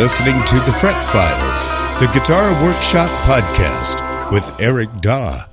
listening 0.00 0.42
to 0.46 0.54
The 0.54 0.72
Fret 0.80 0.96
Files, 1.12 2.00
the 2.00 2.06
Guitar 2.18 2.50
Workshop 2.64 3.10
podcast 3.26 4.32
with 4.32 4.58
Eric 4.58 4.88
Daw. 5.02 5.44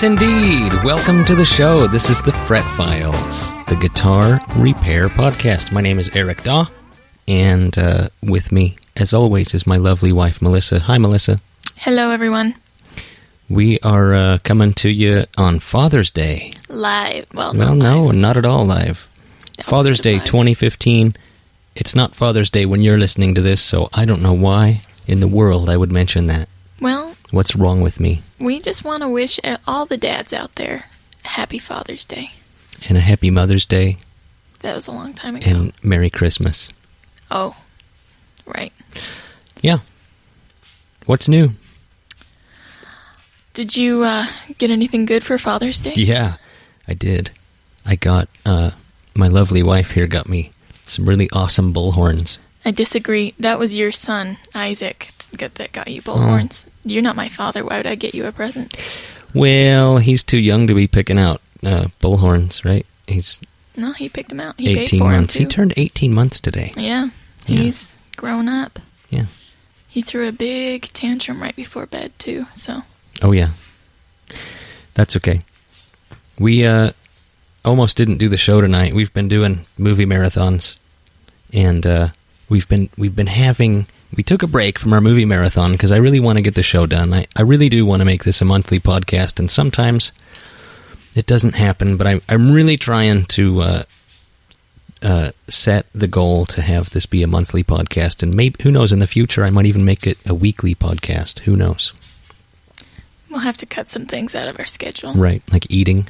Yes, 0.00 0.12
indeed. 0.12 0.72
Welcome 0.82 1.26
to 1.26 1.34
the 1.34 1.44
show. 1.44 1.86
This 1.86 2.08
is 2.08 2.22
the 2.22 2.32
Fret 2.32 2.64
Files, 2.74 3.52
the 3.68 3.76
guitar 3.76 4.40
repair 4.56 5.10
podcast. 5.10 5.72
My 5.72 5.82
name 5.82 5.98
is 5.98 6.08
Eric 6.14 6.42
Daw, 6.42 6.68
and 7.28 7.76
uh, 7.76 8.08
with 8.22 8.50
me, 8.50 8.78
as 8.96 9.12
always, 9.12 9.52
is 9.52 9.66
my 9.66 9.76
lovely 9.76 10.10
wife, 10.10 10.40
Melissa. 10.40 10.80
Hi, 10.80 10.96
Melissa. 10.96 11.36
Hello, 11.76 12.12
everyone. 12.12 12.54
We 13.50 13.78
are 13.80 14.14
uh, 14.14 14.38
coming 14.42 14.72
to 14.74 14.88
you 14.88 15.26
on 15.36 15.58
Father's 15.58 16.10
Day. 16.10 16.54
Live. 16.70 17.26
Well, 17.34 17.52
Well, 17.52 17.74
not 17.74 17.84
no, 17.84 18.04
live. 18.04 18.16
not 18.16 18.36
at 18.38 18.46
all 18.46 18.64
live. 18.64 19.10
Father's 19.60 20.00
Day 20.00 20.14
live. 20.14 20.24
2015. 20.24 21.14
It's 21.76 21.94
not 21.94 22.14
Father's 22.14 22.48
Day 22.48 22.64
when 22.64 22.80
you're 22.80 22.96
listening 22.96 23.34
to 23.34 23.42
this, 23.42 23.60
so 23.60 23.90
I 23.92 24.06
don't 24.06 24.22
know 24.22 24.32
why 24.32 24.80
in 25.06 25.20
the 25.20 25.28
world 25.28 25.68
I 25.68 25.76
would 25.76 25.92
mention 25.92 26.26
that. 26.28 26.48
Well, 26.80 27.09
What's 27.30 27.54
wrong 27.54 27.80
with 27.80 28.00
me? 28.00 28.22
we 28.38 28.60
just 28.60 28.84
want 28.84 29.02
to 29.02 29.08
wish 29.08 29.38
all 29.66 29.86
the 29.86 29.96
dads 29.96 30.32
out 30.32 30.54
there 30.56 30.84
a 31.24 31.28
happy 31.28 31.58
Father's 31.58 32.04
Day. 32.04 32.32
And 32.88 32.96
a 32.98 33.00
happy 33.00 33.30
Mother's 33.30 33.66
Day 33.66 33.98
That 34.60 34.74
was 34.74 34.86
a 34.86 34.92
long 34.92 35.12
time 35.14 35.36
ago. 35.36 35.48
and 35.50 35.72
Merry 35.82 36.10
Christmas. 36.10 36.68
oh, 37.30 37.54
right. 38.46 38.72
Yeah. 39.62 39.78
What's 41.06 41.28
new? 41.28 41.50
Did 43.54 43.76
you 43.76 44.02
uh, 44.04 44.26
get 44.58 44.70
anything 44.70 45.04
good 45.06 45.22
for 45.24 45.36
Father's 45.38 45.80
Day? 45.80 45.92
Yeah, 45.94 46.36
I 46.88 46.94
did. 46.94 47.30
I 47.84 47.96
got 47.96 48.28
uh, 48.46 48.70
my 49.14 49.28
lovely 49.28 49.62
wife 49.62 49.90
here 49.92 50.06
got 50.06 50.28
me 50.28 50.50
some 50.86 51.06
really 51.08 51.28
awesome 51.32 51.72
bullhorns. 51.74 52.38
I 52.64 52.70
disagree. 52.70 53.34
That 53.38 53.58
was 53.58 53.76
your 53.76 53.92
son, 53.92 54.36
Isaac, 54.54 55.10
that 55.38 55.54
that 55.56 55.72
got 55.72 55.88
Oh. 55.88 55.90
you 55.90 56.02
bullhorns. 56.02 56.64
You're 56.84 57.02
not 57.02 57.16
my 57.16 57.28
father. 57.28 57.64
Why 57.64 57.76
would 57.78 57.86
I 57.86 57.94
get 57.94 58.14
you 58.14 58.26
a 58.26 58.32
present? 58.32 58.76
Well, 59.34 59.98
he's 59.98 60.22
too 60.24 60.38
young 60.38 60.66
to 60.66 60.74
be 60.74 60.86
picking 60.86 61.18
out 61.18 61.40
uh, 61.64 61.86
bullhorns, 62.02 62.64
right? 62.64 62.84
He's 63.06 63.38
No, 63.76 63.92
he 63.92 64.08
picked 64.08 64.30
them 64.30 64.40
out. 64.40 64.58
He 64.58 64.74
paid 64.74 64.78
18 64.84 64.98
for 65.00 65.10
months. 65.10 65.34
He 65.34 65.44
turned 65.46 65.74
18 65.76 66.12
months 66.12 66.40
today. 66.40 66.72
yeah, 66.76 67.08
Yeah. 67.46 67.60
he's 67.60 67.96
grown 68.16 68.48
up. 68.48 68.78
Yeah. 69.10 69.26
He 69.88 70.02
threw 70.02 70.26
a 70.28 70.32
big 70.32 70.90
tantrum 70.92 71.40
right 71.42 71.54
before 71.56 71.86
bed 71.86 72.12
too. 72.18 72.46
So 72.54 72.82
Oh 73.22 73.32
yeah. 73.32 73.50
That's 74.94 75.16
okay. 75.16 75.42
We 76.38 76.66
uh 76.66 76.92
almost 77.64 77.96
didn't 77.96 78.18
do 78.18 78.28
the 78.28 78.38
show 78.38 78.60
tonight. 78.60 78.94
We've 78.94 79.12
been 79.12 79.28
doing 79.28 79.66
movie 79.78 80.06
marathons 80.06 80.78
and 81.52 81.86
uh 81.86 82.08
we've 82.50 82.68
been 82.68 82.90
we've 82.98 83.16
been 83.16 83.26
having 83.26 83.86
we 84.14 84.22
took 84.22 84.42
a 84.42 84.46
break 84.46 84.78
from 84.78 84.92
our 84.92 85.00
movie 85.00 85.24
marathon 85.24 85.72
because 85.72 85.92
I 85.92 85.96
really 85.96 86.20
want 86.20 86.36
to 86.36 86.42
get 86.42 86.56
the 86.56 86.62
show 86.62 86.84
done. 86.84 87.14
I, 87.14 87.26
I 87.36 87.42
really 87.42 87.68
do 87.68 87.86
want 87.86 88.00
to 88.00 88.04
make 88.04 88.24
this 88.24 88.42
a 88.42 88.44
monthly 88.44 88.80
podcast 88.80 89.38
and 89.38 89.50
sometimes 89.50 90.12
it 91.14 91.26
doesn't 91.26 91.54
happen, 91.54 91.96
but 91.96 92.06
I 92.06 92.20
I'm 92.28 92.52
really 92.52 92.76
trying 92.76 93.24
to 93.26 93.60
uh 93.62 93.82
uh, 95.02 95.30
set 95.48 95.86
the 95.94 96.06
goal 96.06 96.44
to 96.44 96.60
have 96.60 96.90
this 96.90 97.06
be 97.06 97.22
a 97.22 97.26
monthly 97.26 97.64
podcast, 97.64 98.22
and 98.22 98.34
maybe 98.34 98.62
who 98.62 98.70
knows 98.70 98.92
in 98.92 98.98
the 98.98 99.06
future 99.06 99.42
I 99.44 99.48
might 99.48 99.64
even 99.64 99.82
make 99.82 100.06
it 100.06 100.18
a 100.26 100.34
weekly 100.34 100.74
podcast. 100.74 101.38
Who 101.38 101.56
knows? 101.56 101.94
we'll 103.30 103.40
have 103.40 103.56
to 103.58 103.66
cut 103.66 103.88
some 103.88 104.06
things 104.06 104.34
out 104.34 104.48
of 104.48 104.58
our 104.58 104.66
schedule. 104.66 105.14
Right, 105.14 105.42
like 105.52 105.70
eating. 105.70 106.06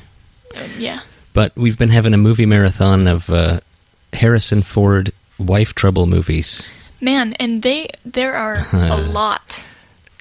Uh, 0.56 0.66
yeah. 0.78 1.00
But 1.32 1.54
we've 1.54 1.78
been 1.78 1.90
having 1.90 2.14
a 2.14 2.18
movie 2.18 2.46
marathon 2.46 3.06
of 3.06 3.30
uh, 3.30 3.60
Harrison 4.12 4.62
Ford 4.62 5.12
wife 5.40 5.74
trouble 5.74 6.06
movies. 6.06 6.68
Man, 7.00 7.32
and 7.34 7.62
they 7.62 7.88
there 8.04 8.34
are 8.36 8.66
a 8.72 8.96
lot. 9.12 9.64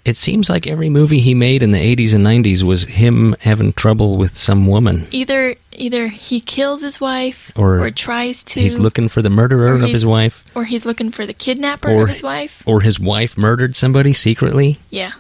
It 0.06 0.16
seems 0.16 0.50
like 0.50 0.66
every 0.66 0.90
movie 0.90 1.20
he 1.20 1.34
made 1.34 1.62
in 1.62 1.72
the 1.72 1.96
80s 1.96 2.14
and 2.16 2.26
90s 2.26 2.64
was 2.64 2.86
him 2.86 3.36
having 3.42 3.74
trouble 3.74 4.18
with 4.18 4.36
some 4.36 4.66
woman. 4.66 5.06
Either 5.12 5.56
either 5.74 6.08
he 6.08 6.40
kills 6.40 6.82
his 6.82 7.00
wife 7.02 7.52
Or 7.56 7.80
or, 7.82 7.92
tries 7.92 8.44
to 8.46 8.62
He's 8.62 8.80
looking 8.80 9.10
for 9.10 9.22
the 9.22 9.30
murderer 9.30 9.74
of 9.76 9.82
his 9.82 10.06
wife, 10.06 10.44
or 10.56 10.64
he's 10.64 10.86
looking 10.86 11.12
for 11.12 11.26
the 11.26 11.34
kidnapper 11.34 11.90
or 11.92 12.04
of 12.04 12.10
his 12.10 12.24
wife. 12.24 12.64
or 12.66 12.82
his 12.82 13.00
wife 13.00 13.38
murdered 13.38 13.76
somebody 13.76 14.14
secretly. 14.14 14.78
Yeah. 14.90 15.12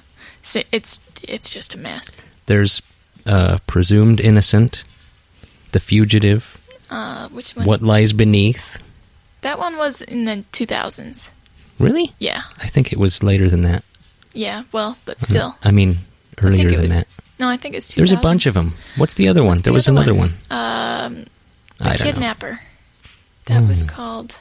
So 0.44 0.62
it's 0.72 1.02
it's 1.24 1.50
just 1.50 1.74
a 1.76 1.78
mess. 1.78 2.22
There's 2.46 2.82
uh, 3.26 3.60
presumed 3.68 4.20
innocent, 4.22 4.82
the 5.74 5.80
fugitive, 5.82 6.58
Uh 6.90 7.28
which 7.30 7.54
one? 7.56 7.66
what 7.66 7.82
lies 7.84 8.14
beneath. 8.14 8.82
That 9.42 9.58
one 9.60 9.78
was 9.78 10.02
in 10.02 10.26
the 10.26 10.44
2000s. 10.52 11.32
Really? 11.80 12.14
Yeah. 12.20 12.42
I 12.58 12.68
think 12.68 12.92
it 12.92 13.00
was 13.00 13.24
later 13.24 13.50
than 13.50 13.64
that. 13.64 13.84
Yeah, 14.34 14.64
well, 14.72 14.98
but 15.06 15.20
still. 15.22 15.56
I 15.64 15.72
mean, 15.72 16.00
earlier 16.42 16.68
it 16.68 16.72
than 16.74 16.82
was 16.82 16.92
that. 16.92 17.08
No, 17.40 17.48
I 17.48 17.56
think 17.58 17.74
it's 17.76 17.88
2000. 17.90 18.00
There's 18.00 18.20
a 18.20 18.22
bunch 18.22 18.46
of 18.46 18.54
them. 18.54 18.74
What's 18.98 19.14
the 19.16 19.28
other 19.30 19.42
one? 19.44 19.52
What's 19.58 19.62
there 19.64 19.72
the 19.72 19.76
was 19.76 19.88
other 19.88 19.98
another 19.98 20.14
one. 20.14 20.30
Um 20.52 21.26
The 21.78 21.90
I 21.90 21.96
don't 21.96 22.00
know. 22.00 22.12
Kidnapper. 22.12 22.60
That 23.46 23.68
was 23.68 23.82
Hmm. 23.82 23.88
called 23.88 24.36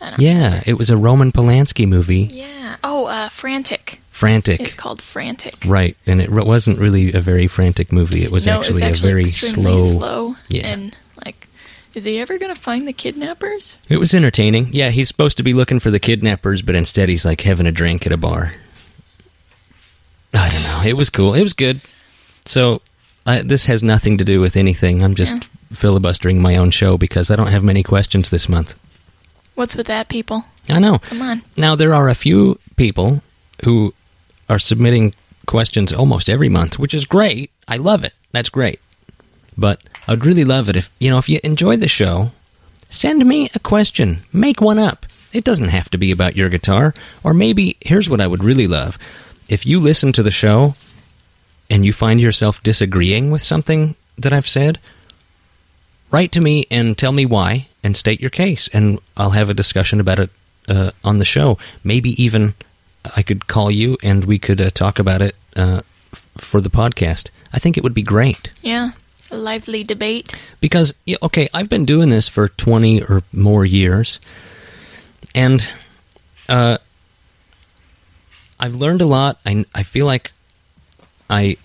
I 0.00 0.10
don't 0.10 0.20
Yeah, 0.20 0.62
it 0.66 0.74
was 0.74 0.90
a 0.90 0.96
Roman 0.96 1.32
Polanski 1.32 1.86
movie, 1.86 2.28
Yeah. 2.32 2.76
Oh, 2.84 3.06
uh 3.06 3.28
Frantic. 3.28 4.00
Frantic. 4.10 4.60
It's 4.60 4.74
called 4.76 5.02
Frantic. 5.02 5.56
Right, 5.66 5.96
and 6.06 6.20
it 6.22 6.30
wasn't 6.30 6.78
really 6.78 7.12
a 7.12 7.20
very 7.20 7.46
frantic 7.48 7.92
movie. 7.92 8.22
It 8.24 8.30
was 8.30 8.46
no, 8.46 8.58
actually, 8.60 8.76
it's 8.82 8.82
actually 8.82 9.10
a 9.10 9.12
very 9.12 9.24
slow. 9.26 9.92
slow. 9.98 10.36
Yeah. 10.48 10.66
And 10.66 10.96
is 11.98 12.04
he 12.04 12.18
ever 12.18 12.38
gonna 12.38 12.54
find 12.54 12.86
the 12.86 12.92
kidnappers? 12.92 13.76
It 13.88 13.98
was 13.98 14.14
entertaining. 14.14 14.72
Yeah, 14.72 14.90
he's 14.90 15.08
supposed 15.08 15.36
to 15.36 15.42
be 15.42 15.52
looking 15.52 15.80
for 15.80 15.90
the 15.90 15.98
kidnappers, 16.00 16.62
but 16.62 16.74
instead 16.74 17.08
he's 17.08 17.24
like 17.24 17.40
having 17.42 17.66
a 17.66 17.72
drink 17.72 18.06
at 18.06 18.12
a 18.12 18.16
bar. 18.16 18.52
I 20.34 20.48
don't 20.50 20.62
know. 20.84 20.88
It 20.88 20.96
was 20.96 21.10
cool. 21.10 21.34
It 21.34 21.42
was 21.42 21.54
good. 21.54 21.80
So, 22.44 22.82
I, 23.26 23.42
this 23.42 23.66
has 23.66 23.82
nothing 23.82 24.18
to 24.18 24.24
do 24.24 24.40
with 24.40 24.56
anything. 24.56 25.02
I'm 25.02 25.14
just 25.14 25.34
Yeah. 25.36 25.42
filibustering 25.74 26.40
my 26.40 26.56
own 26.56 26.70
show 26.70 26.96
because 26.98 27.30
I 27.30 27.36
don't 27.36 27.48
have 27.48 27.64
many 27.64 27.82
questions 27.82 28.28
this 28.28 28.48
month. 28.48 28.74
What's 29.54 29.74
with 29.76 29.86
that, 29.88 30.08
people? 30.08 30.44
I 30.70 30.78
know. 30.78 30.98
Come 30.98 31.22
on. 31.22 31.42
Now, 31.56 31.74
there 31.74 31.94
are 31.94 32.08
a 32.08 32.14
few 32.14 32.58
people 32.76 33.22
who 33.64 33.92
are 34.48 34.58
submitting 34.58 35.14
questions 35.46 35.92
almost 35.92 36.30
every 36.30 36.48
month, 36.48 36.78
which 36.78 36.94
is 36.94 37.04
great. 37.06 37.50
I 37.66 37.76
love 37.76 38.04
it. 38.04 38.12
That's 38.32 38.50
great. 38.50 38.80
But 39.58 39.82
I'd 40.06 40.24
really 40.24 40.44
love 40.44 40.68
it 40.68 40.76
if, 40.76 40.88
you 41.00 41.10
know, 41.10 41.18
if 41.18 41.28
you 41.28 41.40
enjoy 41.42 41.76
the 41.76 41.88
show, 41.88 42.30
send 42.88 43.26
me 43.26 43.50
a 43.54 43.58
question. 43.58 44.18
Make 44.32 44.60
one 44.60 44.78
up. 44.78 45.04
It 45.32 45.44
doesn't 45.44 45.68
have 45.68 45.90
to 45.90 45.98
be 45.98 46.10
about 46.12 46.36
your 46.36 46.48
guitar. 46.48 46.94
Or 47.24 47.34
maybe, 47.34 47.76
here's 47.80 48.08
what 48.08 48.20
I 48.20 48.26
would 48.28 48.44
really 48.44 48.66
love. 48.68 48.98
If 49.48 49.66
you 49.66 49.80
listen 49.80 50.12
to 50.12 50.22
the 50.22 50.30
show 50.30 50.74
and 51.68 51.84
you 51.84 51.92
find 51.92 52.20
yourself 52.20 52.62
disagreeing 52.62 53.30
with 53.30 53.42
something 53.42 53.96
that 54.16 54.32
I've 54.32 54.48
said, 54.48 54.78
write 56.10 56.32
to 56.32 56.40
me 56.40 56.66
and 56.70 56.96
tell 56.96 57.12
me 57.12 57.26
why 57.26 57.66
and 57.84 57.96
state 57.96 58.20
your 58.20 58.30
case 58.30 58.68
and 58.72 58.98
i'll 59.16 59.30
have 59.30 59.50
a 59.50 59.54
discussion 59.54 60.00
about 60.00 60.18
it 60.18 60.30
uh, 60.68 60.90
on 61.04 61.18
the 61.18 61.24
show 61.24 61.58
maybe 61.84 62.10
even 62.22 62.54
i 63.14 63.22
could 63.22 63.46
call 63.46 63.70
you 63.70 63.96
and 64.02 64.24
we 64.24 64.38
could 64.38 64.60
uh, 64.60 64.70
talk 64.70 64.98
about 64.98 65.20
it 65.22 65.34
uh, 65.56 65.80
f- 66.12 66.26
for 66.38 66.60
the 66.62 66.70
podcast 66.70 67.28
i 67.52 67.58
think 67.58 67.76
it 67.76 67.82
would 67.84 67.94
be 67.94 68.02
great 68.02 68.50
Yeah. 68.62 68.92
A 69.30 69.36
lively 69.36 69.84
debate. 69.84 70.32
because 70.60 70.94
okay 71.22 71.48
i've 71.52 71.68
been 71.68 71.84
doing 71.84 72.08
this 72.08 72.28
for 72.28 72.48
20 72.48 73.02
or 73.02 73.22
more 73.32 73.64
years 73.64 74.20
and 75.34 75.66
uh, 76.48 76.78
i've 78.58 78.74
learned 78.74 79.00
a 79.02 79.06
lot 79.06 79.38
I, 79.44 79.64
I 79.74 79.82
feel 79.82 80.06
like 80.06 80.32
i 81.28 81.56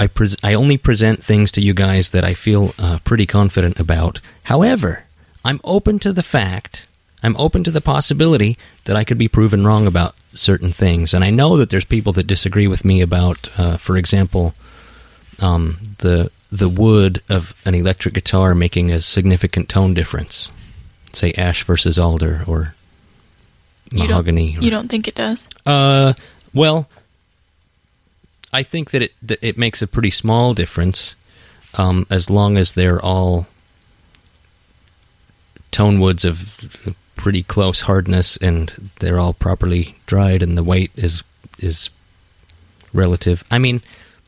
I, 0.00 0.06
pres- 0.08 0.36
I 0.42 0.54
only 0.54 0.76
present 0.76 1.22
things 1.22 1.52
to 1.52 1.60
you 1.60 1.72
guys 1.74 2.08
that 2.10 2.24
I 2.24 2.34
feel 2.34 2.74
uh, 2.78 2.98
pretty 3.04 3.26
confident 3.26 3.78
about. 3.78 4.18
However, 4.44 5.04
I'm 5.44 5.60
open 5.62 5.98
to 6.00 6.12
the 6.12 6.22
fact, 6.22 6.88
I'm 7.22 7.36
open 7.36 7.62
to 7.64 7.70
the 7.70 7.82
possibility 7.82 8.56
that 8.84 8.96
I 8.96 9.04
could 9.04 9.18
be 9.18 9.28
proven 9.28 9.64
wrong 9.64 9.86
about 9.86 10.16
certain 10.32 10.70
things. 10.72 11.14
And 11.14 11.22
I 11.22 11.30
know 11.30 11.56
that 11.58 11.70
there's 11.70 11.84
people 11.84 12.12
that 12.14 12.26
disagree 12.26 12.66
with 12.66 12.84
me 12.84 13.02
about, 13.02 13.48
uh, 13.56 13.76
for 13.76 13.96
example, 13.96 14.54
um, 15.40 15.78
the 15.98 16.30
the 16.54 16.68
wood 16.68 17.20
of 17.28 17.52
an 17.64 17.74
electric 17.74 18.14
guitar 18.14 18.54
making 18.54 18.92
a 18.92 19.00
significant 19.00 19.68
tone 19.68 19.92
difference. 19.92 20.48
Say 21.12 21.32
ash 21.32 21.64
versus 21.64 21.98
alder 21.98 22.44
or 22.46 22.74
You 23.90 24.04
mahogany. 24.06 24.52
don't, 24.52 24.62
you 24.62 24.70
don't 24.70 24.88
think 24.88 25.08
it 25.08 25.16
does? 25.16 25.48
Uh, 25.66 26.14
well, 26.54 26.88
I 28.52 28.62
think 28.62 28.92
that 28.92 29.02
it 29.02 29.12
that 29.22 29.40
it 29.42 29.58
makes 29.58 29.82
a 29.82 29.88
pretty 29.88 30.10
small 30.10 30.54
difference, 30.54 31.16
um, 31.74 32.06
as 32.08 32.30
long 32.30 32.56
as 32.56 32.74
they're 32.74 33.02
all 33.02 33.48
tone 35.72 35.98
woods 35.98 36.24
of 36.24 36.56
pretty 37.16 37.42
close 37.42 37.80
hardness 37.82 38.36
and 38.36 38.90
they're 39.00 39.18
all 39.18 39.32
properly 39.32 39.96
dried 40.06 40.40
and 40.42 40.56
the 40.56 40.62
weight 40.62 40.92
is 40.94 41.24
is 41.58 41.90
relative. 42.92 43.42
I 43.50 43.58
mean, 43.58 43.82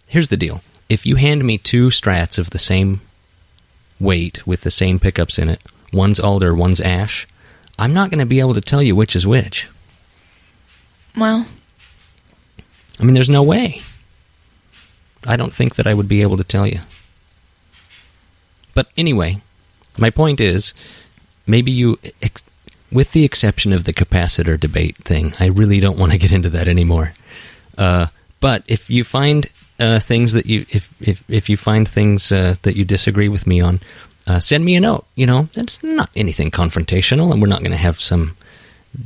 here's 0.08 0.28
the 0.28 0.36
deal: 0.36 0.60
if 0.88 1.04
you 1.04 1.16
hand 1.16 1.44
me 1.44 1.58
two 1.58 1.88
strats 1.88 2.38
of 2.38 2.50
the 2.50 2.58
same 2.58 3.00
weight 3.98 4.46
with 4.46 4.60
the 4.60 4.70
same 4.70 4.98
pickups 4.98 5.38
in 5.38 5.48
it, 5.48 5.62
one's 5.92 6.20
alder, 6.20 6.54
one's 6.54 6.80
ash, 6.80 7.26
I'm 7.78 7.92
not 7.92 8.10
going 8.10 8.20
to 8.20 8.26
be 8.26 8.40
able 8.40 8.54
to 8.54 8.60
tell 8.60 8.82
you 8.82 8.94
which 8.94 9.16
is 9.16 9.26
which. 9.26 9.66
Well, 11.16 11.46
I 12.98 13.04
mean, 13.04 13.14
there's 13.14 13.30
no 13.30 13.42
way. 13.42 13.82
I 15.26 15.36
don't 15.36 15.52
think 15.52 15.74
that 15.74 15.86
I 15.86 15.94
would 15.94 16.08
be 16.08 16.22
able 16.22 16.36
to 16.36 16.44
tell 16.44 16.66
you. 16.66 16.80
But 18.74 18.88
anyway, 18.96 19.38
my 19.98 20.10
point 20.10 20.40
is 20.40 20.72
maybe 21.46 21.72
you, 21.72 21.98
ex- 22.22 22.44
with 22.92 23.12
the 23.12 23.24
exception 23.24 23.72
of 23.72 23.84
the 23.84 23.92
capacitor 23.92 24.58
debate 24.58 24.96
thing, 24.98 25.34
I 25.40 25.46
really 25.46 25.80
don't 25.80 25.98
want 25.98 26.12
to 26.12 26.18
get 26.18 26.32
into 26.32 26.50
that 26.50 26.68
anymore. 26.68 27.12
Uh, 27.76 28.06
but 28.40 28.62
if 28.68 28.88
you 28.88 29.02
find 29.02 29.48
uh, 29.78 29.98
things 30.00 30.32
that 30.32 30.46
you, 30.46 30.64
if, 30.70 30.88
if, 31.00 31.22
if 31.30 31.48
you 31.48 31.56
find 31.56 31.88
things 31.88 32.30
uh, 32.32 32.54
that 32.62 32.76
you 32.76 32.84
disagree 32.84 33.28
with 33.28 33.46
me 33.46 33.60
on, 33.60 33.80
uh, 34.26 34.40
send 34.40 34.64
me 34.64 34.74
a 34.76 34.80
note. 34.80 35.04
You 35.14 35.26
know, 35.26 35.48
it's 35.54 35.82
not 35.82 36.10
anything 36.16 36.50
confrontational, 36.50 37.30
and 37.32 37.40
we're 37.40 37.48
not 37.48 37.60
going 37.60 37.70
to 37.72 37.76
have 37.76 38.00
some 38.00 38.36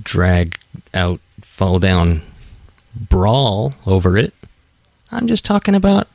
drag 0.02 0.58
out, 0.94 1.20
fall 1.43 1.78
down 1.78 2.22
brawl 2.94 3.75
over 3.87 4.17
it. 4.17 4.32
I'm 5.12 5.26
just 5.26 5.44
talking 5.44 5.75
about 5.75 6.08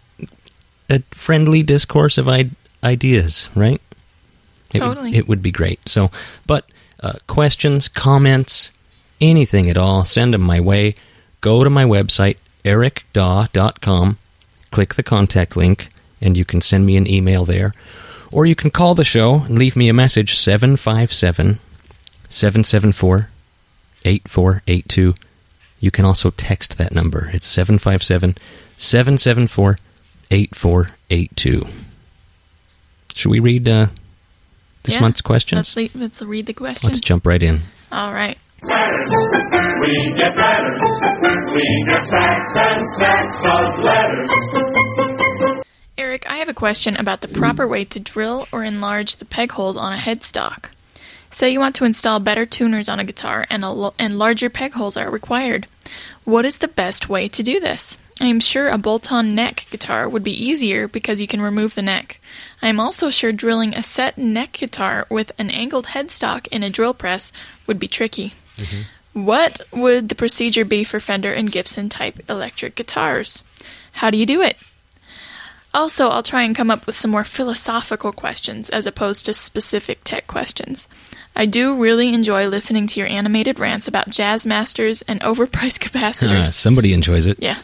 a 0.90 1.02
friendly 1.12 1.64
discourse 1.64 2.18
of 2.18 2.28
I- 2.30 2.50
ideas, 2.84 3.50
right? 3.56 3.82
It 4.74 4.82
would- 4.82 4.88
Totally. 4.88 5.16
it 5.16 5.28
would 5.28 5.42
be 5.42 5.52
great. 5.52 5.80
So, 5.88 6.12
but 6.46 6.66
uh, 7.02 7.14
questions, 7.28 7.88
comments, 7.88 8.72
anything 9.22 9.70
at 9.70 9.78
all, 9.78 10.06
send 10.06 10.34
them 10.34 10.42
my 10.42 10.60
way. 10.60 10.96
Go 11.42 11.64
to 11.64 11.70
my 11.70 11.84
website, 11.84 12.38
ericdaw.com, 12.64 14.18
click 14.76 14.96
the 14.96 15.04
contact 15.04 15.56
link, 15.56 15.88
and 16.20 16.36
you 16.36 16.44
can 16.44 16.60
send 16.60 16.86
me 16.86 16.98
an 16.98 17.10
email 17.10 17.46
there. 17.46 17.72
Or 18.34 18.46
you 18.46 18.56
can 18.56 18.72
call 18.72 18.94
the 18.94 19.06
show 19.06 19.36
and 19.36 19.58
leave 19.58 19.78
me 19.78 19.88
a 19.88 19.94
message, 19.94 20.36
757 20.38 21.60
774 22.28 23.30
8482. 24.04 25.14
You 25.80 25.92
can 25.92 26.04
also 26.04 26.30
text 26.32 26.78
that 26.78 26.94
number. 26.94 27.30
It's 27.32 27.48
757 27.48 28.36
774 28.76 29.78
8482. 30.32 31.66
Should 33.14 33.30
we 33.30 33.40
read 33.40 33.70
uh, 33.70 33.88
this 34.84 34.96
yeah. 34.96 35.02
month's 35.02 35.22
questions? 35.22 35.74
Let's, 35.78 35.96
le- 35.96 36.02
let's 36.02 36.22
read 36.22 36.48
the 36.48 36.54
questions. 36.54 36.84
Let's 36.84 37.00
jump 37.00 37.26
right 37.26 37.42
in. 37.42 37.62
All 37.94 38.12
right. 38.12 38.38
We 38.62 38.72
get 40.18 40.36
letters. 40.36 40.85
We 41.56 41.86
get 41.88 42.06
stacks 42.06 42.52
and 42.56 42.86
stacks 42.96 43.40
of 43.46 43.80
letters. 43.80 45.64
Eric, 45.98 46.30
I 46.30 46.36
have 46.38 46.50
a 46.50 46.54
question 46.54 46.98
about 46.98 47.22
the 47.22 47.30
proper 47.30 47.66
way 47.66 47.86
to 47.86 48.00
drill 48.00 48.50
or 48.52 48.66
enlarge 48.66 49.16
the 49.16 49.26
peg 49.26 49.52
holes 49.54 49.78
on 49.78 49.94
a 49.94 49.98
headstock. 49.98 50.66
Say 51.32 51.52
you 51.52 51.60
want 51.60 51.76
to 51.78 51.86
install 51.86 52.20
better 52.20 52.46
tuners 52.46 52.90
on 52.90 53.00
a 53.00 53.06
guitar 53.06 53.46
and, 53.50 53.64
a 53.64 53.68
l- 53.68 53.94
and 53.98 54.20
larger 54.20 54.50
peg 54.50 54.74
holes 54.74 54.98
are 54.98 55.10
required. 55.10 55.68
What 56.26 56.44
is 56.44 56.58
the 56.58 56.68
best 56.68 57.08
way 57.08 57.30
to 57.30 57.42
do 57.42 57.62
this? 57.62 57.98
I 58.20 58.26
am 58.26 58.42
sure 58.42 58.68
a 58.68 58.78
bolt 58.78 59.12
on 59.14 59.34
neck 59.34 59.66
guitar 59.70 60.10
would 60.10 60.24
be 60.26 60.32
easier 60.46 60.90
because 60.90 61.22
you 61.22 61.28
can 61.28 61.42
remove 61.42 61.76
the 61.76 61.82
neck. 61.82 62.20
I 62.62 62.68
am 62.68 62.82
also 62.82 63.10
sure 63.10 63.32
drilling 63.32 63.74
a 63.74 63.82
set 63.84 64.18
neck 64.18 64.52
guitar 64.54 65.08
with 65.10 65.32
an 65.38 65.50
angled 65.50 65.88
headstock 65.88 66.48
in 66.48 66.64
a 66.64 66.70
drill 66.70 66.94
press 66.94 67.32
would 67.66 67.80
be 67.80 67.88
tricky. 67.88 68.34
Mm-hmm. 68.58 68.82
What 69.16 69.62
would 69.72 70.10
the 70.10 70.16
procedure 70.16 70.66
be 70.66 70.84
for 70.84 71.00
Fender 71.00 71.32
and 71.34 71.50
Gibson 71.50 71.88
type 71.88 72.30
electric 72.30 72.76
guitars? 72.76 73.44
How 73.94 74.10
do 74.10 74.18
you 74.18 74.26
do 74.26 74.42
it? 74.42 74.58
Also, 75.74 76.10
I'll 76.10 76.22
try 76.24 76.44
and 76.44 76.56
come 76.56 76.70
up 76.70 76.86
with 76.86 76.98
some 76.98 77.12
more 77.12 77.24
philosophical 77.24 78.12
questions 78.12 78.70
as 78.70 78.86
opposed 78.86 79.26
to 79.26 79.34
specific 79.34 80.00
tech 80.04 80.28
questions. 80.28 80.86
I 81.34 81.46
do 81.46 81.76
really 81.82 82.14
enjoy 82.14 82.48
listening 82.48 82.88
to 82.88 83.00
your 83.00 83.08
animated 83.10 83.58
rants 83.58 83.88
about 83.88 84.10
Jazzmasters 84.10 85.02
and 85.08 85.22
overpriced 85.22 85.86
Uh, 85.86 85.90
capacitors. 85.90 86.50
somebody 86.50 86.92
enjoys 86.94 87.26
it. 87.26 87.38
yeah. 87.42 87.60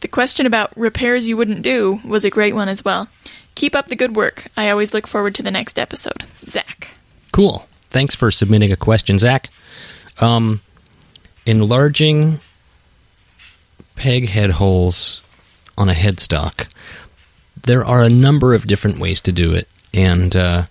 The 0.00 0.08
question 0.08 0.44
about 0.44 0.76
repairs 0.76 1.28
you 1.30 1.36
wouldn't 1.38 1.62
do 1.62 2.00
was 2.04 2.24
a 2.24 2.30
great 2.30 2.54
one 2.54 2.68
as 2.68 2.84
well. 2.84 3.08
Keep 3.54 3.74
up 3.74 3.88
the 3.88 3.96
good 3.96 4.16
work. 4.16 4.48
I 4.54 4.68
always 4.68 4.92
look 4.94 5.06
forward 5.06 5.34
to 5.36 5.42
the 5.42 5.50
next 5.50 5.78
episode. 5.78 6.24
Zach. 6.48 6.88
Cool. 7.32 7.66
Thanks 7.90 8.14
for 8.14 8.30
submitting 8.30 8.70
a 8.70 8.76
question, 8.76 9.18
Zach. 9.18 9.48
Um, 10.20 10.62
enlarging 11.46 12.40
peg 13.96 14.28
head 14.28 14.50
holes 14.50 15.22
on 15.76 15.88
a 15.88 15.94
headstock. 15.94 16.72
There 17.62 17.84
are 17.84 18.02
a 18.02 18.10
number 18.10 18.54
of 18.54 18.66
different 18.66 18.98
ways 18.98 19.20
to 19.22 19.32
do 19.32 19.54
it, 19.54 19.68
and 19.92 20.34
uh, 20.34 20.62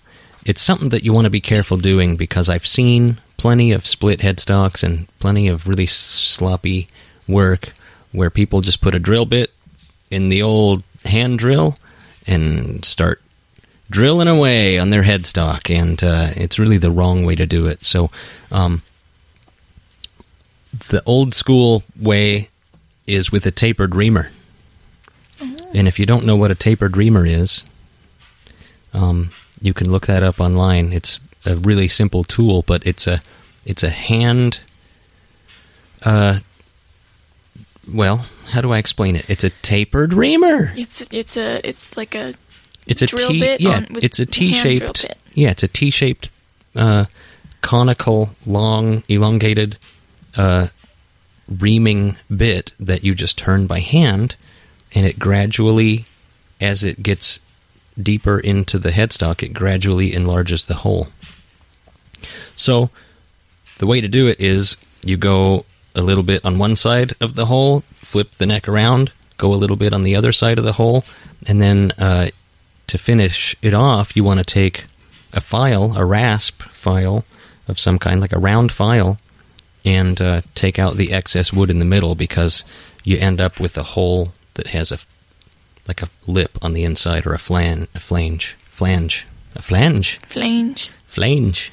it's 0.44 0.62
something 0.62 0.90
that 0.90 1.04
you 1.04 1.12
want 1.12 1.24
to 1.24 1.30
be 1.30 1.40
careful 1.40 1.76
doing 1.76 2.16
because 2.16 2.48
I've 2.48 2.66
seen 2.66 3.18
plenty 3.36 3.72
of 3.72 3.86
split 3.86 4.20
headstocks 4.20 4.82
and 4.82 5.06
plenty 5.18 5.48
of 5.48 5.68
really 5.68 5.86
sloppy 5.86 6.88
work 7.26 7.72
where 8.12 8.30
people 8.30 8.60
just 8.60 8.80
put 8.80 8.94
a 8.94 8.98
drill 8.98 9.26
bit 9.26 9.52
in 10.10 10.28
the 10.28 10.42
old 10.42 10.82
hand 11.04 11.38
drill 11.38 11.76
and 12.26 12.84
start 12.84 13.20
drilling 13.90 14.28
away 14.28 14.78
on 14.78 14.90
their 14.90 15.02
headstock, 15.02 15.74
and 15.74 16.02
uh, 16.02 16.30
it's 16.36 16.58
really 16.58 16.78
the 16.78 16.90
wrong 16.90 17.24
way 17.24 17.34
to 17.34 17.46
do 17.46 17.66
it. 17.66 17.84
So, 17.84 18.10
um, 18.50 18.82
the 20.88 21.02
old 21.06 21.34
school 21.34 21.82
way 21.98 22.48
is 23.06 23.30
with 23.32 23.46
a 23.46 23.50
tapered 23.50 23.94
reamer. 23.94 24.30
And 25.74 25.86
if 25.86 25.98
you 25.98 26.06
don't 26.06 26.24
know 26.24 26.34
what 26.36 26.50
a 26.50 26.54
tapered 26.54 26.96
reamer 26.96 27.26
is, 27.26 27.62
um, 28.94 29.30
you 29.60 29.74
can 29.74 29.90
look 29.90 30.06
that 30.06 30.22
up 30.22 30.40
online. 30.40 30.92
It's 30.92 31.20
a 31.44 31.56
really 31.56 31.88
simple 31.88 32.24
tool, 32.24 32.62
but 32.62 32.86
it's 32.86 33.06
a 33.06 33.20
it's 33.66 33.82
a 33.82 33.90
hand. 33.90 34.60
Uh, 36.02 36.38
well, 37.92 38.26
how 38.48 38.60
do 38.62 38.72
I 38.72 38.78
explain 38.78 39.14
it? 39.16 39.28
It's 39.28 39.44
a 39.44 39.50
tapered 39.50 40.14
reamer. 40.14 40.72
It's 40.76 41.02
it's 41.12 41.36
a 41.36 41.60
it's 41.68 41.96
like 41.96 42.14
a 42.14 42.34
It's 42.86 43.02
a 43.02 43.06
drill 43.06 43.28
T. 43.28 43.40
bit 43.40 43.60
yeah, 43.60 43.70
on- 43.76 43.86
it's 44.02 44.18
a 44.18 44.26
T-shaped. 44.26 45.04
Yeah, 45.34 45.50
it's 45.50 45.62
a 45.62 45.68
T-shaped, 45.68 46.32
uh, 46.74 47.04
conical, 47.60 48.30
long, 48.46 49.02
elongated, 49.08 49.76
uh, 50.38 50.68
reaming 51.48 52.16
bit 52.34 52.72
that 52.80 53.04
you 53.04 53.14
just 53.14 53.36
turn 53.36 53.66
by 53.66 53.80
hand, 53.80 54.36
and 54.94 55.04
it 55.04 55.18
gradually, 55.18 56.04
as 56.60 56.84
it 56.84 57.02
gets 57.02 57.40
deeper 58.00 58.38
into 58.38 58.78
the 58.78 58.90
headstock, 58.90 59.42
it 59.42 59.52
gradually 59.52 60.14
enlarges 60.14 60.66
the 60.66 60.76
hole. 60.76 61.08
So, 62.56 62.90
the 63.78 63.86
way 63.86 64.00
to 64.00 64.08
do 64.08 64.26
it 64.28 64.40
is 64.40 64.76
you 65.04 65.16
go 65.16 65.64
a 65.94 66.00
little 66.00 66.24
bit 66.24 66.44
on 66.44 66.58
one 66.58 66.76
side 66.76 67.14
of 67.20 67.34
the 67.34 67.46
hole, 67.46 67.82
flip 67.94 68.32
the 68.32 68.46
neck 68.46 68.68
around, 68.68 69.12
go 69.36 69.52
a 69.52 69.56
little 69.56 69.76
bit 69.76 69.92
on 69.92 70.04
the 70.04 70.16
other 70.16 70.32
side 70.32 70.58
of 70.58 70.64
the 70.64 70.74
hole, 70.74 71.04
and 71.46 71.60
then 71.60 71.92
uh, 71.98 72.28
to 72.86 72.98
finish 72.98 73.56
it 73.62 73.74
off, 73.74 74.16
you 74.16 74.24
want 74.24 74.38
to 74.38 74.44
take 74.44 74.84
a 75.32 75.40
file, 75.40 75.96
a 75.96 76.04
rasp 76.04 76.62
file 76.62 77.24
of 77.66 77.78
some 77.78 77.98
kind, 77.98 78.20
like 78.20 78.32
a 78.32 78.38
round 78.38 78.72
file, 78.72 79.18
and 79.88 80.20
uh, 80.20 80.42
take 80.54 80.78
out 80.78 80.96
the 80.96 81.12
excess 81.12 81.52
wood 81.52 81.70
in 81.70 81.78
the 81.78 81.84
middle 81.84 82.14
because 82.14 82.62
you 83.04 83.16
end 83.18 83.40
up 83.40 83.58
with 83.58 83.78
a 83.78 83.82
hole 83.82 84.32
that 84.54 84.68
has 84.68 84.92
a 84.92 84.98
like 85.86 86.02
a 86.02 86.08
lip 86.26 86.58
on 86.60 86.74
the 86.74 86.84
inside 86.84 87.26
or 87.26 87.32
a 87.32 87.38
flan, 87.38 87.88
a 87.94 87.98
flange, 88.00 88.54
flange, 88.70 89.26
a 89.56 89.62
flange, 89.62 90.18
flange. 90.26 90.90
flange. 91.06 91.72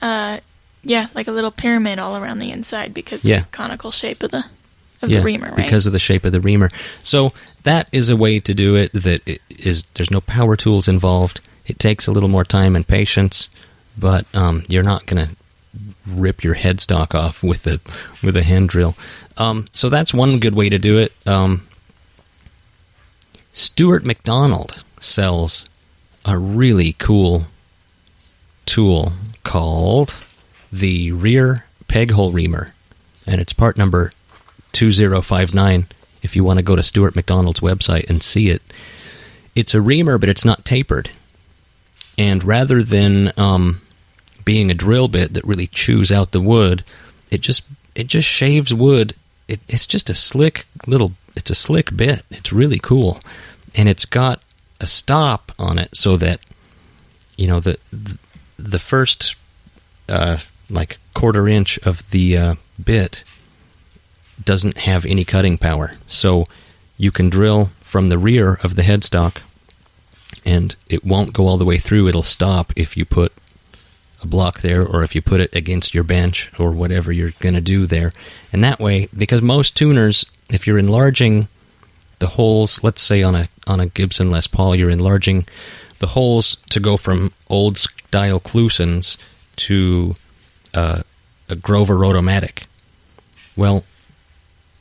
Uh, 0.00 0.38
yeah, 0.84 1.08
like 1.14 1.26
a 1.26 1.32
little 1.32 1.50
pyramid 1.50 1.98
all 1.98 2.16
around 2.16 2.38
the 2.38 2.52
inside 2.52 2.94
because 2.94 3.24
Yeah. 3.24 3.38
of 3.38 3.42
the 3.50 3.56
conical 3.56 3.90
shape 3.90 4.22
of 4.22 4.30
the 4.30 4.44
of 5.02 5.10
yeah, 5.10 5.18
the 5.18 5.24
reamer, 5.24 5.48
right? 5.48 5.56
because 5.64 5.86
of 5.86 5.92
the 5.92 5.98
shape 5.98 6.24
of 6.24 6.32
the 6.32 6.40
reamer. 6.40 6.70
So 7.02 7.32
that 7.64 7.88
is 7.90 8.08
a 8.08 8.16
way 8.16 8.38
to 8.38 8.54
do 8.54 8.76
it. 8.76 8.92
That 8.92 9.20
it 9.26 9.40
is 9.50 9.84
there's 9.94 10.10
no 10.12 10.20
power 10.20 10.56
tools 10.56 10.86
involved. 10.88 11.40
It 11.66 11.78
takes 11.78 12.06
a 12.06 12.12
little 12.12 12.28
more 12.28 12.44
time 12.44 12.76
and 12.76 12.86
patience, 12.86 13.48
but 13.98 14.24
um, 14.34 14.64
you're 14.68 14.82
not 14.92 15.06
going 15.06 15.26
to 15.26 15.34
rip 16.06 16.44
your 16.44 16.54
headstock 16.54 17.14
off 17.14 17.42
with 17.42 17.66
a 17.66 17.80
with 18.22 18.36
a 18.36 18.42
hand 18.42 18.68
drill. 18.68 18.94
Um, 19.36 19.66
so 19.72 19.88
that's 19.88 20.14
one 20.14 20.38
good 20.38 20.54
way 20.54 20.68
to 20.68 20.78
do 20.78 20.98
it. 20.98 21.12
Um, 21.26 21.66
Stewart 23.52 24.04
MacDonald 24.04 24.82
sells 25.00 25.66
a 26.24 26.38
really 26.38 26.94
cool 26.94 27.46
tool 28.66 29.12
called 29.42 30.14
the 30.72 31.12
rear 31.12 31.64
peg 31.88 32.10
hole 32.10 32.32
reamer, 32.32 32.74
and 33.26 33.40
it's 33.40 33.52
part 33.52 33.78
number 33.78 34.12
2059 34.72 35.86
if 36.22 36.34
you 36.34 36.42
want 36.42 36.58
to 36.58 36.62
go 36.62 36.74
to 36.74 36.82
Stewart 36.82 37.14
MacDonald's 37.14 37.60
website 37.60 38.08
and 38.08 38.22
see 38.22 38.48
it. 38.48 38.62
It's 39.54 39.74
a 39.74 39.80
reamer, 39.80 40.18
but 40.18 40.28
it's 40.28 40.44
not 40.44 40.64
tapered. 40.64 41.10
And 42.16 42.42
rather 42.42 42.82
than 42.82 43.30
um, 43.36 43.80
being 44.44 44.70
a 44.70 44.74
drill 44.74 45.08
bit 45.08 45.34
that 45.34 45.44
really 45.44 45.66
chews 45.66 46.12
out 46.12 46.32
the 46.32 46.40
wood, 46.40 46.84
it 47.30 47.40
just 47.40 47.64
it 47.94 48.06
just 48.06 48.28
shaves 48.28 48.74
wood. 48.74 49.14
It, 49.46 49.60
it's 49.68 49.86
just 49.86 50.10
a 50.10 50.14
slick 50.14 50.66
little. 50.86 51.12
It's 51.36 51.50
a 51.50 51.54
slick 51.54 51.96
bit. 51.96 52.24
It's 52.30 52.52
really 52.52 52.78
cool, 52.78 53.18
and 53.74 53.88
it's 53.88 54.04
got 54.04 54.42
a 54.80 54.86
stop 54.86 55.52
on 55.58 55.78
it 55.78 55.96
so 55.96 56.16
that 56.16 56.40
you 57.36 57.46
know 57.46 57.60
the 57.60 57.78
the, 57.90 58.18
the 58.58 58.78
first 58.78 59.36
uh, 60.08 60.38
like 60.70 60.98
quarter 61.14 61.48
inch 61.48 61.78
of 61.78 62.10
the 62.10 62.36
uh, 62.36 62.54
bit 62.82 63.24
doesn't 64.42 64.78
have 64.78 65.06
any 65.06 65.24
cutting 65.24 65.58
power. 65.58 65.92
So 66.08 66.44
you 66.96 67.10
can 67.10 67.30
drill 67.30 67.70
from 67.80 68.08
the 68.08 68.18
rear 68.18 68.58
of 68.62 68.74
the 68.74 68.82
headstock 68.82 69.38
and 70.44 70.74
it 70.88 71.04
won't 71.04 71.32
go 71.32 71.46
all 71.46 71.56
the 71.56 71.64
way 71.64 71.78
through. 71.78 72.08
It'll 72.08 72.22
stop 72.22 72.72
if 72.76 72.96
you 72.96 73.04
put 73.04 73.32
a 74.24 74.28
block 74.28 74.60
there 74.60 74.84
or 74.84 75.02
if 75.02 75.14
you 75.14 75.22
put 75.22 75.40
it 75.40 75.54
against 75.54 75.94
your 75.94 76.04
bench 76.04 76.50
or 76.58 76.72
whatever 76.72 77.12
you're 77.12 77.32
going 77.40 77.54
to 77.54 77.60
do 77.60 77.86
there. 77.86 78.10
And 78.52 78.64
that 78.64 78.80
way, 78.80 79.08
because 79.16 79.42
most 79.42 79.76
tuners, 79.76 80.24
if 80.50 80.66
you're 80.66 80.78
enlarging 80.78 81.48
the 82.18 82.26
holes, 82.28 82.82
let's 82.82 83.02
say 83.02 83.22
on 83.22 83.34
a 83.34 83.48
on 83.66 83.80
a 83.80 83.86
Gibson 83.86 84.30
Les 84.30 84.46
Paul, 84.46 84.74
you're 84.74 84.90
enlarging 84.90 85.46
the 85.98 86.08
holes 86.08 86.56
to 86.70 86.80
go 86.80 86.96
from 86.96 87.32
old 87.48 87.78
style 87.78 88.40
Klusons 88.40 89.16
to 89.56 90.12
uh, 90.72 91.02
a 91.48 91.56
Grover 91.56 91.96
Rotomatic. 91.96 92.64
Well, 93.56 93.84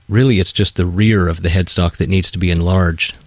really, 0.10 0.40
it's 0.40 0.52
just 0.52 0.76
the 0.76 0.86
rear 0.86 1.28
of 1.28 1.42
the 1.42 1.50
headstock 1.50 1.98
that 1.98 2.10
needs 2.10 2.32
to 2.32 2.40
be 2.40 2.52
enlarged. 2.52 3.18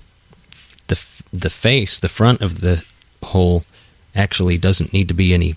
The 0.89 0.99
the 1.33 1.51
face, 1.51 1.99
the 1.99 2.09
front 2.09 2.41
of 2.41 2.61
the 2.61 2.85
hole, 3.23 3.65
actually 4.15 4.59
doesn't 4.59 4.93
need 4.93 5.09
to 5.09 5.15
be 5.15 5.35
any 5.35 5.57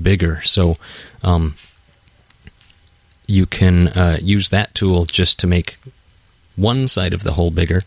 bigger. 0.00 0.40
So, 0.42 0.76
um, 1.22 1.54
you 3.26 3.46
can 3.46 3.88
uh, 3.88 4.18
use 4.20 4.48
that 4.50 4.74
tool 4.74 5.04
just 5.06 5.38
to 5.40 5.46
make 5.46 5.76
one 6.56 6.86
side 6.88 7.14
of 7.14 7.22
the 7.22 7.32
hole 7.32 7.50
bigger, 7.50 7.82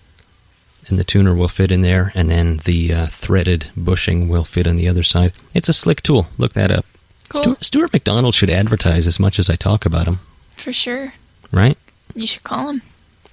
and 0.88 0.98
the 0.98 1.04
tuner 1.04 1.36
will 1.36 1.48
fit 1.48 1.72
in 1.72 1.82
there, 1.82 2.12
and 2.16 2.30
then 2.30 2.58
the 2.66 2.94
uh, 2.94 3.06
threaded 3.08 3.68
bushing 3.76 4.28
will 4.28 4.44
fit 4.46 4.66
on 4.66 4.76
the 4.76 4.88
other 4.88 5.04
side. 5.04 5.34
It's 5.54 5.70
a 5.70 5.74
slick 5.74 6.02
tool. 6.02 6.28
Look 6.38 6.54
that 6.54 6.72
up. 6.72 6.86
Cool. 7.30 7.42
Stewart, 7.44 7.64
Stewart 7.66 7.94
MacDonald 7.94 8.34
should 8.36 8.50
advertise 8.50 9.06
as 9.08 9.20
much 9.20 9.40
as 9.40 9.50
I 9.50 9.56
talk 9.56 9.86
about 9.86 10.08
him, 10.08 10.20
For 10.58 10.72
sure. 10.74 11.14
right? 11.52 11.78
You 12.16 12.26
should 12.28 12.44
call 12.44 12.70
him. 12.70 12.82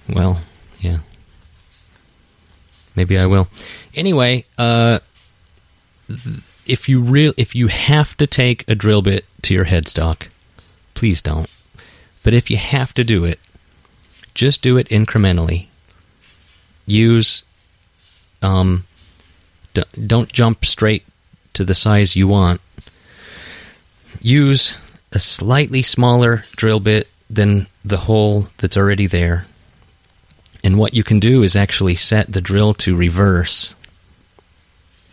Well, 0.09 0.41
yeah. 0.79 0.99
Maybe 2.95 3.17
I 3.17 3.25
will. 3.25 3.47
Anyway, 3.95 4.45
uh, 4.57 4.99
th- 6.07 6.19
if 6.65 6.87
you 6.87 7.01
real 7.01 7.33
if 7.37 7.55
you 7.55 7.67
have 7.67 8.15
to 8.17 8.27
take 8.27 8.63
a 8.69 8.75
drill 8.75 9.01
bit 9.01 9.25
to 9.43 9.53
your 9.53 9.65
headstock, 9.65 10.27
please 10.93 11.21
don't. 11.21 11.51
But 12.23 12.33
if 12.33 12.49
you 12.49 12.57
have 12.57 12.93
to 12.93 13.03
do 13.03 13.25
it, 13.25 13.39
just 14.33 14.61
do 14.61 14.77
it 14.77 14.87
incrementally. 14.89 15.67
Use 16.85 17.43
um 18.41 18.85
d- 19.73 19.83
don't 20.07 20.31
jump 20.31 20.65
straight 20.65 21.05
to 21.53 21.63
the 21.63 21.75
size 21.75 22.15
you 22.15 22.27
want. 22.27 22.61
Use 24.21 24.77
a 25.11 25.19
slightly 25.19 25.83
smaller 25.83 26.43
drill 26.55 26.79
bit 26.79 27.07
than 27.29 27.67
the 27.83 27.97
hole 27.97 28.47
that's 28.57 28.77
already 28.77 29.07
there. 29.07 29.45
And 30.63 30.77
what 30.77 30.93
you 30.93 31.03
can 31.03 31.19
do 31.19 31.43
is 31.43 31.55
actually 31.55 31.95
set 31.95 32.31
the 32.31 32.39
drill 32.39 32.73
to 32.75 32.95
reverse, 32.95 33.75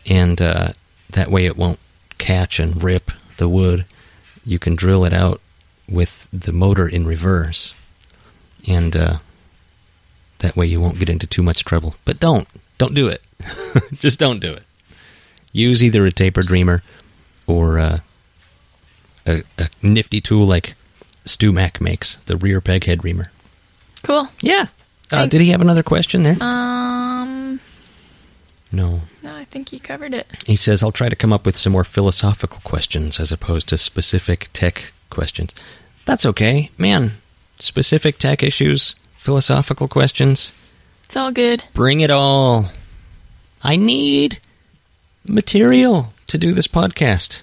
and 0.06 0.40
uh, 0.40 0.72
that 1.12 1.30
way 1.30 1.46
it 1.46 1.56
won't 1.56 1.78
catch 2.18 2.58
and 2.60 2.82
rip 2.82 3.10
the 3.36 3.48
wood. 3.48 3.84
You 4.44 4.58
can 4.58 4.74
drill 4.74 5.04
it 5.04 5.12
out 5.12 5.40
with 5.88 6.28
the 6.32 6.52
motor 6.52 6.88
in 6.88 7.06
reverse, 7.06 7.74
and 8.68 8.96
uh, 8.96 9.18
that 10.38 10.56
way 10.56 10.66
you 10.66 10.80
won't 10.80 10.98
get 10.98 11.08
into 11.08 11.26
too 11.26 11.42
much 11.42 11.64
trouble. 11.64 11.94
But 12.04 12.20
don't, 12.20 12.46
don't 12.78 12.94
do 12.94 13.08
it. 13.08 13.22
Just 13.94 14.18
don't 14.18 14.40
do 14.40 14.52
it. 14.52 14.64
Use 15.52 15.82
either 15.82 16.06
a 16.06 16.12
taper 16.12 16.42
reamer 16.48 16.80
or 17.46 17.78
uh, 17.78 18.00
a, 19.26 19.42
a 19.58 19.68
nifty 19.82 20.20
tool 20.20 20.46
like 20.46 20.74
StewMac 21.24 21.80
makes, 21.80 22.16
the 22.26 22.36
rear 22.36 22.60
peg 22.60 22.84
head 22.84 23.04
reamer. 23.04 23.32
Cool. 24.02 24.28
Yeah. 24.40 24.66
Uh, 25.12 25.26
did 25.26 25.40
he 25.40 25.50
have 25.50 25.60
another 25.60 25.82
question 25.82 26.22
there? 26.22 26.36
Um, 26.40 27.39
no. 28.72 29.00
no, 29.22 29.34
I 29.34 29.44
think 29.44 29.72
you 29.72 29.80
covered 29.80 30.14
it. 30.14 30.26
He 30.46 30.56
says, 30.56 30.82
I'll 30.82 30.92
try 30.92 31.08
to 31.08 31.16
come 31.16 31.32
up 31.32 31.44
with 31.46 31.56
some 31.56 31.72
more 31.72 31.84
philosophical 31.84 32.60
questions 32.64 33.18
as 33.20 33.32
opposed 33.32 33.68
to 33.68 33.78
specific 33.78 34.48
tech 34.52 34.92
questions. 35.10 35.52
That's 36.04 36.24
okay. 36.26 36.70
Man, 36.78 37.12
specific 37.58 38.18
tech 38.18 38.42
issues, 38.42 38.94
philosophical 39.16 39.88
questions, 39.88 40.52
It's 41.04 41.16
all 41.16 41.32
good. 41.32 41.64
bring 41.74 42.00
it 42.00 42.10
all. 42.10 42.66
I 43.62 43.76
need 43.76 44.38
material 45.26 46.12
to 46.28 46.38
do 46.38 46.52
this 46.52 46.68
podcast. 46.68 47.42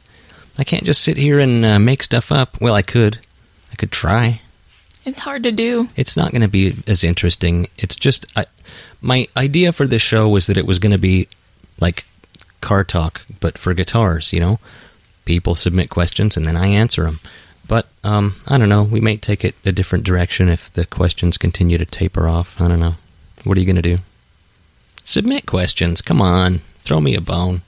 I 0.58 0.64
can't 0.64 0.84
just 0.84 1.04
sit 1.04 1.18
here 1.18 1.40
and 1.40 1.64
uh, 1.64 1.78
make 1.80 2.02
stuff 2.04 2.32
up. 2.32 2.60
Well, 2.60 2.74
I 2.74 2.82
could. 2.82 3.20
I 3.72 3.76
could 3.76 3.92
try. 3.92 4.42
It's 5.06 5.20
hard 5.20 5.44
to 5.44 5.52
do. 5.52 5.88
it's 5.96 6.18
not 6.18 6.32
going 6.32 6.42
to 6.42 6.48
be 6.48 6.76
as 6.88 7.04
interesting. 7.04 7.68
It's 7.78 7.96
just 7.96 8.26
I, 8.36 8.46
my 9.02 9.28
idea 9.36 9.72
for 9.72 9.86
this 9.88 10.02
show 10.02 10.28
was 10.28 10.48
that 10.48 10.58
it 10.58 10.66
was 10.66 10.80
going 10.80 10.92
to 10.92 10.98
be 10.98 11.28
like 11.80 12.06
car 12.62 12.84
talk, 12.84 13.22
but 13.40 13.58
for 13.58 13.74
guitars. 13.74 14.34
You 14.34 14.40
know, 14.40 14.60
people 15.26 15.56
submit 15.56 15.90
questions 15.90 16.38
and 16.38 16.46
then 16.46 16.58
I 16.58 16.68
answer 16.68 17.04
them. 17.04 17.20
But 17.68 17.88
um, 18.04 18.36
I 18.48 18.58
don't 18.58 18.70
know. 18.70 18.84
We 18.84 19.02
may 19.02 19.18
take 19.18 19.44
it 19.44 19.56
a 19.66 19.72
different 19.72 20.06
direction 20.06 20.48
if 20.48 20.72
the 20.72 20.86
questions 20.86 21.38
continue 21.38 21.78
to 21.78 21.86
taper 21.86 22.28
off. 22.28 22.60
I 22.62 22.68
don't 22.68 22.80
know. 22.80 22.94
What 23.44 23.58
are 23.58 23.60
you 23.60 23.66
going 23.66 23.76
to 23.76 23.82
do? 23.82 23.98
Submit 25.04 25.46
questions. 25.46 26.02
Come 26.02 26.22
on, 26.22 26.62
throw 26.80 27.00
me 27.00 27.16
a 27.16 27.22
bone. 27.22 27.62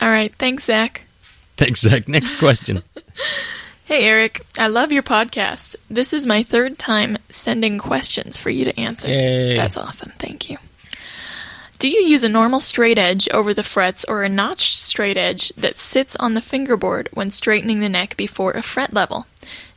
All 0.00 0.10
right. 0.10 0.34
Thanks, 0.36 0.64
Zach. 0.64 1.02
Thanks, 1.56 1.80
Zach. 1.80 2.08
Next 2.08 2.36
question. 2.38 2.82
Hey, 3.86 4.04
Eric. 4.06 4.46
I 4.56 4.68
love 4.68 4.92
your 4.92 5.02
podcast. 5.02 5.76
This 5.90 6.14
is 6.14 6.26
my 6.26 6.42
third 6.42 6.78
time 6.78 7.18
sending 7.28 7.78
questions 7.78 8.38
for 8.38 8.48
you 8.48 8.64
to 8.64 8.80
answer. 8.80 9.08
Yay. 9.08 9.56
That's 9.56 9.76
awesome. 9.76 10.12
Thank 10.18 10.48
you. 10.48 10.56
Do 11.78 11.90
you 11.90 12.00
use 12.00 12.24
a 12.24 12.30
normal 12.30 12.60
straight 12.60 12.96
edge 12.96 13.28
over 13.28 13.52
the 13.52 13.62
frets 13.62 14.02
or 14.08 14.22
a 14.22 14.28
notched 14.30 14.74
straight 14.74 15.18
edge 15.18 15.52
that 15.58 15.78
sits 15.78 16.16
on 16.16 16.32
the 16.32 16.40
fingerboard 16.40 17.10
when 17.12 17.30
straightening 17.30 17.80
the 17.80 17.90
neck 17.90 18.16
before 18.16 18.52
a 18.52 18.62
fret 18.62 18.94
level? 18.94 19.26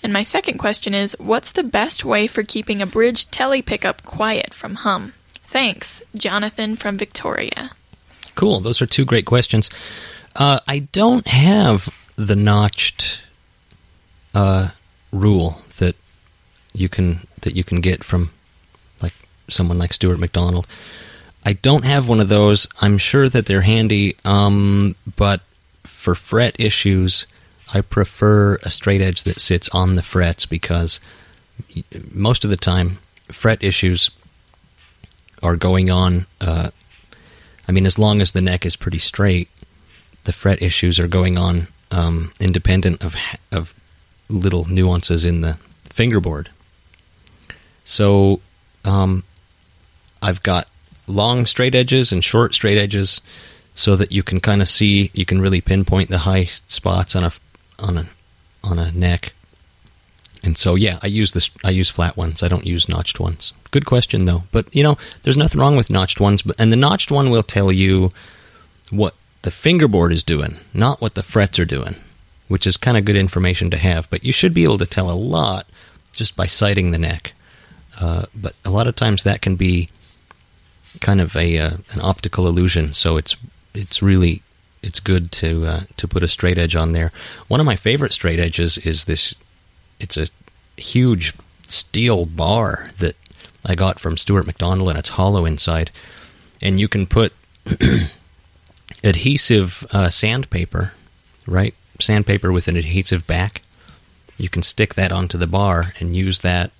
And 0.01 0.13
my 0.13 0.23
second 0.23 0.57
question 0.57 0.93
is 0.93 1.17
what's 1.19 1.51
the 1.51 1.63
best 1.63 2.05
way 2.05 2.27
for 2.27 2.43
keeping 2.43 2.81
a 2.81 2.87
bridge 2.87 3.29
telly 3.29 3.61
pickup 3.61 4.03
quiet 4.05 4.53
from 4.53 4.75
hum? 4.75 5.15
Thanks, 5.47 6.01
Jonathan 6.15 6.77
from 6.77 6.97
Victoria. 6.97 7.71
Cool. 8.35 8.61
Those 8.61 8.81
are 8.81 8.85
two 8.85 9.03
great 9.03 9.25
questions. 9.25 9.69
Uh, 10.33 10.59
I 10.65 10.79
don't 10.79 11.27
have 11.27 11.89
the 12.15 12.37
notched 12.37 13.19
uh, 14.33 14.69
rule 15.11 15.61
that 15.77 15.95
you 16.73 16.89
can 16.89 17.27
that 17.41 17.55
you 17.55 17.63
can 17.63 17.81
get 17.81 18.03
from 18.03 18.31
like 19.01 19.13
someone 19.49 19.77
like 19.77 19.93
Stewart 19.93 20.19
MacDonald. 20.19 20.67
I 21.45 21.53
don't 21.53 21.85
have 21.85 22.09
one 22.09 22.19
of 22.19 22.29
those. 22.29 22.67
I'm 22.81 22.97
sure 22.97 23.29
that 23.29 23.45
they're 23.45 23.61
handy, 23.61 24.15
um, 24.25 24.95
but 25.15 25.41
for 25.83 26.13
fret 26.13 26.55
issues, 26.59 27.25
I 27.73 27.81
prefer 27.81 28.55
a 28.63 28.69
straight 28.69 29.01
edge 29.01 29.23
that 29.23 29.39
sits 29.39 29.69
on 29.69 29.95
the 29.95 30.03
frets 30.03 30.45
because 30.45 30.99
most 32.11 32.43
of 32.43 32.49
the 32.49 32.57
time, 32.57 32.99
fret 33.31 33.63
issues 33.63 34.11
are 35.41 35.55
going 35.55 35.89
on. 35.89 36.25
Uh, 36.41 36.71
I 37.67 37.71
mean, 37.71 37.85
as 37.85 37.99
long 37.99 38.21
as 38.21 38.31
the 38.31 38.41
neck 38.41 38.65
is 38.65 38.75
pretty 38.75 38.99
straight, 38.99 39.49
the 40.23 40.33
fret 40.33 40.61
issues 40.61 40.99
are 40.99 41.07
going 41.07 41.37
on 41.37 41.67
um, 41.91 42.31
independent 42.39 43.01
of 43.01 43.15
of 43.51 43.73
little 44.29 44.65
nuances 44.65 45.25
in 45.25 45.41
the 45.41 45.57
fingerboard. 45.85 46.49
So, 47.83 48.41
um, 48.83 49.23
I've 50.21 50.43
got 50.43 50.67
long 51.07 51.45
straight 51.45 51.75
edges 51.75 52.11
and 52.11 52.23
short 52.23 52.53
straight 52.53 52.77
edges. 52.77 53.21
so 53.73 53.95
that 53.95 54.11
you 54.11 54.23
can 54.23 54.39
kind 54.39 54.61
of 54.61 54.67
see, 54.67 55.11
you 55.13 55.23
can 55.23 55.39
really 55.39 55.61
pinpoint 55.61 56.09
the 56.09 56.17
high 56.19 56.45
spots 56.45 57.15
on 57.15 57.23
a 57.23 57.31
on 57.77 57.97
a 57.97 58.07
on 58.63 58.79
a 58.79 58.91
neck. 58.91 59.33
And 60.43 60.57
so, 60.57 60.75
yeah, 60.75 60.99
I 61.03 61.07
use 61.07 61.33
this. 61.33 61.49
I 61.63 61.69
use 61.69 61.89
flat 61.89 62.17
ones. 62.17 62.41
I 62.41 62.47
don't 62.47 62.65
use 62.65 62.89
notched 62.89 63.19
ones. 63.19 63.53
Good 63.71 63.85
question, 63.85 64.25
though. 64.25 64.43
But 64.51 64.73
you 64.73 64.83
know, 64.83 64.97
there's 65.23 65.37
nothing 65.37 65.61
wrong 65.61 65.77
with 65.77 65.89
notched 65.89 66.19
ones. 66.19 66.41
But 66.41 66.55
and 66.59 66.71
the 66.71 66.75
notched 66.75 67.11
one 67.11 67.29
will 67.29 67.43
tell 67.43 67.71
you 67.71 68.09
what 68.89 69.13
the 69.43 69.51
fingerboard 69.51 70.11
is 70.11 70.23
doing, 70.23 70.55
not 70.73 70.99
what 71.01 71.15
the 71.15 71.23
frets 71.23 71.59
are 71.59 71.65
doing, 71.65 71.95
which 72.47 72.67
is 72.67 72.77
kind 72.77 72.97
of 72.97 73.05
good 73.05 73.15
information 73.15 73.69
to 73.71 73.77
have. 73.77 74.09
But 74.09 74.23
you 74.23 74.31
should 74.31 74.53
be 74.53 74.63
able 74.63 74.77
to 74.77 74.85
tell 74.85 75.09
a 75.09 75.13
lot 75.13 75.67
just 76.13 76.35
by 76.35 76.45
sighting 76.45 76.91
the 76.91 76.97
neck. 76.97 77.33
Uh, 77.99 78.25
but 78.35 78.55
a 78.63 78.69
lot 78.69 78.87
of 78.87 78.95
times 78.95 79.23
that 79.23 79.41
can 79.41 79.55
be 79.55 79.87
kind 81.01 81.21
of 81.21 81.35
a 81.35 81.57
uh, 81.57 81.77
an 81.91 82.01
optical 82.01 82.47
illusion. 82.47 82.93
So 82.93 83.17
it's 83.17 83.35
it's 83.73 84.01
really 84.01 84.41
it's 84.81 84.99
good 84.99 85.31
to 85.33 85.65
uh, 85.65 85.81
to 85.97 86.07
put 86.07 86.23
a 86.23 86.27
straight 86.27 86.57
edge 86.57 86.75
on 86.75 86.91
there. 86.91 87.11
One 87.47 87.59
of 87.59 87.65
my 87.65 87.75
favorite 87.75 88.13
straight 88.13 88.39
edges 88.39 88.77
is 88.77 89.05
this. 89.05 89.33
It's 89.99 90.17
a 90.17 90.27
huge 90.77 91.33
steel 91.67 92.25
bar 92.25 92.89
that 92.99 93.15
I 93.65 93.75
got 93.75 93.99
from 93.99 94.17
Stewart 94.17 94.45
MacDonald, 94.45 94.89
and 94.89 94.97
it's 94.97 95.09
hollow 95.09 95.45
inside, 95.45 95.91
and 96.61 96.79
you 96.79 96.87
can 96.87 97.07
put 97.07 97.33
adhesive 99.03 99.85
uh, 99.91 100.09
sandpaper, 100.09 100.93
right? 101.45 101.73
Sandpaper 101.99 102.51
with 102.51 102.67
an 102.67 102.75
adhesive 102.77 103.25
back. 103.27 103.61
You 104.37 104.49
can 104.49 104.61
stick 104.61 104.93
that 104.95 105.11
onto 105.11 105.37
the 105.37 105.47
bar 105.47 105.93
and 105.99 106.15
use 106.15 106.39
that 106.39 106.71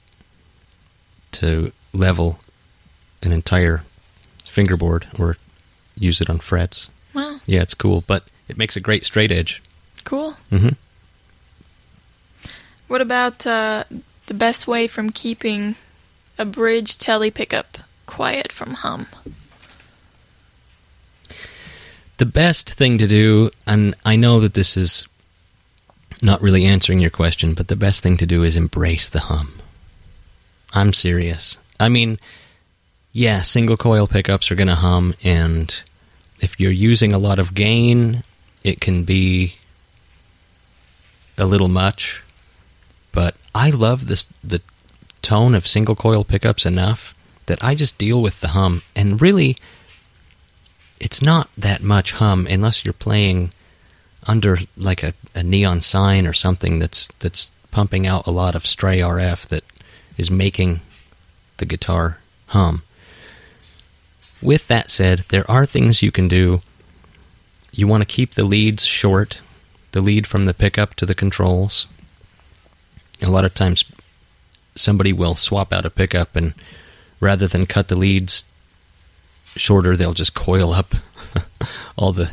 to 1.33 1.71
level 1.93 2.39
an 3.24 3.31
entire 3.31 3.83
fingerboard 4.45 5.07
or 5.17 5.38
use 5.97 6.21
it 6.21 6.29
on 6.29 6.39
frets. 6.39 6.89
Wow, 7.13 7.39
Yeah, 7.45 7.62
it's 7.62 7.74
cool, 7.74 8.03
but 8.05 8.24
it 8.47 8.57
makes 8.57 8.75
a 8.75 8.79
great 8.79 9.03
straight 9.05 9.31
edge. 9.31 9.62
cool. 10.03 10.33
hmm 10.51 10.69
What 12.88 13.01
about 13.01 13.45
uh, 13.45 13.83
the 14.27 14.33
best 14.33 14.67
way 14.67 14.88
from 14.88 15.09
keeping 15.09 15.75
a 16.38 16.45
bridge 16.45 16.97
telly 16.97 17.31
pickup 17.31 17.79
quiet 18.05 18.51
from 18.51 18.75
hum? 18.75 19.07
The 22.17 22.25
best 22.25 22.74
thing 22.74 22.97
to 22.97 23.07
do, 23.07 23.51
and 23.65 23.95
I 24.03 24.15
know 24.15 24.39
that 24.39 24.55
this 24.55 24.75
is 24.75 25.07
not 26.21 26.41
really 26.41 26.65
answering 26.65 27.00
your 27.00 27.12
question, 27.12 27.53
but 27.53 27.67
the 27.67 27.75
best 27.75 28.01
thing 28.01 28.17
to 28.17 28.25
do 28.25 28.43
is 28.43 28.55
embrace 28.55 29.07
the 29.07 29.19
hum. 29.21 29.53
I'm 30.74 30.93
serious. 30.93 31.57
I 31.79 31.89
mean, 31.89 32.19
yeah, 33.13 33.43
single 33.43 33.77
coil 33.77 34.07
pickups 34.07 34.51
are 34.51 34.55
going 34.55 34.67
to 34.67 34.75
hum, 34.75 35.13
and 35.24 35.79
if 36.39 36.59
you're 36.59 36.71
using 36.71 37.13
a 37.13 37.19
lot 37.19 37.39
of 37.39 37.53
gain, 37.53 38.24
it 38.63 38.81
can 38.81 39.03
be 39.03 39.55
a 41.38 41.45
little 41.45 41.69
much. 41.69 42.21
But 43.12 43.36
I 43.53 43.69
love 43.69 44.07
this 44.07 44.27
the 44.43 44.62
tone 45.21 45.55
of 45.55 45.67
single 45.67 45.95
coil 45.95 46.24
pickups 46.24 46.65
enough 46.65 47.13
that 47.45 47.63
I 47.63 47.75
just 47.75 47.97
deal 47.97 48.21
with 48.21 48.41
the 48.41 48.50
hum, 48.50 48.81
and 48.95 49.21
really, 49.21 49.55
it's 50.99 51.21
not 51.21 51.49
that 51.57 51.81
much 51.81 52.13
hum 52.13 52.47
unless 52.49 52.83
you're 52.83 52.93
playing 52.93 53.51
under 54.25 54.57
like 54.75 55.03
a, 55.03 55.13
a 55.35 55.43
neon 55.43 55.81
sign 55.81 56.27
or 56.27 56.33
something 56.33 56.79
that's 56.79 57.07
that's 57.19 57.51
pumping 57.71 58.07
out 58.07 58.27
a 58.27 58.31
lot 58.31 58.55
of 58.55 58.65
stray 58.65 58.99
RF 58.99 59.47
that 59.49 59.63
is 60.17 60.31
making 60.31 60.81
the 61.57 61.65
guitar 61.65 62.19
hum. 62.47 62.83
With 64.41 64.67
that 64.67 64.91
said, 64.91 65.25
there 65.29 65.49
are 65.49 65.65
things 65.65 66.03
you 66.03 66.12
can 66.12 66.27
do. 66.27 66.60
You 67.71 67.88
want 67.88 68.01
to 68.01 68.05
keep 68.05 68.33
the 68.33 68.43
leads 68.43 68.86
short, 68.86 69.39
the 69.91 70.01
lead 70.01 70.27
from 70.27 70.45
the 70.45 70.53
pickup 70.53 70.93
to 70.95 71.05
the 71.05 71.15
controls. 71.15 71.88
A 73.21 73.29
lot 73.29 73.45
of 73.45 73.53
times 73.53 73.83
somebody 74.75 75.12
will 75.12 75.36
swap 75.36 75.73
out 75.73 75.86
a 75.86 75.89
pickup 75.89 76.36
and 76.36 76.53
rather 77.19 77.47
than 77.47 77.65
cut 77.65 77.88
the 77.88 77.97
leads 77.97 78.43
shorter, 79.60 79.96
they'll 79.96 80.13
just 80.13 80.34
coil 80.34 80.72
up 80.72 80.96
all 81.98 82.13
the 82.13 82.32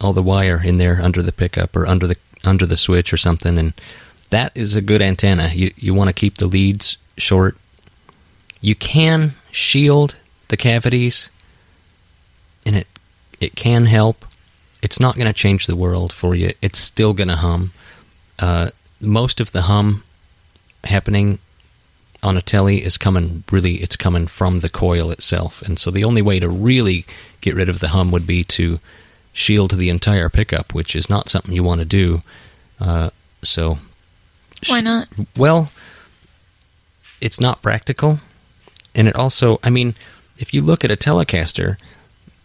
all 0.00 0.12
the 0.12 0.22
wire 0.22 0.60
in 0.64 0.78
there 0.78 1.00
under 1.00 1.22
the 1.22 1.32
pickup 1.32 1.76
or 1.76 1.86
under 1.86 2.06
the 2.06 2.16
under 2.44 2.66
the 2.66 2.76
switch 2.76 3.12
or 3.12 3.16
something 3.16 3.58
and 3.58 3.72
that 4.30 4.52
is 4.56 4.74
a 4.74 4.82
good 4.82 5.00
antenna. 5.00 5.50
You 5.54 5.72
you 5.76 5.94
want 5.94 6.08
to 6.08 6.12
keep 6.12 6.38
the 6.38 6.46
leads 6.46 6.96
short. 7.16 7.56
You 8.60 8.74
can 8.74 9.34
shield 9.52 10.16
the 10.48 10.56
cavities 10.56 11.30
and 12.66 12.76
it 12.76 12.86
it 13.40 13.54
can 13.54 13.86
help. 13.86 14.24
It's 14.82 15.00
not 15.00 15.14
going 15.14 15.28
to 15.28 15.32
change 15.32 15.66
the 15.66 15.76
world 15.76 16.12
for 16.12 16.34
you. 16.34 16.52
It's 16.60 16.78
still 16.78 17.14
going 17.14 17.28
to 17.28 17.36
hum. 17.36 17.72
Uh, 18.38 18.70
most 19.00 19.40
of 19.40 19.52
the 19.52 19.62
hum 19.62 20.02
happening 20.82 21.38
on 22.24 22.36
a 22.36 22.42
telly 22.42 22.82
is 22.82 22.96
coming 22.96 23.44
really 23.50 23.76
it's 23.76 23.96
coming 23.96 24.26
from 24.26 24.60
the 24.60 24.70
coil 24.70 25.10
itself 25.10 25.62
and 25.62 25.78
so 25.78 25.90
the 25.90 26.04
only 26.04 26.22
way 26.22 26.40
to 26.40 26.48
really 26.48 27.04
get 27.40 27.54
rid 27.54 27.68
of 27.68 27.80
the 27.80 27.88
hum 27.88 28.10
would 28.10 28.26
be 28.26 28.42
to 28.42 28.78
shield 29.32 29.72
the 29.72 29.90
entire 29.90 30.28
pickup 30.28 30.72
which 30.74 30.96
is 30.96 31.10
not 31.10 31.28
something 31.28 31.52
you 31.54 31.62
want 31.62 31.80
to 31.80 31.84
do 31.84 32.20
uh, 32.80 33.10
so 33.42 33.76
Why 34.68 34.80
not? 34.80 35.08
well 35.36 35.70
it's 37.20 37.40
not 37.40 37.62
practical 37.62 38.18
and 38.94 39.08
it 39.08 39.16
also 39.16 39.58
i 39.62 39.70
mean 39.70 39.94
if 40.38 40.52
you 40.54 40.62
look 40.62 40.84
at 40.84 40.90
a 40.90 40.96
telecaster 40.96 41.76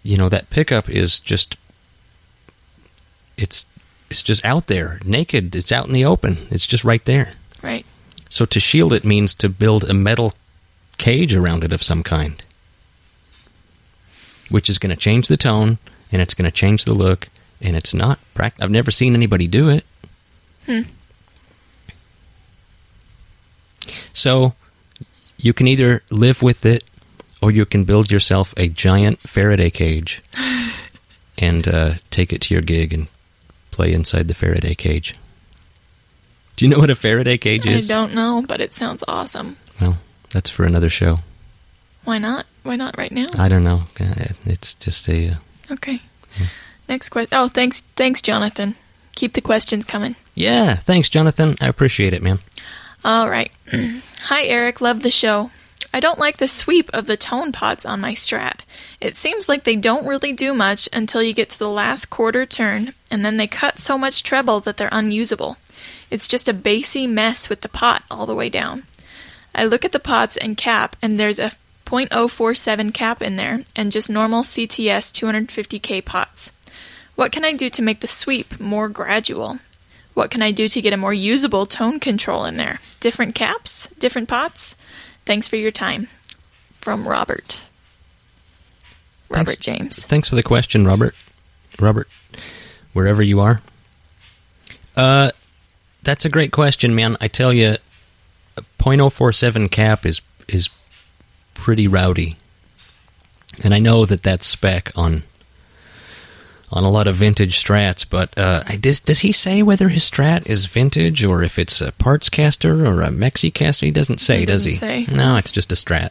you 0.04 0.18
know 0.18 0.30
that 0.30 0.50
pickup 0.50 0.90
is 0.90 1.20
just 1.20 1.58
it's 3.38 3.66
it's 4.10 4.24
just 4.24 4.44
out 4.44 4.68
there 4.68 5.00
naked 5.06 5.56
it's 5.56 5.72
out 5.72 5.88
in 5.88 5.94
the 5.94 6.06
open 6.06 6.48
it's 6.52 6.68
just 6.68 6.84
right 6.84 7.06
there 7.06 7.32
Right. 7.62 7.86
So 8.30 8.46
to 8.46 8.60
shield 8.60 8.94
it 8.94 9.04
means 9.04 9.34
to 9.36 9.50
build 9.50 9.90
a 9.90 9.94
metal 9.94 10.34
cage 10.98 11.36
around 11.36 11.64
it 11.64 11.74
of 11.74 11.82
some 11.82 12.04
kind, 12.04 12.42
which 14.50 14.70
is 14.70 14.78
going 14.78 14.92
to 14.92 14.96
change 14.96 15.28
the 15.28 15.38
tone 15.38 15.80
and 16.12 16.22
it's 16.22 16.36
going 16.36 16.50
to 16.50 16.56
change 16.56 16.86
the 16.86 16.94
look. 16.94 17.28
And 17.62 17.76
it's 17.76 17.94
not. 17.94 18.20
Pract- 18.36 18.62
I've 18.62 18.72
never 18.72 18.90
seen 18.90 19.16
anybody 19.16 19.46
do 19.46 19.68
it. 19.68 19.86
Hmm. 20.66 20.82
So 24.14 24.54
you 25.38 25.52
can 25.54 25.68
either 25.68 26.04
live 26.10 26.42
with 26.42 26.66
it 26.66 26.84
or 27.42 27.52
you 27.52 27.66
can 27.66 27.84
build 27.84 28.12
yourself 28.12 28.54
a 28.56 28.68
giant 28.68 29.20
Faraday 29.20 29.70
cage 29.70 30.22
and 31.38 31.68
uh, 31.68 31.94
take 32.12 32.32
it 32.32 32.42
to 32.42 32.54
your 32.54 32.62
gig 32.62 32.94
and 32.94 33.08
play 33.72 33.94
inside 33.94 34.28
the 34.28 34.34
Faraday 34.34 34.76
cage. 34.76 35.16
Do 36.60 36.66
you 36.66 36.72
know 36.72 36.80
what 36.80 36.90
a 36.90 36.96
Faraday 36.96 37.38
cage 37.38 37.66
is? 37.66 37.90
I 37.90 37.94
don't 37.94 38.14
know, 38.14 38.44
but 38.46 38.60
it 38.60 38.74
sounds 38.74 39.02
awesome. 39.08 39.56
Well, 39.80 39.98
that's 40.32 40.50
for 40.50 40.66
another 40.66 40.90
show. 40.90 41.20
Why 42.04 42.18
not? 42.18 42.48
Why 42.64 42.76
not 42.76 42.98
right 42.98 43.14
now? 43.14 43.28
I 43.38 43.48
don't 43.48 43.64
know. 43.64 43.84
It's 43.98 44.74
just 44.74 45.08
a. 45.08 45.30
Uh, 45.30 45.36
Okay. 45.72 46.02
Next 46.90 47.10
question. 47.12 47.30
Oh, 47.32 47.48
thanks, 47.48 47.80
thanks, 47.96 48.22
Jonathan. 48.22 48.76
Keep 49.16 49.36
the 49.36 49.42
questions 49.42 49.86
coming. 49.86 50.18
yeah, 50.36 50.76
thanks, 50.76 51.08
Jonathan. 51.08 51.56
I 51.62 51.68
appreciate 51.68 52.14
it, 52.14 52.22
man. 52.22 52.40
All 53.06 53.30
right. 53.30 53.52
Hi, 54.24 54.44
Eric. 54.44 54.82
Love 54.82 55.02
the 55.02 55.10
show. 55.12 55.52
I 55.94 56.02
don't 56.02 56.20
like 56.20 56.40
the 56.40 56.50
sweep 56.50 56.90
of 56.94 57.06
the 57.06 57.16
tone 57.16 57.54
pots 57.54 57.86
on 57.86 58.02
my 58.02 58.16
Strat. 58.16 58.64
It 59.00 59.16
seems 59.16 59.48
like 59.48 59.64
they 59.64 59.78
don't 59.78 60.06
really 60.06 60.34
do 60.34 60.54
much 60.54 60.90
until 60.92 61.24
you 61.24 61.34
get 61.34 61.52
to 61.52 61.60
the 61.60 61.70
last 61.70 62.10
quarter 62.10 62.46
turn, 62.46 62.94
and 63.10 63.24
then 63.24 63.38
they 63.38 63.48
cut 63.48 63.80
so 63.80 63.98
much 63.98 64.24
treble 64.24 64.60
that 64.60 64.76
they're 64.76 64.90
unusable. 64.92 65.56
It's 66.10 66.28
just 66.28 66.50
a 66.50 66.54
bassy 66.54 67.08
mess 67.08 67.50
with 67.50 67.62
the 67.62 67.70
pot 67.70 68.04
all 68.10 68.26
the 68.26 68.36
way 68.36 68.50
down. 68.50 68.84
I 69.54 69.66
look 69.66 69.86
at 69.86 69.92
the 69.92 70.00
pots 70.00 70.38
and 70.38 70.58
cap, 70.58 70.96
and 71.02 71.20
there's 71.20 71.40
a 71.40 71.52
0.047 71.86 72.94
cap 72.94 73.22
in 73.22 73.36
there, 73.36 73.64
and 73.76 73.92
just 73.92 74.10
normal 74.10 74.44
CTS 74.44 75.12
250K 75.12 76.04
pots. 76.04 76.52
What 77.16 77.32
can 77.32 77.44
I 77.44 77.54
do 77.54 77.70
to 77.72 77.82
make 77.82 78.00
the 78.00 78.08
sweep 78.08 78.60
more 78.60 78.90
gradual? 78.90 79.60
What 80.14 80.32
can 80.32 80.42
I 80.42 80.52
do 80.52 80.68
to 80.68 80.82
get 80.82 80.94
a 80.94 80.98
more 80.98 81.14
usable 81.14 81.66
tone 81.66 82.00
control 82.00 82.46
in 82.46 82.58
there? 82.58 82.80
Different 83.00 83.36
caps? 83.36 83.88
Different 84.00 84.30
pots? 84.30 84.76
Thanks 85.26 85.48
for 85.48 85.56
your 85.56 85.72
time. 85.72 86.08
From 86.80 87.08
Robert. 87.08 87.62
Robert 89.30 89.48
Thanks. 89.48 89.58
James. 89.58 90.06
Thanks 90.06 90.30
for 90.30 90.36
the 90.36 90.44
question, 90.44 90.86
Robert. 90.86 91.16
Robert, 91.80 92.08
wherever 92.94 93.22
you 93.22 93.40
are. 93.40 93.62
Uh, 94.96 95.32
that's 96.10 96.26
a 96.26 96.30
great 96.30 96.52
question, 96.52 96.96
man. 96.96 97.18
I 97.22 97.28
tell 97.28 97.54
you, 97.54 97.76
a 98.58 98.64
.047 98.80 99.70
cap 99.70 100.08
is 100.08 100.22
is 100.48 100.68
pretty 101.54 101.88
rowdy, 101.88 102.36
and 103.64 103.76
I 103.76 103.80
know 103.80 104.06
that 104.06 104.24
that's 104.24 104.48
spec 104.48 104.92
on 104.96 105.22
on 106.72 106.84
a 106.84 106.90
lot 106.90 107.06
of 107.06 107.14
vintage 107.16 107.64
strats. 107.64 108.08
But 108.10 108.36
uh, 108.36 108.64
does 108.80 109.02
does 109.02 109.20
he 109.20 109.32
say 109.32 109.62
whether 109.62 109.90
his 109.90 110.10
strat 110.10 110.48
is 110.48 110.66
vintage 110.66 111.24
or 111.24 111.44
if 111.44 111.60
it's 111.60 111.80
a 111.80 111.92
parts 111.92 112.28
caster 112.28 112.88
or 112.88 113.04
a 113.04 113.10
mexi 113.10 113.54
caster? 113.54 113.86
He 113.86 113.92
doesn't 113.92 114.20
say, 114.20 114.40
He 114.40 114.46
does 114.46 114.66
he? 114.66 114.72
doesn't 114.72 115.06
say. 115.06 115.16
No, 115.16 115.38
it's 115.38 115.52
just 115.52 115.72
a 115.72 115.76
strat. 115.76 116.10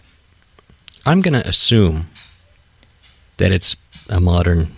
I'm 1.04 1.22
gonna 1.22 1.42
assume 1.44 2.06
that 3.38 3.50
it's 3.50 3.74
a 4.08 4.20
modern 4.20 4.68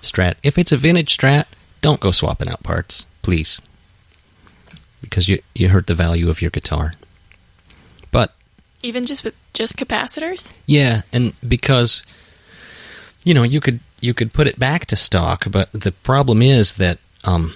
Strat. 0.00 0.36
If 0.42 0.56
it's 0.56 0.72
a 0.72 0.76
vintage 0.76 1.14
Strat, 1.16 1.44
don't 1.82 2.00
go 2.00 2.12
swapping 2.12 2.48
out 2.48 2.62
parts, 2.62 3.06
please, 3.22 3.60
because 5.08 5.28
you 5.28 5.40
you 5.54 5.68
hurt 5.70 5.86
the 5.86 5.94
value 5.94 6.28
of 6.28 6.42
your 6.42 6.50
guitar. 6.50 6.94
But 8.10 8.32
Even 8.82 9.04
just 9.06 9.24
with 9.24 9.34
just 9.54 9.76
capacitors? 9.76 10.52
yeah, 10.66 11.02
and 11.12 11.32
because 11.46 12.02
you 13.24 13.34
know 13.34 13.42
you 13.42 13.60
could 13.60 13.80
you 14.00 14.12
could 14.14 14.32
put 14.32 14.46
it 14.46 14.58
back 14.58 14.86
to 14.86 14.96
stock, 14.96 15.44
but 15.50 15.72
the 15.72 15.92
problem 15.92 16.42
is 16.42 16.74
that 16.74 16.98
um, 17.24 17.54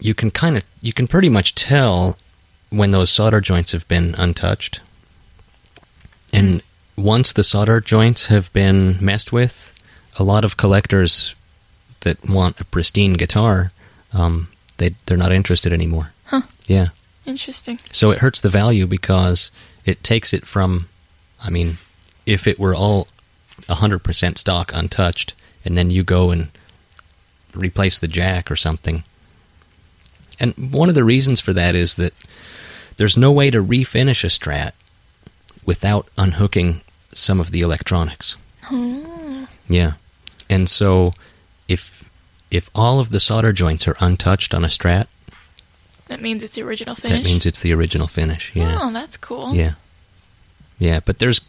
you 0.00 0.14
can 0.14 0.30
kind 0.30 0.56
of 0.56 0.64
you 0.80 0.92
can 0.92 1.06
pretty 1.06 1.28
much 1.28 1.54
tell 1.54 2.16
when 2.70 2.90
those 2.92 3.10
solder 3.10 3.40
joints 3.40 3.72
have 3.72 3.86
been 3.88 4.14
untouched, 4.16 4.80
and 6.32 6.62
once 6.96 7.32
the 7.32 7.42
solder 7.44 7.80
joints 7.80 8.26
have 8.26 8.52
been 8.52 8.96
messed 9.00 9.32
with, 9.32 9.72
a 10.18 10.24
lot 10.24 10.44
of 10.44 10.56
collectors 10.56 11.34
that 12.00 12.18
want 12.28 12.60
a 12.60 12.64
pristine 12.64 13.14
guitar, 13.14 13.70
um, 14.12 14.48
they 14.78 14.94
they're 15.06 15.16
not 15.18 15.32
interested 15.32 15.72
anymore. 15.72 16.12
Huh. 16.28 16.42
Yeah. 16.66 16.88
Interesting. 17.26 17.78
So 17.92 18.10
it 18.10 18.18
hurts 18.18 18.40
the 18.40 18.48
value 18.48 18.86
because 18.86 19.50
it 19.84 20.02
takes 20.02 20.32
it 20.32 20.46
from, 20.46 20.88
I 21.42 21.50
mean, 21.50 21.78
if 22.26 22.46
it 22.46 22.58
were 22.58 22.74
all 22.74 23.08
100% 23.68 24.38
stock 24.38 24.70
untouched, 24.74 25.34
and 25.64 25.76
then 25.76 25.90
you 25.90 26.04
go 26.04 26.30
and 26.30 26.48
replace 27.54 27.98
the 27.98 28.08
jack 28.08 28.50
or 28.50 28.56
something. 28.56 29.04
And 30.40 30.72
one 30.72 30.88
of 30.88 30.94
the 30.94 31.04
reasons 31.04 31.40
for 31.40 31.52
that 31.52 31.74
is 31.74 31.96
that 31.96 32.14
there's 32.96 33.16
no 33.16 33.32
way 33.32 33.50
to 33.50 33.62
refinish 33.62 34.24
a 34.24 34.28
strat 34.28 34.72
without 35.64 36.08
unhooking 36.16 36.80
some 37.12 37.40
of 37.40 37.50
the 37.50 37.60
electronics. 37.60 38.36
Hmm. 38.62 39.44
Yeah. 39.68 39.92
And 40.48 40.68
so 40.68 41.12
if 41.66 42.08
if 42.50 42.70
all 42.74 43.00
of 43.00 43.10
the 43.10 43.20
solder 43.20 43.52
joints 43.52 43.86
are 43.86 43.96
untouched 44.00 44.54
on 44.54 44.64
a 44.64 44.68
strat, 44.68 45.06
That 46.08 46.20
means 46.20 46.42
it's 46.42 46.54
the 46.54 46.62
original 46.62 46.94
finish. 46.94 47.18
that 47.22 47.24
means 47.28 47.46
it's 47.46 47.60
the 47.60 47.72
original 47.74 48.06
finish. 48.06 48.50
Yeah. 48.54 48.78
Oh, 48.80 48.92
that's 48.92 49.16
cool. 49.16 49.54
Yeah. 49.54 49.74
Yeah, 50.78 51.00
but 51.04 51.18
there's 51.18 51.40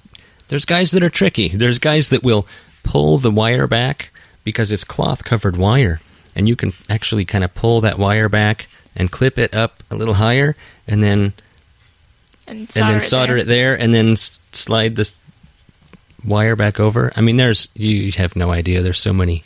there's 0.50 0.66
guys 0.66 0.92
that 0.92 1.04
are 1.04 1.10
tricky. 1.10 1.50
There's 1.50 1.80
guys 1.80 2.10
that 2.10 2.24
will 2.24 2.46
pull 2.84 3.18
the 3.20 3.32
wire 3.32 3.68
back 3.68 4.10
because 4.44 4.72
it's 4.72 4.84
cloth 4.84 5.24
covered 5.24 5.56
wire 5.58 6.00
and 6.36 6.48
you 6.48 6.56
can 6.56 6.74
actually 6.90 7.26
kind 7.26 7.44
of 7.44 7.54
pull 7.54 7.82
that 7.82 8.00
wire 8.00 8.30
back 8.30 8.68
and 8.96 9.12
clip 9.12 9.38
it 9.38 9.54
up 9.54 9.84
a 9.92 9.96
little 9.96 10.16
higher 10.16 10.56
and 10.88 11.04
then 11.04 11.34
And 12.48 12.60
and 12.62 12.72
solder, 12.72 12.88
then 12.90 12.98
it, 12.98 13.02
solder 13.02 13.34
there. 13.36 13.42
it 13.44 13.48
there 13.48 13.80
and 13.80 13.94
then 13.94 14.12
s- 14.14 14.40
slide 14.52 14.96
this 14.96 15.18
wire 16.26 16.56
back 16.56 16.80
over. 16.80 17.12
I 17.16 17.22
mean 17.22 17.38
there's 17.38 17.68
you 17.76 18.12
have 18.14 18.36
no 18.36 18.52
idea 18.52 18.82
there's 18.82 19.00
so 19.00 19.14
many 19.14 19.44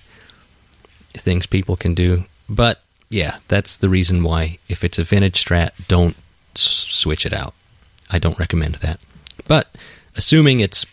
things 1.14 1.46
people 1.46 1.76
can 1.76 1.94
do. 1.94 2.24
But 2.50 2.82
yeah, 3.14 3.38
that's 3.48 3.76
the 3.78 3.90
reason 3.90 4.24
why 4.24 4.58
if 4.68 4.84
it's 4.84 4.98
a 4.98 5.04
vintage 5.04 5.46
strat, 5.46 5.70
don't 5.88 6.16
switch 6.56 7.26
it 7.26 7.34
out. 7.34 7.54
I 8.10 8.18
don't 8.18 8.40
recommend 8.40 8.76
that. 8.76 9.00
But 9.48 9.76
assuming 10.16 10.60
it's 10.60 10.86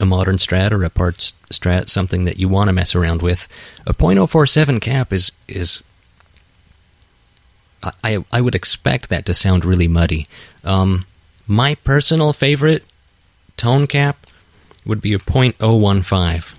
a 0.00 0.04
modern 0.04 0.36
strat 0.36 0.72
or 0.72 0.82
a 0.82 0.90
parts 0.90 1.32
strat, 1.50 1.88
something 1.88 2.24
that 2.24 2.38
you 2.38 2.48
want 2.48 2.68
to 2.68 2.72
mess 2.72 2.94
around 2.94 3.22
with, 3.22 3.46
a 3.86 3.94
.047 3.94 4.80
cap 4.80 5.12
is 5.12 5.30
is 5.46 5.82
I 7.84 7.92
I, 8.02 8.24
I 8.32 8.40
would 8.40 8.56
expect 8.56 9.08
that 9.08 9.24
to 9.26 9.34
sound 9.34 9.64
really 9.64 9.88
muddy. 9.88 10.26
Um, 10.64 11.04
my 11.46 11.76
personal 11.76 12.32
favorite 12.32 12.84
tone 13.56 13.86
cap 13.86 14.26
would 14.84 15.00
be 15.00 15.14
a 15.14 15.18
.015, 15.18 16.56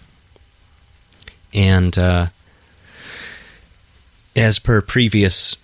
and 1.54 1.98
uh, 1.98 2.28
as 4.36 4.60
per 4.60 4.82
previous 4.82 5.56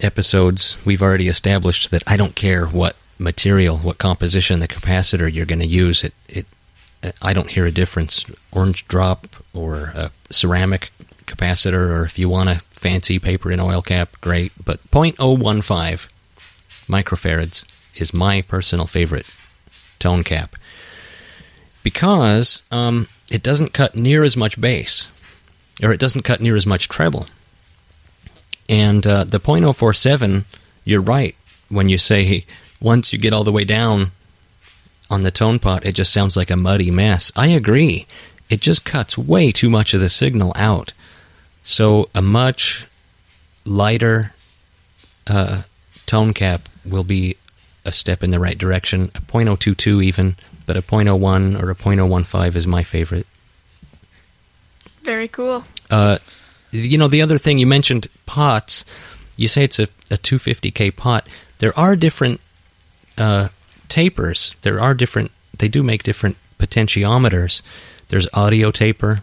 episodes, 0.00 0.76
we've 0.84 1.02
already 1.02 1.28
established 1.28 1.90
that 1.90 2.02
I 2.06 2.16
don't 2.16 2.34
care 2.34 2.66
what 2.66 2.96
material, 3.18 3.78
what 3.78 3.98
composition 3.98 4.60
the 4.60 4.68
capacitor 4.68 5.32
you're 5.32 5.46
going 5.46 5.60
to 5.60 5.66
use. 5.66 6.04
It, 6.04 6.14
it, 6.28 6.46
I 7.22 7.32
don't 7.32 7.50
hear 7.50 7.66
a 7.66 7.70
difference. 7.70 8.24
Orange 8.52 8.86
drop 8.88 9.26
or 9.54 9.92
a 9.94 10.10
ceramic 10.30 10.92
capacitor, 11.26 11.90
or 11.90 12.04
if 12.04 12.18
you 12.18 12.28
want 12.28 12.48
a 12.48 12.60
fancy 12.70 13.18
paper 13.18 13.50
and 13.50 13.60
oil 13.60 13.82
cap, 13.82 14.16
great. 14.20 14.52
But 14.62 14.80
0.015 14.90 16.08
microfarads 16.88 17.64
is 17.94 18.14
my 18.14 18.42
personal 18.42 18.86
favorite 18.86 19.26
tone 19.98 20.24
cap 20.24 20.56
because 21.82 22.62
um, 22.70 23.06
it 23.30 23.42
doesn't 23.42 23.72
cut 23.72 23.94
near 23.94 24.24
as 24.24 24.36
much 24.36 24.60
bass, 24.60 25.10
or 25.82 25.92
it 25.92 26.00
doesn't 26.00 26.22
cut 26.22 26.40
near 26.40 26.56
as 26.56 26.66
much 26.66 26.88
treble. 26.88 27.26
And 28.70 29.04
uh, 29.04 29.24
the 29.24 29.40
.047, 29.40 30.44
you're 30.84 31.00
right 31.02 31.34
when 31.68 31.88
you 31.88 31.98
say 31.98 32.46
once 32.80 33.12
you 33.12 33.18
get 33.18 33.32
all 33.32 33.42
the 33.42 33.50
way 33.52 33.64
down 33.64 34.12
on 35.10 35.22
the 35.22 35.32
tone 35.32 35.58
pot, 35.58 35.84
it 35.84 35.92
just 35.92 36.12
sounds 36.12 36.36
like 36.36 36.50
a 36.50 36.56
muddy 36.56 36.90
mess. 36.92 37.32
I 37.34 37.48
agree. 37.48 38.06
It 38.48 38.60
just 38.60 38.84
cuts 38.84 39.18
way 39.18 39.50
too 39.50 39.70
much 39.70 39.92
of 39.92 40.00
the 40.00 40.08
signal 40.08 40.52
out. 40.54 40.92
So 41.64 42.08
a 42.14 42.22
much 42.22 42.86
lighter 43.64 44.32
uh, 45.26 45.62
tone 46.06 46.32
cap 46.32 46.68
will 46.84 47.04
be 47.04 47.36
a 47.84 47.90
step 47.90 48.22
in 48.22 48.30
the 48.30 48.38
right 48.38 48.56
direction. 48.56 49.10
A 49.16 49.20
.022 49.20 50.02
even, 50.04 50.36
but 50.64 50.76
a 50.76 50.82
.01 50.82 51.60
or 51.60 51.70
a 51.70 51.74
.015 51.74 52.54
is 52.54 52.66
my 52.68 52.84
favorite. 52.84 53.26
Very 55.02 55.28
cool. 55.28 55.64
Uh, 55.90 56.18
you 56.72 56.98
know, 56.98 57.08
the 57.08 57.22
other 57.22 57.38
thing 57.38 57.58
you 57.58 57.66
mentioned 57.66 58.08
pots. 58.26 58.84
You 59.36 59.48
say 59.48 59.64
it's 59.64 59.78
a, 59.78 59.84
a 60.10 60.18
250k 60.18 60.94
pot. 60.96 61.26
There 61.58 61.76
are 61.78 61.96
different 61.96 62.40
uh, 63.16 63.48
tapers. 63.88 64.54
There 64.62 64.80
are 64.80 64.94
different. 64.94 65.30
They 65.58 65.68
do 65.68 65.82
make 65.82 66.02
different 66.02 66.36
potentiometers. 66.58 67.62
There's 68.08 68.28
audio 68.32 68.70
taper, 68.70 69.22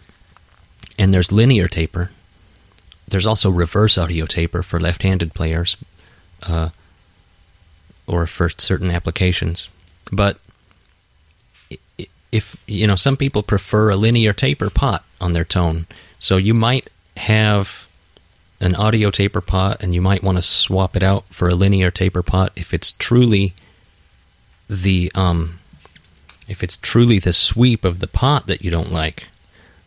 and 0.97 1.13
there's 1.13 1.31
linear 1.31 1.67
taper. 1.67 2.11
There's 3.07 3.25
also 3.25 3.49
reverse 3.49 3.97
audio 3.97 4.25
taper 4.25 4.61
for 4.63 4.79
left-handed 4.79 5.33
players, 5.33 5.77
uh, 6.43 6.69
or 8.05 8.27
for 8.27 8.49
certain 8.49 8.91
applications. 8.91 9.69
But 10.11 10.39
if 12.31 12.57
you 12.65 12.87
know, 12.87 12.95
some 12.95 13.17
people 13.17 13.43
prefer 13.43 13.89
a 13.89 13.95
linear 13.95 14.33
taper 14.33 14.69
pot 14.69 15.03
on 15.21 15.31
their 15.31 15.45
tone, 15.45 15.87
so 16.19 16.37
you 16.37 16.53
might 16.53 16.89
have 17.17 17.87
an 18.59 18.75
audio 18.75 19.11
taper 19.11 19.41
pot, 19.41 19.83
and 19.83 19.93
you 19.93 20.01
might 20.01 20.23
want 20.23 20.37
to 20.37 20.41
swap 20.41 20.95
it 20.95 21.03
out 21.03 21.25
for 21.29 21.47
a 21.47 21.55
linear 21.55 21.91
taper 21.91 22.23
pot 22.23 22.51
if 22.55 22.73
it's 22.73 22.93
truly 22.93 23.53
the 24.69 25.11
um, 25.13 25.59
if 26.47 26.63
it's 26.63 26.77
truly 26.77 27.19
the 27.19 27.33
sweep 27.33 27.85
of 27.85 27.99
the 27.99 28.07
pot 28.07 28.47
that 28.47 28.61
you 28.61 28.71
don't 28.71 28.91
like. 28.91 29.27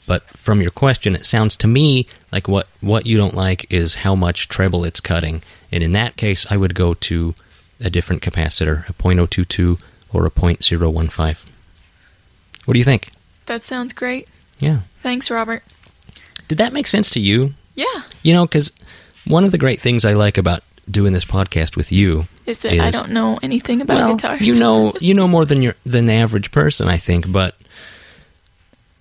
But 0.07 0.25
from 0.31 0.61
your 0.61 0.71
question, 0.73 1.15
it 1.15 1.25
sounds 1.25 1.57
to 1.59 1.69
me 1.69 2.07
like 2.33 2.49
what, 2.49 2.69
what 2.81 3.07
you 3.07 3.17
don't 3.17 3.35
like 3.35 3.73
is 3.73 3.97
how 3.97 4.15
much 4.15 4.49
treble 4.49 4.85
it's 4.85 5.01
cutting. 5.01 5.43
And 5.71 5.83
in 5.85 5.93
that 5.93 6.17
case, 6.17 6.51
I 6.51 6.57
would 6.57 6.75
go 6.75 6.95
to 6.95 7.35
a 7.81 7.91
different 7.91 8.21
capacitor, 8.21 8.89
a 8.89 8.93
.022 8.93 9.81
or 10.13 10.27
a 10.27 10.31
.015. 10.31 11.47
What 12.65 12.73
do 12.73 12.79
you 12.79 12.85
think? 12.85 13.11
That 13.47 13.63
sounds 13.63 13.93
great. 13.93 14.29
Yeah. 14.59 14.81
Thanks, 15.03 15.31
Robert. 15.31 15.63
Did 16.51 16.59
that 16.59 16.73
make 16.73 16.89
sense 16.89 17.11
to 17.11 17.21
you? 17.21 17.55
Yeah. 17.77 18.03
You 18.25 18.33
know, 18.35 18.45
because 18.45 18.73
one 19.25 19.45
of 19.45 19.53
the 19.53 19.59
great 19.59 19.79
things 19.81 20.05
I 20.05 20.15
like 20.15 20.37
about 20.37 20.65
doing 20.91 21.13
this 21.13 21.25
podcast 21.25 21.77
with 21.77 21.93
you 21.93 22.25
Is 22.45 22.59
that 22.59 22.73
I 22.81 22.91
don't 22.91 23.11
know 23.13 23.39
anything 23.41 23.81
about 23.81 23.99
well, 23.99 24.17
guitars. 24.17 24.41
you 24.43 24.59
know, 24.59 24.93
you 25.01 25.15
know 25.15 25.29
more 25.29 25.45
than 25.45 25.63
your 25.63 25.77
than 25.87 26.07
the 26.07 26.15
average 26.15 26.51
person, 26.51 26.89
I 26.89 26.97
think. 26.97 27.31
But 27.31 27.55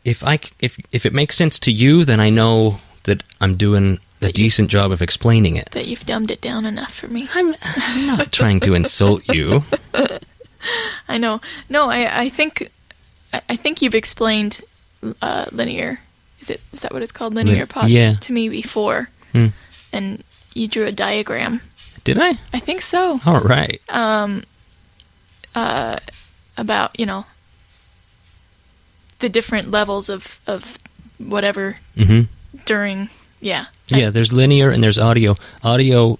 if 0.05 0.23
I 0.23 0.39
if 0.59 0.77
if 0.91 1.07
it 1.07 1.13
makes 1.13 1.35
sense 1.35 1.57
to 1.61 1.71
you, 1.71 2.05
then 2.05 2.19
I 2.19 2.29
know 2.29 2.79
that 3.05 3.23
I'm 3.41 3.55
doing 3.55 3.93
a 3.95 3.99
That 4.19 4.37
you- 4.37 4.43
decent 4.45 4.69
job 4.69 4.91
of 4.91 5.01
explaining 5.01 5.55
it. 5.55 5.71
that 5.71 5.87
you've 5.87 6.05
dumbed 6.05 6.29
it 6.29 6.41
down 6.41 6.65
enough 6.65 6.93
for 6.93 7.07
me. 7.07 7.27
I'm, 7.33 7.55
I'm 7.63 8.05
not 8.05 8.31
trying 8.39 8.59
to 8.61 8.75
insult 8.75 9.27
you. 9.27 9.63
I 11.07 11.17
know. 11.17 11.41
No, 11.69 11.89
I 11.89 12.25
I 12.25 12.29
think 12.29 12.69
I, 13.33 13.41
I 13.49 13.55
think 13.55 13.81
you've 13.81 13.95
explained 13.95 14.61
uh, 15.23 15.45
linear. 15.51 15.99
Is 16.39 16.49
it 16.49 16.61
is 16.73 16.79
that 16.81 16.93
what 16.93 17.01
it's 17.03 17.11
called? 17.11 17.33
Linear 17.33 17.59
Li- 17.61 17.65
pots 17.65 17.89
yeah. 17.89 18.13
to 18.13 18.33
me 18.33 18.49
before, 18.49 19.09
Hmm. 19.33 19.47
and 19.91 20.23
you 20.53 20.67
drew 20.67 20.85
a 20.85 20.91
diagram. 20.91 21.61
Did 22.03 22.17
I? 22.19 22.39
I 22.53 22.59
think 22.59 22.81
so. 22.81 23.19
All 23.25 23.41
right. 23.41 23.81
Um, 23.89 24.43
uh, 25.55 25.97
About 26.57 26.99
you 26.99 27.05
know 27.05 27.25
the 29.19 29.29
different 29.29 29.69
levels 29.71 30.09
of 30.09 30.39
of 30.47 30.77
whatever 31.17 31.77
hmm 31.95 32.21
during. 32.65 33.09
Yeah. 33.41 33.65
Yeah, 33.87 34.09
there's 34.09 34.33
linear 34.33 34.69
and 34.69 34.83
there's 34.83 34.97
audio. 34.97 35.33
Audio 35.63 36.19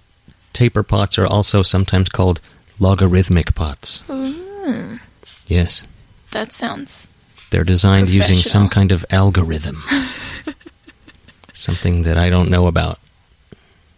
taper 0.53 0.83
pots 0.83 1.17
are 1.17 1.25
also 1.27 1.63
sometimes 1.63 2.07
called 2.09 2.39
logarithmic 2.79 3.53
pots. 3.55 4.03
Ooh, 4.09 4.99
Yes. 5.47 5.83
that 6.31 6.53
sounds 6.53 7.07
They're 7.51 7.63
designed 7.63 8.09
using 8.09 8.37
some 8.37 8.69
kind 8.69 8.91
of 8.91 9.05
algorithm. 9.09 9.77
Something 11.53 12.03
that 12.03 12.17
I 12.17 12.29
don't 12.29 12.49
know 12.49 12.67
about. 12.67 12.99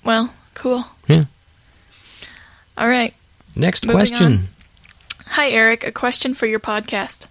Well, 0.03 0.33
cool. 0.53 0.85
Yeah. 1.07 1.25
All 2.77 2.87
right. 2.87 3.13
Next 3.55 3.85
Moving 3.85 3.99
question. 3.99 4.25
on. 4.25 4.47
Hi, 5.27 5.49
Eric. 5.49 5.85
A 5.85 5.91
question 5.91 6.33
for 6.33 6.47
your 6.47 6.59
podcast. 6.59 7.27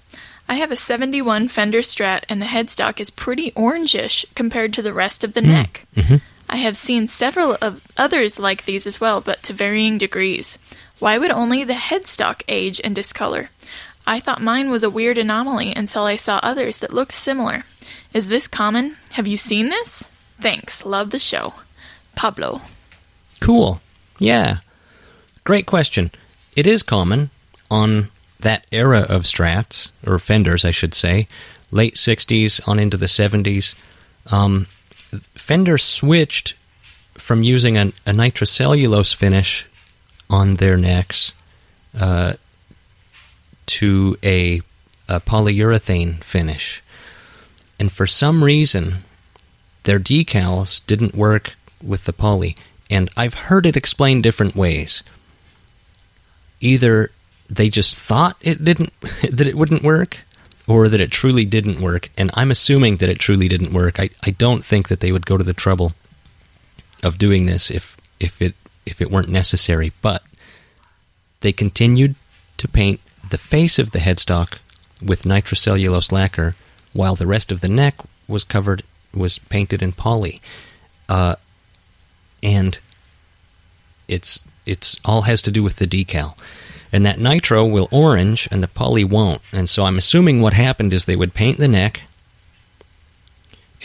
I 0.48 0.54
have 0.54 0.70
a 0.70 0.76
71 0.76 1.48
Fender 1.48 1.80
Strat, 1.80 2.24
and 2.28 2.40
the 2.40 2.46
headstock 2.46 3.00
is 3.00 3.10
pretty 3.10 3.52
orangish 3.52 4.24
compared 4.34 4.74
to 4.74 4.82
the 4.82 4.92
rest 4.92 5.24
of 5.24 5.34
the 5.34 5.40
hmm. 5.40 5.48
neck. 5.48 5.86
Mm-hmm. 5.94 6.16
I 6.48 6.56
have 6.56 6.76
seen 6.76 7.06
several 7.06 7.56
of 7.60 7.86
others 7.96 8.38
like 8.38 8.64
these 8.64 8.86
as 8.86 9.00
well, 9.00 9.20
but 9.20 9.42
to 9.44 9.52
varying 9.52 9.98
degrees. 9.98 10.58
Why 10.98 11.18
would 11.18 11.30
only 11.30 11.62
the 11.64 11.74
headstock 11.74 12.42
age 12.48 12.80
and 12.82 12.94
discolor? 12.94 13.50
I 14.10 14.18
thought 14.18 14.42
mine 14.42 14.70
was 14.70 14.82
a 14.82 14.90
weird 14.90 15.18
anomaly 15.18 15.72
until 15.72 16.02
I 16.02 16.16
saw 16.16 16.40
others 16.42 16.78
that 16.78 16.92
looked 16.92 17.12
similar. 17.12 17.62
Is 18.12 18.26
this 18.26 18.48
common? 18.48 18.96
Have 19.12 19.28
you 19.28 19.36
seen 19.36 19.68
this? 19.68 20.02
Thanks. 20.40 20.84
Love 20.84 21.10
the 21.10 21.20
show. 21.20 21.54
Pablo. 22.16 22.60
Cool. 23.38 23.80
Yeah. 24.18 24.58
Great 25.44 25.66
question. 25.66 26.10
It 26.56 26.66
is 26.66 26.82
common 26.82 27.30
on 27.70 28.08
that 28.40 28.66
era 28.72 29.02
of 29.02 29.22
strats, 29.22 29.92
or 30.04 30.18
fenders, 30.18 30.64
I 30.64 30.72
should 30.72 30.92
say, 30.92 31.28
late 31.70 31.94
60s 31.94 32.66
on 32.66 32.80
into 32.80 32.96
the 32.96 33.06
70s. 33.06 33.76
Um, 34.32 34.66
Fender 35.36 35.78
switched 35.78 36.54
from 37.14 37.44
using 37.44 37.78
a, 37.78 37.92
a 38.06 38.10
nitrocellulose 38.10 39.14
finish 39.14 39.66
on 40.28 40.56
their 40.56 40.76
necks 40.76 41.32
uh, 41.96 42.32
to 43.66 44.16
a, 44.22 44.62
a 45.08 45.20
polyurethane 45.20 46.22
finish. 46.22 46.82
And 47.78 47.90
for 47.90 48.06
some 48.06 48.44
reason, 48.44 49.04
their 49.84 49.98
decals 49.98 50.84
didn't 50.86 51.14
work 51.14 51.54
with 51.82 52.04
the 52.04 52.12
poly. 52.12 52.56
And 52.90 53.08
I've 53.16 53.34
heard 53.34 53.66
it 53.66 53.76
explained 53.76 54.22
different 54.22 54.56
ways. 54.56 55.02
Either 56.60 57.10
they 57.48 57.68
just 57.68 57.94
thought 57.96 58.36
it 58.40 58.64
didn't 58.64 58.92
that 59.30 59.46
it 59.46 59.56
wouldn't 59.56 59.82
work, 59.82 60.18
or 60.66 60.88
that 60.88 61.00
it 61.00 61.10
truly 61.10 61.44
didn't 61.44 61.80
work. 61.80 62.10
And 62.16 62.30
I'm 62.34 62.50
assuming 62.50 62.98
that 62.98 63.08
it 63.08 63.18
truly 63.18 63.48
didn't 63.48 63.72
work. 63.72 63.98
I, 63.98 64.10
I 64.22 64.30
don't 64.30 64.64
think 64.64 64.88
that 64.88 65.00
they 65.00 65.10
would 65.10 65.26
go 65.26 65.36
to 65.36 65.44
the 65.44 65.52
trouble 65.52 65.92
of 67.02 67.18
doing 67.18 67.46
this 67.46 67.70
if 67.70 67.96
if 68.20 68.40
it 68.40 68.54
if 68.86 69.00
it 69.00 69.10
weren't 69.10 69.28
necessary. 69.28 69.92
But 70.00 70.22
they 71.40 71.52
continued 71.52 72.14
to 72.58 72.68
paint 72.68 73.00
the 73.30 73.38
face 73.38 73.78
of 73.78 73.90
the 73.90 73.98
headstock 73.98 74.58
with 75.04 75.24
nitrocellulose 75.24 76.12
lacquer, 76.12 76.52
while 76.92 77.14
the 77.14 77.26
rest 77.26 77.50
of 77.50 77.60
the 77.60 77.68
neck 77.68 77.94
was 78.28 78.44
covered 78.44 78.82
was 79.14 79.38
painted 79.38 79.82
in 79.82 79.92
poly. 79.92 80.40
Uh, 81.08 81.36
and 82.42 82.78
it's 84.08 84.44
it's 84.66 84.96
all 85.04 85.22
has 85.22 85.42
to 85.42 85.50
do 85.50 85.62
with 85.62 85.76
the 85.76 85.86
decal. 85.86 86.36
And 86.92 87.06
that 87.06 87.20
nitro 87.20 87.64
will 87.66 87.88
orange 87.92 88.48
and 88.50 88.62
the 88.62 88.68
poly 88.68 89.04
won't. 89.04 89.42
And 89.52 89.68
so 89.68 89.84
I'm 89.84 89.98
assuming 89.98 90.40
what 90.40 90.52
happened 90.52 90.92
is 90.92 91.04
they 91.04 91.16
would 91.16 91.34
paint 91.34 91.58
the 91.58 91.68
neck 91.68 92.02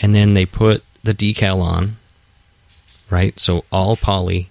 and 0.02 0.14
then 0.14 0.34
they 0.34 0.44
put 0.44 0.84
the 1.02 1.14
decal 1.14 1.60
on, 1.60 1.96
right? 3.08 3.38
So 3.38 3.64
all 3.70 3.96
poly, 3.96 4.48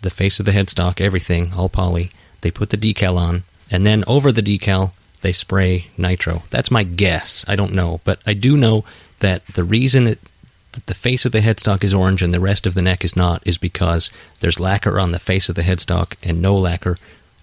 the 0.00 0.10
face 0.10 0.38
of 0.38 0.46
the 0.46 0.52
headstock, 0.52 1.00
everything, 1.00 1.52
all 1.54 1.68
poly. 1.68 2.10
They 2.40 2.50
put 2.50 2.70
the 2.70 2.76
decal 2.76 3.16
on, 3.16 3.44
and 3.72 3.86
then 3.86 4.04
over 4.06 4.30
the 4.30 4.42
decal, 4.42 4.92
they 5.22 5.32
spray 5.32 5.86
nitro. 5.96 6.42
That's 6.50 6.70
my 6.70 6.82
guess. 6.82 7.44
I 7.48 7.56
don't 7.56 7.72
know. 7.72 8.00
But 8.04 8.20
I 8.26 8.34
do 8.34 8.56
know 8.56 8.84
that 9.20 9.46
the 9.46 9.64
reason 9.64 10.06
it, 10.06 10.20
that 10.72 10.86
the 10.86 10.94
face 10.94 11.24
of 11.24 11.32
the 11.32 11.40
headstock 11.40 11.82
is 11.82 11.94
orange 11.94 12.22
and 12.22 12.34
the 12.34 12.40
rest 12.40 12.66
of 12.66 12.74
the 12.74 12.82
neck 12.82 13.02
is 13.04 13.16
not 13.16 13.42
is 13.46 13.56
because 13.56 14.10
there's 14.40 14.60
lacquer 14.60 15.00
on 15.00 15.12
the 15.12 15.18
face 15.18 15.48
of 15.48 15.54
the 15.54 15.62
headstock 15.62 16.14
and 16.22 16.42
no 16.42 16.56
lacquer 16.56 16.96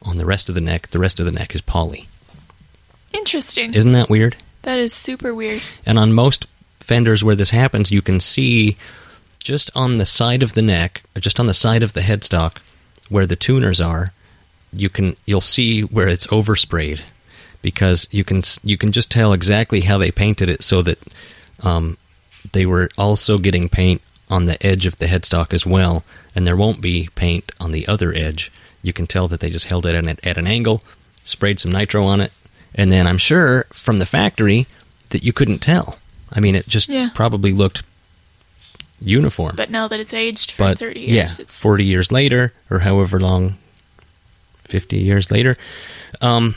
on 0.03 0.17
the 0.17 0.25
rest 0.25 0.49
of 0.49 0.55
the 0.55 0.61
neck. 0.61 0.89
The 0.89 0.99
rest 0.99 1.19
of 1.19 1.25
the 1.25 1.31
neck 1.31 1.55
is 1.55 1.61
poly. 1.61 2.05
Interesting. 3.11 3.73
Isn't 3.73 3.93
that 3.93 4.09
weird? 4.09 4.35
that 4.61 4.77
is 4.77 4.93
super 4.93 5.33
weird. 5.33 5.63
And 5.85 5.97
on 5.97 6.13
most 6.13 6.47
fenders 6.79 7.23
where 7.23 7.35
this 7.35 7.49
happens, 7.49 7.91
you 7.91 8.01
can 8.01 8.19
see 8.19 8.75
just 9.43 9.71
on 9.73 9.97
the 9.97 10.05
side 10.05 10.43
of 10.43 10.53
the 10.53 10.61
neck, 10.61 11.01
just 11.17 11.39
on 11.39 11.47
the 11.47 11.53
side 11.53 11.81
of 11.81 11.93
the 11.93 12.01
headstock, 12.01 12.57
where 13.07 13.25
the 13.25 13.35
tuners 13.35 13.81
are, 13.81 14.11
you 14.73 14.89
can 14.89 15.15
you'll 15.25 15.41
see 15.41 15.81
where 15.81 16.07
it's 16.07 16.27
oversprayed 16.27 17.01
because 17.61 18.07
you 18.11 18.23
can 18.23 18.41
you 18.63 18.77
can 18.77 18.91
just 18.91 19.11
tell 19.11 19.33
exactly 19.33 19.81
how 19.81 19.97
they 19.97 20.11
painted 20.11 20.49
it 20.49 20.63
so 20.63 20.81
that 20.81 20.99
um, 21.61 21.97
they 22.53 22.65
were 22.65 22.89
also 22.97 23.37
getting 23.37 23.67
paint 23.69 24.01
on 24.29 24.45
the 24.45 24.63
edge 24.65 24.85
of 24.85 24.97
the 24.99 25.07
headstock 25.07 25.53
as 25.53 25.65
well, 25.65 26.03
and 26.35 26.45
there 26.45 26.55
won't 26.55 26.81
be 26.81 27.09
paint 27.15 27.51
on 27.59 27.71
the 27.71 27.87
other 27.87 28.13
edge. 28.13 28.51
You 28.83 28.93
can 28.93 29.07
tell 29.07 29.27
that 29.27 29.39
they 29.39 29.49
just 29.49 29.65
held 29.65 29.85
it 29.85 29.95
at 29.95 30.07
an, 30.07 30.17
at 30.23 30.37
an 30.37 30.45
angle, 30.47 30.81
sprayed 31.23 31.59
some 31.59 31.71
nitro 31.71 32.03
on 32.05 32.21
it, 32.21 32.31
and 32.75 32.91
then 32.91 33.07
I'm 33.07 33.17
sure 33.17 33.65
from 33.73 33.97
the 33.99 34.05
factory 34.05 34.65
that 35.09 35.23
you 35.23 35.33
couldn't 35.33 35.59
tell. 35.59 35.97
I 36.31 36.39
mean, 36.39 36.53
it 36.55 36.67
just 36.67 36.87
Yeah. 36.89 37.09
probably 37.15 37.51
looked 37.51 37.81
uniform. 39.01 39.55
But 39.55 39.71
now 39.71 39.87
that 39.87 39.99
it's 39.99 40.13
aged 40.13 40.51
for 40.51 40.59
But 40.63 40.79
30 40.79 40.99
yeah, 41.01 41.07
years, 41.23 41.39
it's 41.39 41.55
40 41.59 41.83
years 41.85 42.11
later, 42.11 42.53
or 42.69 42.79
however 42.79 43.19
long, 43.19 43.57
50 44.69 44.97
years 44.97 45.31
later, 45.31 45.55
um, 46.21 46.55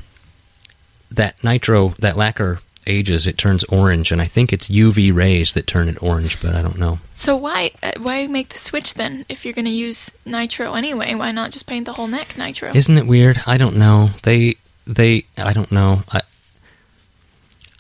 that 1.11 1.43
nitro, 1.43 1.91
that 1.99 2.17
lacquer 2.17 2.61
ages, 2.87 3.27
it 3.27 3.39
turns 3.39 3.65
orange, 3.65 4.11
and 4.13 4.21
I 4.21 4.25
think 4.27 4.53
it's 4.53 4.69
UV 4.69 5.15
rays 5.15 5.53
that 5.53 5.67
turn 5.67 5.89
it 5.89 6.03
orange, 6.03 6.41
but 6.41 6.55
I 6.55 6.63
don't 6.63 6.79
know. 6.79 6.99
So 7.13 7.37
why 7.37 7.71
uh, 7.83 7.93
why 7.99 8.27
make 8.27 8.49
the 8.51 8.59
switch 8.59 8.95
then 8.95 9.25
if 9.29 9.45
you're 9.45 9.55
going 9.55 9.67
to 9.67 9.71
use 9.71 10.13
nitro 10.25 10.75
anyway? 10.75 11.15
Why 11.15 11.31
not 11.33 11.51
just 11.51 11.67
paint 11.67 11.87
the 11.87 11.93
whole 11.93 12.09
neck 12.09 12.37
nitro? 12.37 12.73
Isn't 12.75 12.99
it 12.99 13.07
weird? 13.07 13.41
I 13.47 13.57
don't 13.57 13.77
know. 13.77 14.11
They, 14.23 14.57
they, 14.87 15.27
I 15.39 15.53
don't 15.53 15.71
know. 15.71 16.03
I, 16.11 16.23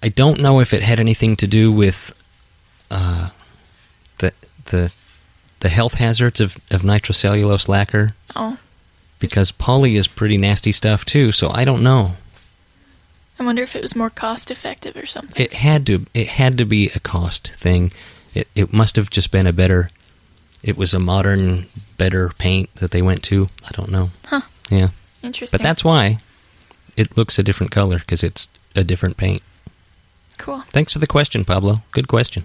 I 0.02 0.08
don't 0.08 0.40
know 0.40 0.60
if 0.60 0.72
it 0.72 0.82
had 0.82 1.00
anything 1.00 1.36
to 1.36 1.46
do 1.46 1.72
with, 1.72 2.14
uh, 2.90 3.30
the 4.18 4.32
the, 4.66 4.92
the 5.60 5.68
health 5.68 5.94
hazards 5.94 6.40
of, 6.40 6.56
of 6.70 6.82
nitrocellulose 6.82 7.68
lacquer. 7.68 8.10
oh, 8.36 8.58
because 9.22 9.50
poly 9.52 9.96
is 9.96 10.06
pretty 10.08 10.36
nasty 10.36 10.72
stuff 10.72 11.06
too. 11.06 11.32
So 11.32 11.48
I 11.48 11.64
don't 11.64 11.82
know. 11.82 12.12
I 13.38 13.44
wonder 13.44 13.62
if 13.62 13.74
it 13.74 13.80
was 13.82 13.96
more 13.96 14.10
cost 14.10 14.50
effective 14.50 14.94
or 14.96 15.06
something. 15.06 15.42
It 15.42 15.54
had 15.54 15.86
to. 15.86 16.04
It 16.12 16.26
had 16.26 16.58
to 16.58 16.66
be 16.66 16.90
a 16.94 17.00
cost 17.00 17.48
thing. 17.56 17.90
It 18.34 18.46
it 18.54 18.74
must 18.74 18.96
have 18.96 19.08
just 19.08 19.30
been 19.30 19.46
a 19.46 19.52
better. 19.52 19.88
It 20.62 20.76
was 20.76 20.92
a 20.94 20.98
modern, 21.00 21.66
better 21.98 22.28
paint 22.38 22.72
that 22.76 22.90
they 22.92 23.02
went 23.02 23.22
to. 23.24 23.48
I 23.66 23.70
don't 23.72 23.90
know. 23.90 24.10
Huh. 24.26 24.42
Yeah, 24.70 24.90
Interesting. 25.22 25.56
but 25.58 25.62
that's 25.64 25.82
why 25.84 26.18
it 26.96 27.16
looks 27.16 27.38
a 27.38 27.42
different 27.42 27.72
color 27.72 27.98
because 27.98 28.22
it's 28.22 28.48
a 28.76 28.84
different 28.84 29.16
paint. 29.16 29.42
cool. 30.38 30.60
Thanks 30.70 30.92
for 30.92 30.98
the 31.00 31.06
question, 31.06 31.44
Pablo. 31.44 31.80
Good 31.92 32.06
question. 32.08 32.44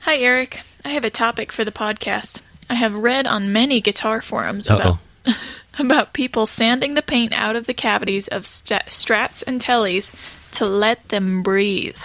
Hi, 0.00 0.16
Eric. 0.16 0.60
I 0.84 0.90
have 0.90 1.04
a 1.04 1.10
topic 1.10 1.52
for 1.52 1.64
the 1.64 1.72
podcast. 1.72 2.40
I 2.72 2.74
have 2.74 2.94
read 2.94 3.26
on 3.26 3.52
many 3.52 3.82
guitar 3.82 4.22
forums 4.22 4.66
about 4.66 4.96
about 5.78 6.14
people 6.14 6.46
sanding 6.46 6.94
the 6.94 7.02
paint 7.02 7.34
out 7.34 7.54
of 7.54 7.66
the 7.66 7.74
cavities 7.74 8.28
of 8.28 8.46
st- 8.46 8.86
strats 8.86 9.44
and 9.46 9.60
tellies 9.60 10.10
to 10.52 10.64
let 10.64 11.06
them 11.10 11.42
breathe. 11.42 11.98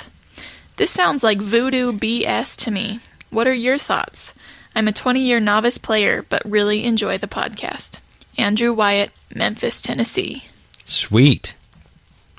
This 0.76 0.92
sounds 0.92 1.24
like 1.24 1.40
voodoo 1.40 1.94
BS 1.94 2.58
to 2.58 2.72
me. 2.72 3.00
What 3.30 3.48
are 3.48 3.54
your 3.54 3.78
thoughts? 3.78 4.34
I'm 4.76 4.90
a 4.90 4.92
20 4.92 5.22
year 5.22 5.40
novice 5.40 5.78
player, 5.78 6.26
but 6.28 6.42
really 6.44 6.84
enjoy 6.84 7.18
the 7.18 7.28
podcast. 7.30 8.02
Andrew 8.38 8.74
Wyatt, 8.74 9.12
Memphis, 9.34 9.80
Tennessee. 9.80 10.48
Sweet. 10.84 11.56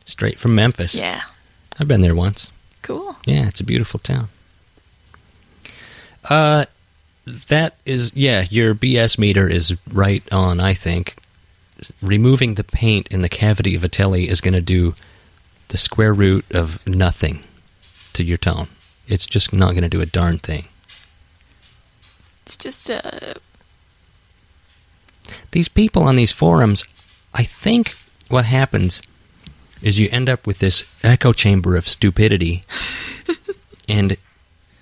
Straight 0.04 0.38
from 0.38 0.54
Memphis. 0.54 0.94
Yeah, 0.94 1.22
I've 1.80 1.88
been 1.88 2.02
there 2.02 2.14
once. 2.14 2.52
cool. 2.82 3.16
Yeah, 3.24 3.48
it's 3.48 3.60
a 3.60 3.64
beautiful 3.64 3.98
town. 4.00 4.28
Uh, 6.28 6.66
that 7.48 7.76
is, 7.84 8.14
yeah, 8.14 8.46
your 8.50 8.74
BS 8.74 9.18
meter 9.18 9.48
is 9.48 9.76
right 9.92 10.22
on, 10.32 10.60
I 10.60 10.74
think. 10.74 11.16
Removing 12.02 12.54
the 12.54 12.64
paint 12.64 13.08
in 13.08 13.22
the 13.22 13.28
cavity 13.28 13.74
of 13.74 13.84
a 13.84 13.88
telly 13.88 14.28
is 14.28 14.40
going 14.40 14.54
to 14.54 14.60
do 14.60 14.94
the 15.68 15.78
square 15.78 16.12
root 16.12 16.44
of 16.50 16.84
nothing 16.86 17.44
to 18.14 18.24
your 18.24 18.38
tone. 18.38 18.68
It's 19.06 19.26
just 19.26 19.52
not 19.52 19.70
going 19.70 19.82
to 19.82 19.88
do 19.88 20.00
a 20.00 20.06
darn 20.06 20.38
thing. 20.38 20.66
It's 22.44 22.56
just 22.56 22.90
uh, 22.90 23.34
These 25.50 25.68
people 25.68 26.02
on 26.02 26.16
these 26.16 26.32
forums, 26.32 26.84
I 27.34 27.44
think 27.44 27.94
what 28.28 28.46
happens 28.46 29.02
is 29.82 29.98
you 29.98 30.08
end 30.10 30.28
up 30.28 30.46
with 30.46 30.58
this 30.58 30.84
echo 31.04 31.32
chamber 31.32 31.76
of 31.76 31.88
stupidity, 31.88 32.64
and 33.88 34.16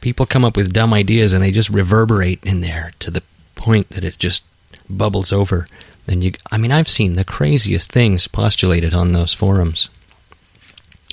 people 0.00 0.26
come 0.26 0.44
up 0.44 0.56
with 0.56 0.72
dumb 0.72 0.92
ideas 0.92 1.32
and 1.32 1.42
they 1.42 1.50
just 1.50 1.70
reverberate 1.70 2.44
in 2.44 2.60
there 2.60 2.92
to 3.00 3.10
the 3.10 3.22
point 3.54 3.90
that 3.90 4.04
it 4.04 4.18
just 4.18 4.44
bubbles 4.88 5.32
over. 5.32 5.66
And 6.06 6.22
you, 6.22 6.32
I 6.50 6.56
mean, 6.56 6.72
I've 6.72 6.88
seen 6.88 7.14
the 7.14 7.24
craziest 7.24 7.90
things 7.90 8.28
postulated 8.28 8.94
on 8.94 9.12
those 9.12 9.34
forums. 9.34 9.88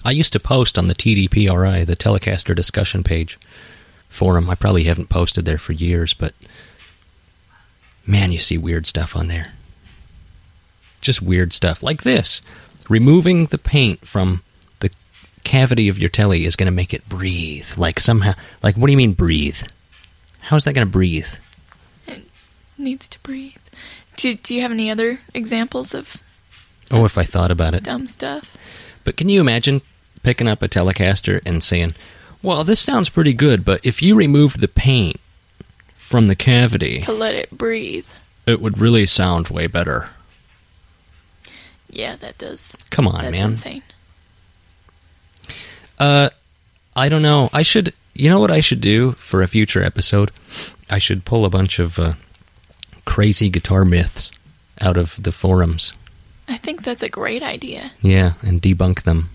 I 0.06 0.12
used 0.12 0.34
to 0.34 0.40
post 0.40 0.78
on 0.78 0.88
the 0.88 0.96
TDPRI, 0.96 1.86
the 1.86 1.96
Telecaster 1.96 2.56
discussion 2.56 3.04
page, 3.04 3.40
forum. 4.10 4.50
I 4.50 4.56
probably 4.56 4.84
haven't 4.84 5.10
posted 5.10 5.46
there 5.46 5.58
for 5.58 5.74
years, 5.74 6.14
but 6.14 6.34
man, 8.06 8.32
you 8.32 8.40
see 8.40 8.58
weird 8.58 8.86
stuff 8.86 9.16
on 9.16 9.28
there. 9.28 9.54
Just 11.02 11.22
weird 11.22 11.54
stuff 11.54 11.82
like 11.82 12.04
this. 12.04 12.42
Removing 12.90 13.46
the 13.48 13.58
paint 13.58 14.06
from 14.06 14.44
cavity 15.44 15.90
of 15.90 16.00
your 16.00 16.10
Tele 16.10 16.44
is 16.46 16.56
going 16.56 16.70
to 16.70 16.76
make 16.76 16.94
it 16.94 17.08
breathe. 17.10 17.68
Like 17.78 18.00
somehow, 18.00 18.34
like 18.62 18.76
what 18.76 18.88
do 18.88 18.92
you 18.92 18.98
mean 18.98 19.14
breathe? 19.14 19.62
How 20.42 20.56
is 20.56 20.64
that 20.66 20.74
going 20.74 20.86
to 20.88 20.92
breathe? 20.92 21.28
It 22.08 22.24
needs 22.78 23.08
to 23.10 23.20
breathe. 23.20 23.56
Do, 24.18 24.36
do 24.36 24.54
you 24.54 24.62
have 24.62 24.72
any 24.72 24.90
other 24.92 25.20
examples 25.34 25.94
of 25.94 26.18
Oh, 26.92 27.06
if 27.06 27.18
I 27.18 27.24
thought 27.24 27.50
about 27.52 27.74
it. 27.74 27.84
dumb 27.84 28.08
stuff? 28.08 28.56
But 29.04 29.18
can 29.18 29.28
you 29.30 29.42
imagine 29.42 29.82
picking 30.22 30.48
up 30.48 30.62
a 30.62 30.68
Telecaster 30.68 31.42
and 31.46 31.64
saying, 31.64 31.96
"Well, 32.42 32.64
this 32.64 32.80
sounds 32.80 33.10
pretty 33.10 33.34
good, 33.34 33.66
but 33.66 33.80
if 33.84 34.02
you 34.02 34.16
removed 34.16 34.60
the 34.62 34.68
paint 34.68 35.18
from 35.96 36.28
the 36.28 36.36
cavity, 36.36 37.00
To 37.02 37.12
let 37.14 37.34
it 37.36 37.58
breathe. 37.58 38.08
it 38.46 38.62
would 38.62 38.78
really 38.80 39.06
sound 39.06 39.48
way 39.50 39.66
better." 39.68 40.10
Yeah, 41.90 42.16
that 42.18 42.38
does. 42.38 42.76
Come 42.90 43.08
on, 43.08 43.22
That's 43.24 43.32
man. 43.32 43.50
insane. 43.52 43.84
Uh, 46.04 46.30
I 46.98 47.08
don't 47.08 47.22
know. 47.22 47.50
I 47.54 47.62
should. 47.62 47.94
You 48.14 48.30
know 48.30 48.40
what 48.40 48.52
I 48.52 48.60
should 48.60 48.82
do 48.82 49.14
for 49.14 49.42
a 49.42 49.48
future 49.48 49.82
episode? 49.82 50.32
I 50.90 51.00
should 51.00 51.24
pull 51.26 51.46
a 51.46 51.50
bunch 51.50 51.80
of 51.80 51.98
uh, 51.98 52.14
crazy 53.06 53.50
guitar 53.50 53.86
myths 53.86 54.32
out 54.82 54.98
of 54.98 55.22
the 55.24 55.32
forums. 55.32 55.94
I 56.48 56.58
think 56.58 56.84
that's 56.84 57.02
a 57.04 57.10
great 57.10 57.42
idea. 57.42 57.92
Yeah, 58.02 58.34
and 58.42 58.62
debunk 58.62 59.04
them. 59.04 59.30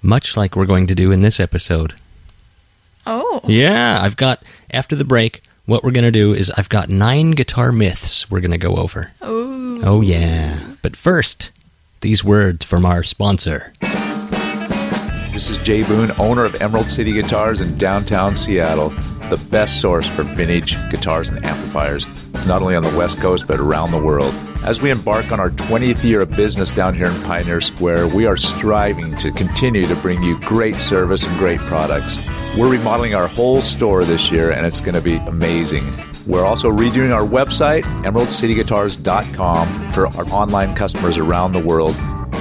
Much 0.00 0.36
like 0.36 0.56
we're 0.56 0.66
going 0.66 0.86
to 0.86 0.94
do 0.94 1.12
in 1.12 1.20
this 1.20 1.38
episode. 1.38 1.92
Oh. 3.06 3.40
Yeah, 3.44 3.98
I've 4.00 4.16
got 4.16 4.42
after 4.70 4.96
the 4.96 5.04
break. 5.04 5.42
What 5.66 5.84
we're 5.84 5.90
going 5.90 6.04
to 6.04 6.10
do 6.10 6.32
is 6.32 6.50
I've 6.56 6.70
got 6.70 6.88
nine 6.88 7.32
guitar 7.32 7.70
myths 7.70 8.30
we're 8.30 8.40
going 8.40 8.52
to 8.52 8.58
go 8.58 8.76
over. 8.76 9.10
Oh. 9.20 9.78
Oh 9.82 10.00
yeah. 10.00 10.58
But 10.80 10.96
first, 10.96 11.50
these 12.00 12.24
words 12.24 12.64
from 12.64 12.86
our 12.86 13.02
sponsor. 13.04 13.74
This 15.38 15.50
is 15.50 15.58
Jay 15.58 15.84
Boone, 15.84 16.10
owner 16.18 16.44
of 16.44 16.60
Emerald 16.60 16.90
City 16.90 17.12
Guitars 17.12 17.60
in 17.60 17.78
downtown 17.78 18.36
Seattle, 18.36 18.88
the 19.30 19.40
best 19.52 19.80
source 19.80 20.08
for 20.08 20.24
vintage 20.24 20.74
guitars 20.90 21.28
and 21.28 21.44
amplifiers, 21.46 22.04
not 22.44 22.60
only 22.60 22.74
on 22.74 22.82
the 22.82 22.98
West 22.98 23.20
Coast 23.20 23.46
but 23.46 23.60
around 23.60 23.92
the 23.92 24.02
world. 24.02 24.34
As 24.64 24.82
we 24.82 24.90
embark 24.90 25.30
on 25.30 25.38
our 25.38 25.50
20th 25.50 26.02
year 26.02 26.22
of 26.22 26.32
business 26.32 26.72
down 26.72 26.92
here 26.92 27.06
in 27.06 27.22
Pioneer 27.22 27.60
Square, 27.60 28.08
we 28.08 28.26
are 28.26 28.36
striving 28.36 29.14
to 29.18 29.30
continue 29.30 29.86
to 29.86 29.94
bring 29.94 30.20
you 30.24 30.40
great 30.40 30.80
service 30.80 31.24
and 31.24 31.38
great 31.38 31.60
products. 31.60 32.18
We're 32.58 32.72
remodeling 32.72 33.14
our 33.14 33.28
whole 33.28 33.60
store 33.60 34.04
this 34.04 34.32
year, 34.32 34.50
and 34.50 34.66
it's 34.66 34.80
going 34.80 34.96
to 34.96 35.00
be 35.00 35.18
amazing. 35.28 35.84
We're 36.26 36.44
also 36.44 36.68
redoing 36.68 37.14
our 37.14 37.24
website, 37.24 37.84
emeraldcityguitars.com, 38.02 39.92
for 39.92 40.08
our 40.08 40.24
online 40.30 40.74
customers 40.74 41.16
around 41.16 41.52
the 41.52 41.64
world. 41.64 41.94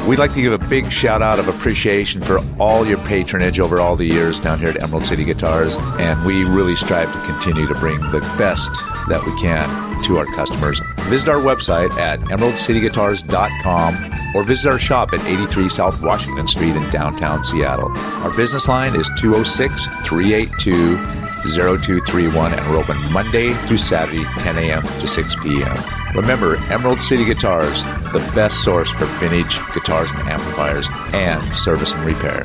We'd 0.08 0.20
like 0.20 0.34
to 0.36 0.42
give 0.42 0.54
a 0.54 0.70
big 0.70 0.90
shout 0.90 1.22
out 1.22 1.38
of 1.38 1.50
appreciation 1.50 2.22
for 2.22 2.40
all 2.60 2.88
your 2.88 2.98
patronage 3.00 3.60
over 3.60 3.82
all 3.82 3.98
the 3.98 4.06
years 4.06 4.40
down 4.40 4.58
here 4.58 4.70
at 4.70 4.82
Emerald 4.82 5.06
City 5.06 5.26
Guitars, 5.26 5.76
and 6.00 6.26
we 6.26 6.46
really 6.46 6.78
strive 6.78 7.12
to 7.12 7.20
continue 7.32 7.68
to 7.68 7.74
bring 7.76 8.00
the 8.12 8.22
best 8.38 8.72
that 9.10 9.22
we 9.26 9.38
can 9.42 9.68
to 10.06 10.18
our 10.18 10.26
customers. 10.28 10.80
Visit 11.10 11.28
our 11.28 11.42
website 11.42 11.92
at 11.98 12.22
emeraldcityguitars.com 12.22 14.14
or 14.34 14.44
visit 14.44 14.70
our 14.72 14.80
shop 14.80 15.12
at 15.12 15.22
83 15.26 15.68
South 15.68 16.02
Washington 16.02 16.48
Street 16.48 16.78
in 16.78 16.90
downtown 16.90 17.44
Seattle. 17.44 17.92
Our 18.24 18.34
business 18.38 18.70
line 18.70 18.96
is 18.96 19.10
206 19.18 19.88
382 20.08 21.27
0231 21.56 22.54
and 22.54 22.70
we're 22.70 22.78
open 22.78 22.98
Monday 23.12 23.54
through 23.66 23.78
Saturday, 23.78 24.24
10 24.40 24.58
a.m. 24.58 24.84
to 24.84 25.08
6 25.08 25.36
p.m. 25.44 25.78
Remember, 26.14 26.58
Emerald 26.72 27.00
City 27.00 27.26
Guitars, 27.26 27.84
the 28.12 28.20
best 28.36 28.64
source 28.64 28.92
for 28.92 29.06
vintage 29.20 29.60
guitars 29.74 30.12
and 30.12 30.28
amplifiers 30.28 30.90
and 31.14 31.44
service 31.54 31.94
and 31.94 32.06
repair. 32.06 32.44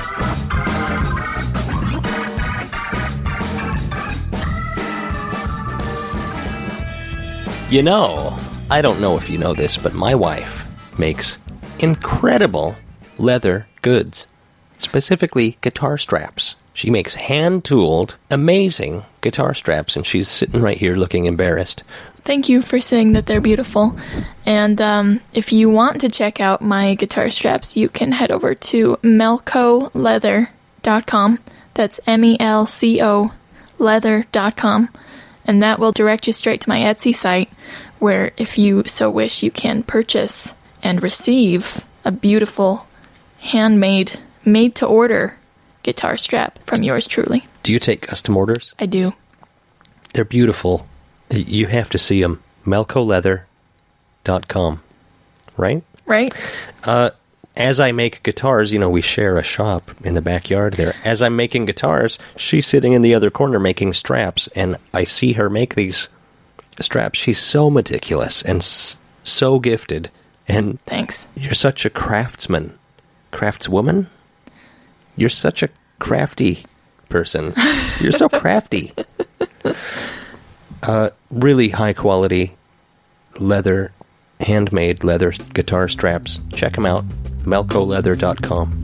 You 7.71 7.83
know, 7.83 8.39
I 8.71 8.83
don't 8.83 9.01
know 9.01 9.17
if 9.17 9.31
you 9.31 9.39
know 9.39 9.55
this, 9.55 9.79
but 9.79 9.95
my 9.95 10.15
wife 10.15 10.71
makes 10.99 11.39
incredible 11.79 12.77
leather 13.19 13.67
goods, 13.81 14.27
specifically 14.77 15.57
guitar 15.63 15.97
straps. 15.97 16.57
She 16.75 16.91
makes 16.91 17.15
hand 17.15 17.65
tooled, 17.65 18.17
amazing 18.31 19.05
guitar 19.21 19.55
straps, 19.55 19.97
and 19.97 20.07
she's 20.07 20.29
sitting 20.29 20.63
right 20.63 20.79
here 20.79 20.97
looking 20.97 21.27
embarrassed. 21.27 21.83
Thank 22.25 22.49
you 22.49 22.63
for 22.63 22.81
saying 22.81 23.13
that 23.15 23.27
they're 23.27 23.41
beautiful. 23.41 23.99
And 24.47 24.81
um, 24.81 25.21
if 25.33 25.53
you 25.53 25.69
want 25.69 26.01
to 26.01 26.09
check 26.09 26.41
out 26.41 26.63
my 26.63 26.95
guitar 26.95 27.31
straps, 27.31 27.77
you 27.77 27.89
can 27.89 28.13
head 28.13 28.31
over 28.31 28.55
to 28.55 28.97
melcoleather.com. 29.03 31.39
That's 31.75 31.99
M 32.07 32.25
E 32.25 32.37
L 32.39 32.67
C 32.67 33.03
O 33.03 33.33
leather.com. 33.79 34.91
And 35.45 35.63
that 35.63 35.81
will 35.81 35.93
direct 35.93 36.29
you 36.29 36.33
straight 36.33 36.63
to 36.63 36.69
my 36.69 36.79
Etsy 36.79 37.15
site, 37.15 37.51
where, 37.99 38.31
if 38.37 38.57
you 38.57 38.85
so 38.87 39.11
wish, 39.11 39.43
you 39.43 39.51
can 39.51 39.83
purchase 39.83 40.55
and 40.83 41.03
receive 41.03 41.85
a 42.05 42.13
beautiful, 42.13 42.87
handmade, 43.41 44.21
made 44.45 44.77
to 44.77 44.87
order 44.87 45.37
guitar 45.83 46.17
strap 46.17 46.59
from 46.65 46.83
yours 46.83 47.07
truly. 47.07 47.45
Do 47.63 47.73
you 47.73 47.79
take 47.79 48.03
custom 48.03 48.37
orders? 48.37 48.75
I 48.79 48.87
do. 48.87 49.15
They're 50.15 50.25
beautiful. 50.25 50.87
You 51.31 51.67
have 51.67 51.89
to 51.91 51.99
see 51.99 52.21
them. 52.21 52.43
melcoleather.com. 54.25 54.83
Right? 55.57 55.83
Right? 56.07 56.33
Uh, 56.85 57.11
as 57.57 57.79
I 57.81 57.93
make 57.93 58.23
guitars, 58.23 58.73
you 58.73 58.79
know, 58.79 58.89
we 58.91 59.03
share 59.03 59.39
a 59.39 59.43
shop 59.43 59.91
in 60.05 60.15
the 60.15 60.23
backyard 60.23 60.75
there. 60.75 60.95
As 61.05 61.21
I'm 61.23 61.37
making 61.37 61.67
guitars, 61.67 62.19
she's 62.37 62.67
sitting 62.67 62.93
in 62.95 63.03
the 63.03 63.15
other 63.15 63.31
corner 63.31 63.59
making 63.59 63.93
straps, 63.93 64.49
and 64.49 64.77
I 64.95 65.05
see 65.05 65.33
her 65.35 65.51
make 65.51 65.75
these 65.75 66.09
straps. 66.81 67.19
She's 67.19 67.39
so 67.39 67.69
meticulous 67.71 68.41
and 68.43 68.59
s- 68.59 68.99
so 69.25 69.59
gifted, 69.59 70.11
and 70.49 70.81
Thanks. 70.87 71.29
you're 71.37 71.53
such 71.55 71.85
a 71.85 71.91
craftsman, 71.91 72.79
craftswoman. 73.33 74.07
You're 75.17 75.29
such 75.29 75.63
a 75.63 75.69
crafty 75.99 76.65
person. 77.09 77.55
You're 78.01 78.13
so 78.13 78.29
crafty. 78.29 78.93
Uh, 80.83 81.11
really 81.31 81.69
high 81.69 81.93
quality 81.93 82.57
leather, 83.39 83.93
handmade 84.41 85.05
leather 85.05 85.31
guitar 85.55 85.87
straps. 85.87 86.41
Check 86.53 86.75
them 86.75 86.87
out. 86.87 87.05
melcoleather.com. 87.45 88.83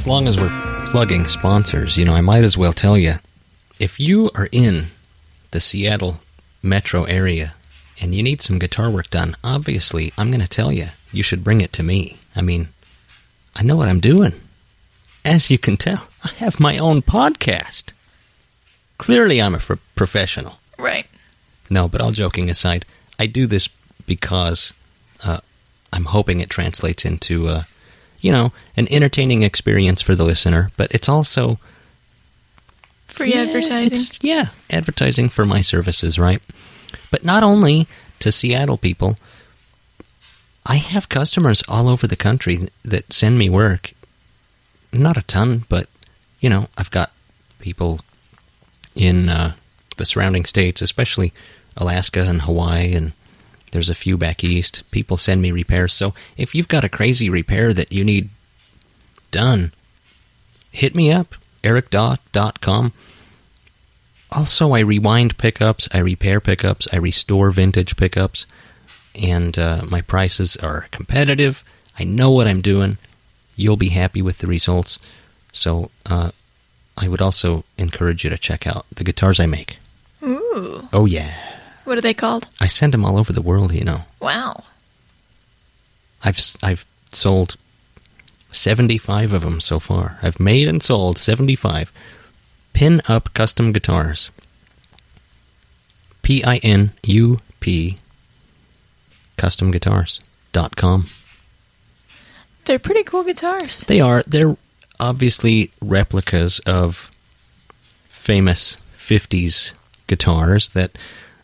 as 0.00 0.06
long 0.06 0.26
as 0.26 0.38
we're 0.38 0.86
plugging 0.86 1.28
sponsors, 1.28 1.98
you 1.98 2.06
know, 2.06 2.14
I 2.14 2.22
might 2.22 2.42
as 2.42 2.56
well 2.56 2.72
tell 2.72 2.96
you 2.96 3.16
if 3.78 4.00
you 4.00 4.30
are 4.34 4.48
in 4.50 4.86
the 5.50 5.60
Seattle 5.60 6.20
metro 6.62 7.04
area 7.04 7.52
and 8.00 8.14
you 8.14 8.22
need 8.22 8.40
some 8.40 8.58
guitar 8.58 8.88
work 8.88 9.10
done, 9.10 9.36
obviously, 9.44 10.10
I'm 10.16 10.30
going 10.30 10.40
to 10.40 10.48
tell 10.48 10.72
you, 10.72 10.86
you 11.12 11.22
should 11.22 11.44
bring 11.44 11.60
it 11.60 11.74
to 11.74 11.82
me. 11.82 12.16
I 12.34 12.40
mean, 12.40 12.68
I 13.54 13.62
know 13.62 13.76
what 13.76 13.88
I'm 13.88 14.00
doing. 14.00 14.40
As 15.22 15.50
you 15.50 15.58
can 15.58 15.76
tell, 15.76 16.08
I 16.24 16.28
have 16.38 16.58
my 16.58 16.78
own 16.78 17.02
podcast. 17.02 17.92
Clearly, 18.96 19.42
I'm 19.42 19.54
a 19.54 19.58
pro- 19.58 19.76
professional. 19.96 20.60
Right. 20.78 21.04
No, 21.68 21.88
but 21.88 22.00
all 22.00 22.12
joking 22.12 22.48
aside, 22.48 22.86
I 23.18 23.26
do 23.26 23.46
this 23.46 23.68
because 24.06 24.72
uh, 25.22 25.40
I'm 25.92 26.06
hoping 26.06 26.40
it 26.40 26.48
translates 26.48 27.04
into, 27.04 27.48
uh, 27.48 27.62
you 28.20 28.30
know, 28.32 28.52
an 28.76 28.86
entertaining 28.90 29.42
experience 29.42 30.02
for 30.02 30.14
the 30.14 30.24
listener. 30.24 30.70
But 30.76 30.92
it's 30.92 31.08
also 31.08 31.58
Free 33.06 33.34
yeah, 33.34 33.42
advertising. 33.42 33.86
it's- 33.86 34.12
yeah, 34.20 34.46
advertising 34.70 35.28
for 35.28 35.44
my 35.44 35.62
services, 35.62 36.18
right? 36.18 36.42
But 37.10 37.24
not 37.24 37.42
only 37.42 37.86
to 38.20 38.30
Seattle 38.30 38.76
people. 38.76 39.16
I 40.66 40.76
have 40.76 41.08
customers 41.08 41.62
all 41.68 41.88
over 41.88 42.06
the 42.06 42.16
country 42.16 42.68
that 42.84 43.12
send 43.12 43.38
me 43.38 43.48
work. 43.48 43.92
Not 44.92 45.16
a 45.16 45.22
ton, 45.22 45.64
but 45.68 45.88
you 46.40 46.50
know, 46.50 46.68
I've 46.76 46.90
got 46.90 47.12
people 47.60 48.00
in 48.94 49.28
uh, 49.30 49.54
the 49.96 50.04
surrounding 50.04 50.44
states, 50.44 50.82
especially 50.82 51.32
Alaska 51.76 52.20
and 52.22 52.42
Hawaii, 52.42 52.92
and 52.94 53.12
there's 53.70 53.90
a 53.90 53.94
few 53.94 54.16
back 54.16 54.42
east. 54.44 54.88
People 54.90 55.16
send 55.16 55.42
me 55.42 55.50
repairs. 55.50 55.94
So 55.94 56.14
if 56.36 56.54
you've 56.54 56.68
got 56.68 56.84
a 56.84 56.88
crazy 56.88 57.30
repair 57.30 57.72
that 57.72 57.92
you 57.92 58.04
need 58.04 58.30
done, 59.30 59.72
hit 60.72 60.94
me 60.94 61.10
up, 61.12 61.34
ericdaw.com. 61.62 62.92
Also, 64.32 64.74
I 64.74 64.80
rewind 64.80 65.38
pickups, 65.38 65.88
I 65.92 65.98
repair 65.98 66.40
pickups, 66.40 66.86
I 66.92 66.98
restore 66.98 67.50
vintage 67.50 67.96
pickups, 67.96 68.46
and 69.14 69.58
uh, 69.58 69.82
my 69.88 70.02
prices 70.02 70.56
are 70.56 70.86
competitive. 70.92 71.64
I 71.98 72.04
know 72.04 72.30
what 72.30 72.46
I'm 72.46 72.60
doing. 72.60 72.98
You'll 73.56 73.76
be 73.76 73.88
happy 73.88 74.22
with 74.22 74.38
the 74.38 74.46
results. 74.46 75.00
So, 75.52 75.90
uh, 76.06 76.30
I 76.96 77.08
would 77.08 77.20
also 77.20 77.64
encourage 77.76 78.22
you 78.22 78.30
to 78.30 78.38
check 78.38 78.66
out 78.66 78.86
the 78.94 79.04
guitars 79.04 79.40
I 79.40 79.46
make. 79.46 79.78
Ooh. 80.22 80.88
Oh, 80.92 81.06
yeah. 81.06 81.49
What 81.84 81.98
are 81.98 82.02
they 82.02 82.14
called? 82.14 82.48
I 82.60 82.66
send 82.66 82.92
them 82.94 83.04
all 83.04 83.18
over 83.18 83.32
the 83.32 83.42
world, 83.42 83.72
you 83.72 83.84
know. 83.84 84.02
Wow. 84.20 84.64
I've 86.22 86.38
I've 86.62 86.86
sold 87.10 87.56
75 88.52 89.32
of 89.32 89.42
them 89.42 89.60
so 89.60 89.78
far. 89.78 90.18
I've 90.22 90.40
made 90.40 90.68
and 90.68 90.82
sold 90.82 91.18
75 91.18 91.92
pin 92.72 93.00
up 93.08 93.32
custom 93.34 93.72
guitars. 93.72 94.30
P 96.22 96.44
I 96.44 96.56
N 96.58 96.92
U 97.04 97.38
P 97.60 97.98
customguitars.com. 99.38 101.06
They're 102.66 102.78
pretty 102.78 103.04
cool 103.04 103.24
guitars. 103.24 103.80
They 103.80 104.00
are 104.00 104.22
they're 104.26 104.56
obviously 104.98 105.70
replicas 105.80 106.58
of 106.60 107.10
famous 108.08 108.76
50s 108.94 109.72
guitars 110.06 110.68
that 110.70 110.96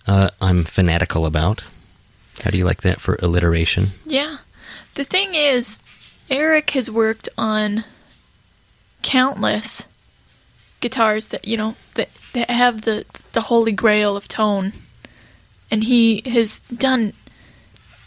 uh, 0.06 0.30
I'm 0.40 0.64
fanatical 0.64 1.26
about. 1.26 1.64
How 2.42 2.50
do 2.50 2.58
you 2.58 2.64
like 2.64 2.82
that 2.82 3.00
for 3.00 3.18
alliteration? 3.22 3.88
Yeah. 4.04 4.38
The 4.94 5.04
thing 5.04 5.34
is, 5.34 5.80
Eric 6.30 6.70
has 6.70 6.90
worked 6.90 7.28
on 7.36 7.84
countless 9.02 9.84
guitars 10.80 11.28
that, 11.28 11.46
you 11.46 11.56
know, 11.56 11.76
that, 11.94 12.08
that 12.32 12.50
have 12.50 12.82
the, 12.82 13.04
the 13.32 13.42
holy 13.42 13.72
grail 13.72 14.16
of 14.16 14.28
tone. 14.28 14.72
And 15.70 15.84
he 15.84 16.22
has 16.26 16.60
done 16.74 17.12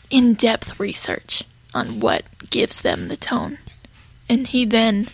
in 0.10 0.34
depth 0.34 0.80
research 0.80 1.44
on 1.74 2.00
what 2.00 2.24
gives 2.50 2.82
them 2.82 3.08
the 3.08 3.18
tone. 3.18 3.58
And 4.28 4.48
he 4.48 4.66
then 4.66 5.10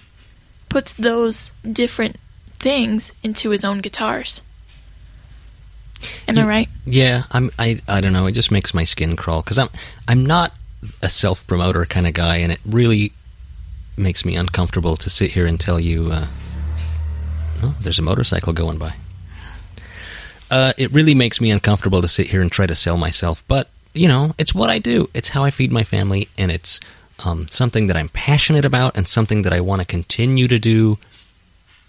puts 0.70 0.94
those 0.94 1.54
different 1.70 2.18
things 2.60 3.14
into 3.24 3.50
his 3.50 3.64
own 3.64 3.80
guitars. 3.80 4.42
Am 6.28 6.38
I 6.38 6.46
right? 6.46 6.70
Yeah, 6.86 7.24
I'm. 7.32 7.52
I. 7.60 7.80
I 7.88 8.02
don't 8.02 8.14
know. 8.14 8.26
It 8.28 8.34
just 8.34 8.52
makes 8.52 8.74
my 8.74 8.84
skin 8.84 9.16
crawl 9.16 9.42
because 9.42 9.58
I'm. 9.58 9.70
I'm 10.08 10.26
not 10.26 10.54
a 11.02 11.10
self 11.10 11.46
promoter 11.48 11.86
kind 11.86 12.08
of 12.08 12.14
guy, 12.14 12.38
and 12.38 12.52
it 12.52 12.60
really 12.66 13.12
makes 13.98 14.26
me 14.26 14.36
uncomfortable 14.36 14.96
to 14.98 15.10
sit 15.10 15.32
here 15.32 15.46
and 15.46 15.60
tell 15.60 15.80
you. 15.80 16.12
Uh, 16.12 16.28
oh, 17.64 17.76
there's 17.80 18.00
a 18.00 18.04
motorcycle 18.04 18.54
going 18.54 18.78
by. 18.78 18.96
Uh, 20.52 20.74
it 20.78 20.92
really 20.92 21.16
makes 21.16 21.42
me 21.42 21.50
uncomfortable 21.50 22.02
to 22.02 22.08
sit 22.08 22.28
here 22.28 22.42
and 22.42 22.52
try 22.52 22.68
to 22.68 22.76
sell 22.76 22.98
myself, 22.98 23.44
but 23.48 23.70
you 23.94 24.08
know, 24.08 24.36
it's 24.38 24.54
what 24.54 24.70
I 24.70 24.78
do. 24.78 25.10
It's 25.14 25.30
how 25.30 25.44
I 25.44 25.50
feed 25.50 25.72
my 25.72 25.84
family, 25.84 26.28
and 26.38 26.52
it's 26.52 26.80
um, 27.24 27.48
something 27.50 27.88
that 27.88 27.98
I'm 27.98 28.10
passionate 28.10 28.66
about, 28.66 28.96
and 28.96 29.08
something 29.08 29.42
that 29.44 29.54
I 29.54 29.62
want 29.62 29.82
to 29.82 29.86
continue 29.86 30.48
to 30.48 30.60
do 30.60 31.00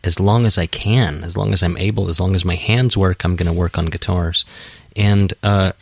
as 0.04 0.20
long 0.20 0.46
as 0.46 0.56
I 0.58 0.66
can, 0.66 1.24
as 1.24 1.36
long 1.36 1.52
as 1.52 1.62
I'm 1.62 1.76
able, 1.76 2.08
as 2.08 2.20
long 2.20 2.34
as 2.34 2.44
my 2.44 2.54
hands 2.54 2.96
work, 2.96 3.24
I'm 3.24 3.36
going 3.36 3.46
to 3.52 3.52
work 3.58 3.76
on 3.78 3.86
guitars. 3.86 4.44
And 4.94 5.32
uh, 5.42 5.72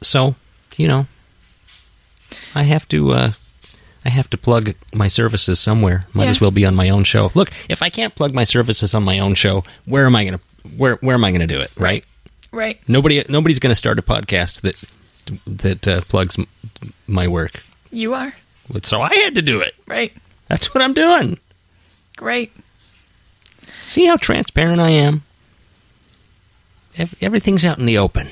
so, 0.00 0.34
you 0.76 0.88
know, 0.88 1.06
I 2.54 2.62
have 2.62 2.88
to 2.88 3.12
uh, 3.12 3.32
I 4.04 4.08
have 4.08 4.28
to 4.30 4.36
plug 4.38 4.74
my 4.94 5.08
services 5.08 5.60
somewhere. 5.60 6.02
Might 6.14 6.24
Yeah. 6.24 6.30
as 6.30 6.40
well 6.40 6.50
be 6.50 6.64
on 6.64 6.74
my 6.74 6.88
own 6.90 7.04
show. 7.04 7.30
Look, 7.34 7.50
if 7.68 7.82
I 7.82 7.90
can't 7.90 8.14
plug 8.14 8.34
my 8.34 8.44
services 8.44 8.94
on 8.94 9.02
my 9.04 9.18
own 9.18 9.34
show, 9.34 9.62
where 9.84 10.06
am 10.06 10.16
I 10.16 10.24
going 10.24 10.38
to 10.38 10.44
where 10.76 10.96
where 10.96 11.14
am 11.14 11.24
I 11.24 11.30
going 11.30 11.46
to 11.46 11.54
do 11.54 11.60
it? 11.60 11.70
Right? 11.76 12.04
Right. 12.52 12.80
Nobody 12.88 13.24
nobody's 13.28 13.58
going 13.58 13.70
to 13.72 13.76
start 13.76 13.98
a 13.98 14.02
podcast 14.02 14.62
that 14.62 14.76
that 15.46 15.88
uh, 15.88 16.00
plugs 16.02 16.38
m- 16.38 16.46
my 17.06 17.28
work. 17.28 17.62
You 17.92 18.14
are. 18.14 18.32
So 18.82 19.00
I 19.00 19.14
had 19.14 19.34
to 19.36 19.42
do 19.42 19.60
it. 19.60 19.74
Right. 19.86 20.12
That's 20.48 20.72
what 20.74 20.82
I'm 20.82 20.94
doing. 20.94 21.38
Great. 22.16 22.52
See 23.86 24.06
how 24.06 24.16
transparent 24.16 24.80
I 24.80 24.90
am? 24.90 25.22
Everything's 27.20 27.64
out 27.64 27.78
in 27.78 27.86
the 27.86 27.98
open. 27.98 28.26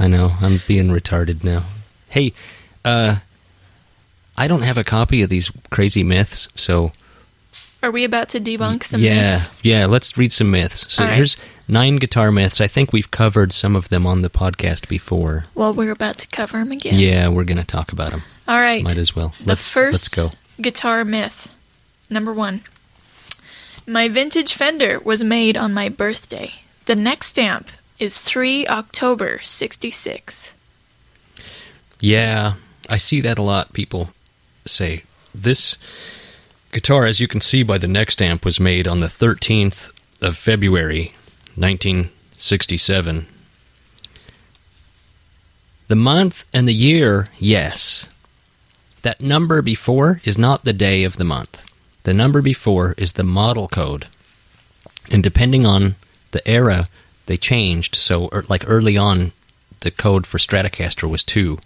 I 0.00 0.08
know, 0.08 0.32
I'm 0.40 0.60
being 0.66 0.88
retarded 0.88 1.44
now. 1.44 1.62
Hey, 2.08 2.32
uh, 2.84 3.18
I 4.36 4.48
don't 4.48 4.62
have 4.62 4.76
a 4.76 4.82
copy 4.82 5.22
of 5.22 5.28
these 5.28 5.52
crazy 5.70 6.02
myths, 6.02 6.48
so 6.56 6.90
Are 7.84 7.92
we 7.92 8.02
about 8.02 8.30
to 8.30 8.40
debunk 8.40 8.82
some 8.82 9.00
yeah, 9.00 9.30
myths? 9.30 9.52
yeah, 9.62 9.78
yeah, 9.78 9.86
let's 9.86 10.18
read 10.18 10.32
some 10.32 10.50
myths. 10.50 10.92
So 10.92 11.04
right. 11.04 11.14
here's 11.14 11.36
nine 11.68 11.96
guitar 11.96 12.32
myths. 12.32 12.60
I 12.60 12.66
think 12.66 12.92
we've 12.92 13.12
covered 13.12 13.52
some 13.52 13.76
of 13.76 13.90
them 13.90 14.08
on 14.08 14.22
the 14.22 14.28
podcast 14.28 14.88
before. 14.88 15.44
Well, 15.54 15.72
we're 15.72 15.92
about 15.92 16.18
to 16.18 16.26
cover 16.26 16.58
them 16.58 16.72
again. 16.72 16.94
Yeah, 16.98 17.28
we're 17.28 17.44
going 17.44 17.58
to 17.58 17.64
talk 17.64 17.92
about 17.92 18.10
them. 18.10 18.22
All 18.48 18.58
right. 18.58 18.82
Might 18.82 18.98
as 18.98 19.14
well. 19.14 19.28
The 19.38 19.50
Let's 19.50 19.72
first 19.72 19.92
let's 19.92 20.08
go. 20.08 20.32
guitar 20.60 21.04
myth. 21.04 21.48
Number 22.10 22.32
one. 22.32 22.62
My 23.88 24.08
vintage 24.08 24.52
Fender 24.52 24.98
was 24.98 25.22
made 25.22 25.56
on 25.56 25.72
my 25.72 25.88
birthday. 25.88 26.54
The 26.86 26.96
neck 26.96 27.22
stamp 27.22 27.68
is 28.00 28.18
3 28.18 28.66
October 28.66 29.38
66. 29.44 30.52
Yeah, 32.00 32.54
I 32.90 32.96
see 32.96 33.20
that 33.20 33.38
a 33.38 33.42
lot. 33.42 33.72
People 33.72 34.10
say 34.64 35.04
this 35.32 35.76
guitar, 36.72 37.06
as 37.06 37.20
you 37.20 37.28
can 37.28 37.40
see 37.40 37.62
by 37.62 37.78
the 37.78 37.86
neck 37.86 38.10
stamp, 38.10 38.44
was 38.44 38.58
made 38.58 38.88
on 38.88 38.98
the 38.98 39.06
13th 39.06 39.92
of 40.20 40.36
February, 40.36 41.14
1967. 41.54 43.26
The 45.86 45.96
month 45.96 46.44
and 46.52 46.66
the 46.66 46.74
year, 46.74 47.28
yes. 47.38 48.06
That 49.02 49.20
number 49.20 49.62
before 49.62 50.20
is 50.24 50.36
not 50.36 50.64
the 50.64 50.72
day 50.72 51.04
of 51.04 51.18
the 51.18 51.24
month. 51.24 51.64
The 52.06 52.14
number 52.14 52.40
before 52.40 52.94
is 52.96 53.14
the 53.14 53.24
model 53.24 53.66
code. 53.66 54.06
And 55.10 55.24
depending 55.24 55.66
on 55.66 55.96
the 56.30 56.48
era, 56.48 56.86
they 57.26 57.36
changed. 57.36 57.96
So, 57.96 58.28
er, 58.32 58.44
like 58.48 58.62
early 58.64 58.96
on, 58.96 59.32
the 59.80 59.90
code 59.90 60.24
for 60.24 60.38
Stratocaster 60.38 61.10
was 61.10 61.24
2. 61.24 61.58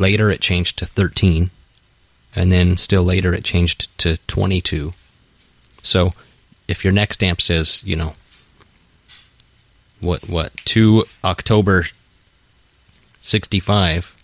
Later, 0.00 0.30
it 0.30 0.40
changed 0.40 0.78
to 0.78 0.86
13. 0.86 1.50
And 2.34 2.50
then, 2.50 2.78
still 2.78 3.04
later, 3.04 3.34
it 3.34 3.44
changed 3.44 3.88
to 3.98 4.16
22. 4.26 4.94
So, 5.82 6.12
if 6.66 6.82
your 6.82 6.94
neck 6.94 7.12
stamp 7.12 7.42
says, 7.42 7.82
you 7.84 7.94
know, 7.94 8.14
what, 10.00 10.30
what, 10.30 10.56
2 10.64 11.04
October 11.22 11.84
65, 13.20 14.15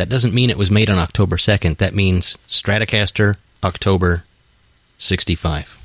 that 0.00 0.08
doesn't 0.08 0.32
mean 0.34 0.48
it 0.50 0.56
was 0.58 0.70
made 0.70 0.88
on 0.90 0.98
October 0.98 1.36
2nd. 1.36 1.76
That 1.76 1.94
means 1.94 2.36
Stratocaster, 2.48 3.36
October 3.62 4.24
65. 4.98 5.78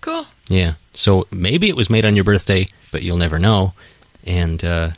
Cool. 0.00 0.26
Yeah. 0.48 0.74
So 0.92 1.26
maybe 1.30 1.68
it 1.68 1.76
was 1.76 1.88
made 1.88 2.04
on 2.04 2.14
your 2.16 2.24
birthday, 2.24 2.66
but 2.90 3.02
you'll 3.02 3.16
never 3.16 3.38
know. 3.38 3.72
And 4.26 4.62
uh, 4.64 4.90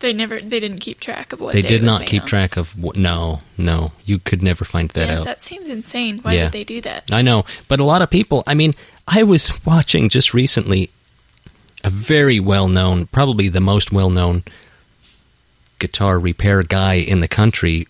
They 0.00 0.12
never 0.12 0.40
they 0.40 0.60
didn't 0.60 0.80
keep 0.80 1.00
track 1.00 1.32
of 1.32 1.40
what 1.40 1.54
they 1.54 1.62
did 1.62 1.82
not 1.82 2.06
keep 2.06 2.22
on. 2.22 2.28
track 2.28 2.56
of 2.56 2.78
what. 2.80 2.96
No, 2.96 3.40
no. 3.56 3.92
You 4.04 4.18
could 4.18 4.42
never 4.42 4.64
find 4.64 4.90
that 4.90 5.08
yeah, 5.08 5.18
out. 5.20 5.24
that 5.24 5.42
seems 5.42 5.68
insane. 5.68 6.18
Why 6.22 6.34
Yeah. 6.34 6.44
would 6.44 6.52
they 6.52 6.64
do 6.64 6.80
that? 6.82 7.04
I 7.12 7.22
know. 7.22 7.44
But 7.68 7.80
a 7.80 7.84
lot 7.84 8.02
of 8.02 8.10
people, 8.10 8.42
I 8.46 8.54
mean, 8.54 8.74
I 9.06 9.22
was 9.22 9.64
watching 9.64 10.08
just 10.08 10.34
recently 10.34 10.90
a 11.84 11.90
very 11.90 12.38
well 12.38 12.68
known, 12.68 13.06
probably 13.06 13.48
the 13.48 13.60
most 13.60 13.92
well 13.92 14.10
known 14.10 14.44
guitar 15.78 16.18
repair 16.18 16.62
guy 16.62 16.94
in 16.94 17.20
the 17.20 17.28
country 17.28 17.86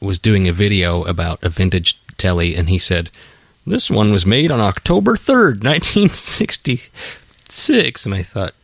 was 0.00 0.18
doing 0.18 0.46
a 0.48 0.52
video 0.52 1.04
about 1.04 1.42
a 1.42 1.48
vintage 1.48 1.98
Tele, 2.16 2.54
and 2.56 2.68
he 2.68 2.78
said, 2.78 3.10
This 3.66 3.90
one 3.90 4.10
was 4.12 4.26
made 4.26 4.50
on 4.50 4.60
October 4.60 5.14
3rd, 5.14 5.62
1966. 5.64 6.90
And 8.04 8.14
I 8.14 8.22
thought, 8.22 8.54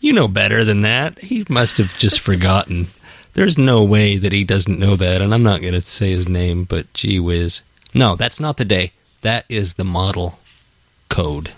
You 0.00 0.12
know 0.12 0.28
better 0.28 0.64
than 0.64 0.82
that. 0.82 1.18
He 1.20 1.44
must 1.48 1.76
have 1.78 1.96
just 1.98 2.20
forgotten. 2.20 2.88
There's 3.34 3.58
no 3.58 3.84
way 3.84 4.16
that 4.16 4.32
he 4.32 4.44
doesn't 4.44 4.78
know 4.78 4.96
that, 4.96 5.20
and 5.20 5.32
I'm 5.34 5.42
not 5.42 5.60
going 5.60 5.74
to 5.74 5.80
say 5.82 6.10
his 6.12 6.26
name, 6.28 6.64
but 6.64 6.92
gee 6.94 7.20
whiz. 7.20 7.60
No, 7.92 8.16
that's 8.16 8.40
not 8.40 8.56
the 8.56 8.64
day. 8.64 8.92
That 9.20 9.44
is 9.48 9.74
the 9.74 9.84
model 9.84 10.38
code. 11.10 11.52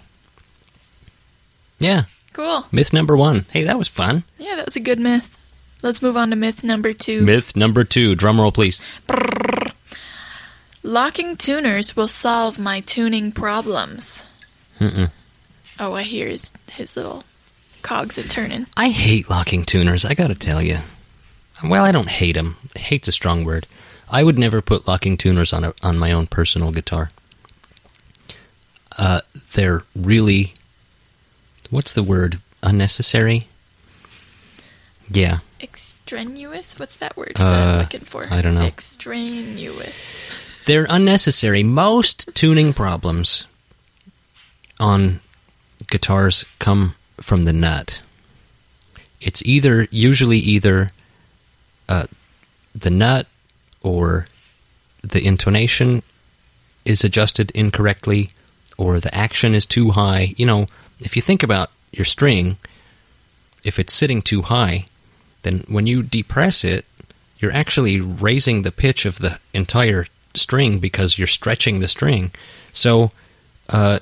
Yeah, 1.79 2.05
Cool. 2.33 2.67
myth 2.73 2.93
number 2.93 3.17
one. 3.17 3.47
Hey, 3.51 3.63
that 3.63 3.79
was 3.79 3.87
fun. 3.89 4.25
Yeah, 4.39 4.57
that 4.57 4.67
was 4.67 4.75
a 4.77 4.81
good 4.81 4.99
myth. 4.99 5.38
Let's 5.83 6.03
move 6.03 6.17
on 6.17 6.31
to 6.31 6.37
myth 6.37 6.65
number 6.65 6.93
two. 6.93 7.23
Myth 7.23 7.55
number 7.55 7.85
two. 7.85 8.15
Drum 8.15 8.41
roll, 8.41 8.53
please. 8.53 8.81
Locking 10.83 11.37
tuners 11.37 11.95
will 11.97 12.09
solve 12.09 12.59
my 12.59 12.81
tuning 12.81 13.33
problems. 13.33 14.29
Mm-mm. 14.81 15.11
Oh, 15.79 15.93
I 15.93 16.03
hear 16.03 16.29
his, 16.29 16.53
his 16.71 16.97
little 16.97 17.25
cogs 17.83 18.19
a 18.19 18.23
turning. 18.23 18.67
I 18.77 18.89
hate 18.89 19.31
locking 19.31 19.65
tuners. 19.65 20.05
I 20.05 20.15
gotta 20.15 20.35
tell 20.35 20.63
you. 20.63 20.79
Well, 21.63 21.85
I 21.85 21.93
don't 21.93 22.09
hate 22.09 22.35
them. 22.35 22.57
Hate's 22.77 23.09
a 23.09 23.13
strong 23.13 23.45
word. 23.45 23.67
I 24.11 24.23
would 24.23 24.39
never 24.39 24.63
put 24.63 24.89
locking 24.89 25.17
tuners 25.17 25.53
on 25.53 25.65
a, 25.65 25.75
on 25.83 25.99
my 25.99 26.13
own 26.13 26.27
personal 26.27 26.71
guitar. 26.71 27.09
Uh, 28.97 29.21
they're 29.53 29.85
really, 29.95 30.55
what's 31.71 31.93
the 31.93 32.03
word? 32.03 32.41
Unnecessary. 32.63 33.49
Yeah, 35.11 35.39
Extraneous? 36.13 36.79
What's 36.79 36.97
that 36.97 37.17
word 37.17 37.33
Uh, 37.39 37.45
I'm 37.45 37.79
looking 37.81 38.01
for? 38.01 38.27
I 38.31 38.41
don't 38.41 38.55
know. 38.55 38.63
Extraneous. 38.63 40.17
they're 40.65 40.87
unnecessary. 40.89 41.63
Most 41.63 42.31
tuning 42.35 42.73
problems 42.73 43.47
on 44.81 45.21
guitars 45.91 46.45
come 46.59 46.95
from 47.21 47.45
the 47.45 47.53
nut. 47.53 48.01
It's 49.21 49.43
either 49.45 49.87
usually 49.91 50.39
either 50.39 50.89
uh, 51.89 52.07
the 52.75 52.91
nut 52.91 53.27
or 53.83 54.27
the 55.03 55.25
intonation 55.27 56.03
is 56.85 57.05
adjusted 57.05 57.51
incorrectly 57.53 58.31
or 58.79 59.01
the 59.01 59.15
action 59.15 59.55
is 59.55 59.67
too 59.67 59.91
high. 59.91 60.35
You 60.37 60.47
know, 60.47 60.67
if 61.01 61.17
you 61.17 61.23
think 61.23 61.43
about 61.43 61.71
your 61.93 62.05
string, 62.05 62.57
if 63.65 63.79
it's 63.79 63.93
sitting 63.93 64.23
too 64.23 64.43
high, 64.43 64.87
then 65.43 65.65
when 65.69 65.87
you 65.87 66.03
depress 66.03 66.65
it, 66.65 66.85
you're 67.39 67.53
actually 67.53 68.01
raising 68.01 68.63
the 68.63 68.73
pitch 68.73 69.07
of 69.07 69.19
the 69.19 69.39
entire 69.55 70.07
string 70.35 70.79
because 70.79 71.19
you're 71.19 71.27
stretching 71.27 71.81
the 71.81 71.89
string. 71.89 72.33
So, 72.73 73.13
uh, 73.69 74.01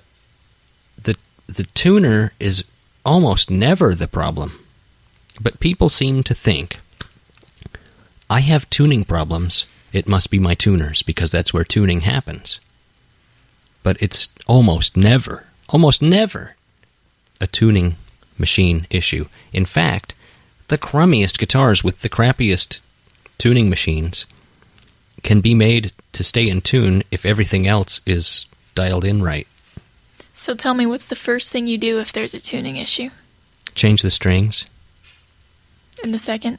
the 1.03 1.17
the 1.47 1.65
tuner 1.75 2.33
is 2.41 2.65
almost 3.05 3.51
never 3.51 3.95
the 3.95 4.09
problem. 4.09 4.61
But 5.41 5.61
people 5.61 5.89
seem 5.89 6.23
to 6.25 6.35
think 6.35 6.79
I 8.29 8.41
have 8.41 8.69
tuning 8.71 9.05
problems. 9.05 9.67
It 9.93 10.09
must 10.09 10.31
be 10.31 10.39
my 10.39 10.55
tuners 10.55 11.03
because 11.03 11.31
that's 11.31 11.55
where 11.55 11.65
tuning 11.65 12.01
happens. 12.01 12.61
But 13.83 14.03
it's 14.03 14.29
almost 14.49 14.97
never, 14.97 15.47
almost 15.69 16.03
never 16.03 16.57
a 17.41 17.47
tuning 17.47 17.97
machine 18.37 18.87
issue. 18.91 19.27
In 19.53 19.65
fact, 19.65 20.15
the 20.69 20.79
crummiest 20.79 21.39
guitars 21.39 21.85
with 21.85 22.01
the 22.01 22.09
crappiest 22.09 22.81
tuning 23.39 23.69
machines 23.69 24.27
can 25.23 25.41
be 25.41 25.55
made 25.55 25.93
to 26.13 26.25
stay 26.25 26.49
in 26.49 26.61
tune 26.61 27.03
if 27.11 27.27
everything 27.27 27.67
else 27.67 28.01
is 28.07 28.47
dialed 28.75 29.05
in 29.05 29.23
right. 29.23 29.47
So 30.35 30.55
tell 30.55 30.75
me, 30.75 30.87
what's 30.87 31.07
the 31.07 31.17
first 31.17 31.51
thing 31.51 31.67
you 31.67 31.79
do 31.79 31.99
if 31.99 32.13
there's 32.13 32.35
a 32.35 32.41
tuning 32.41 32.77
issue? 32.77 33.11
Change 33.75 34.03
the 34.03 34.11
strings. 34.11 34.67
And 36.03 36.13
the 36.13 36.19
second? 36.19 36.59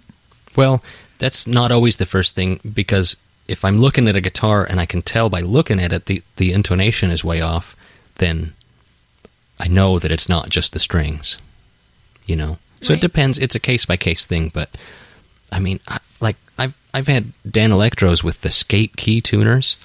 Well, 0.56 0.84
that's 1.20 1.46
not 1.46 1.72
always 1.72 1.98
the 1.98 2.06
first 2.06 2.36
thing 2.36 2.60
because 2.74 3.18
if 3.48 3.64
I'm 3.64 3.78
looking 3.78 4.08
at 4.08 4.16
a 4.16 4.22
guitar 4.22 4.66
and 4.66 4.80
I 4.80 4.86
can 4.86 5.02
tell 5.02 5.30
by 5.30 5.42
looking 5.42 5.80
at 5.80 5.94
it 5.94 6.06
the, 6.06 6.24
the 6.38 6.52
intonation 6.52 7.12
is 7.12 7.24
way 7.24 7.42
off, 7.42 7.76
then 8.16 8.54
I 9.60 9.68
know 9.68 10.00
that 10.00 10.12
it's 10.12 10.28
not 10.28 10.50
just 10.50 10.74
the 10.74 10.80
strings. 10.80 11.38
You 12.26 12.36
know? 12.36 12.58
So 12.82 12.94
it 12.94 13.02
depends. 13.02 13.40
It's 13.40 13.56
a 13.56 13.60
case 13.60 13.86
by 13.86 13.98
case 13.98 14.26
thing, 14.26 14.52
but 14.54 14.70
I 15.52 15.60
mean, 15.60 15.80
I, 15.88 16.00
like 16.20 16.36
I've 16.58 16.80
I've 16.94 17.08
had 17.08 17.34
Danelectros 17.48 18.24
with 18.24 18.42
the 18.42 18.52
skate 18.52 18.96
key 18.96 19.22
tuners. 19.22 19.78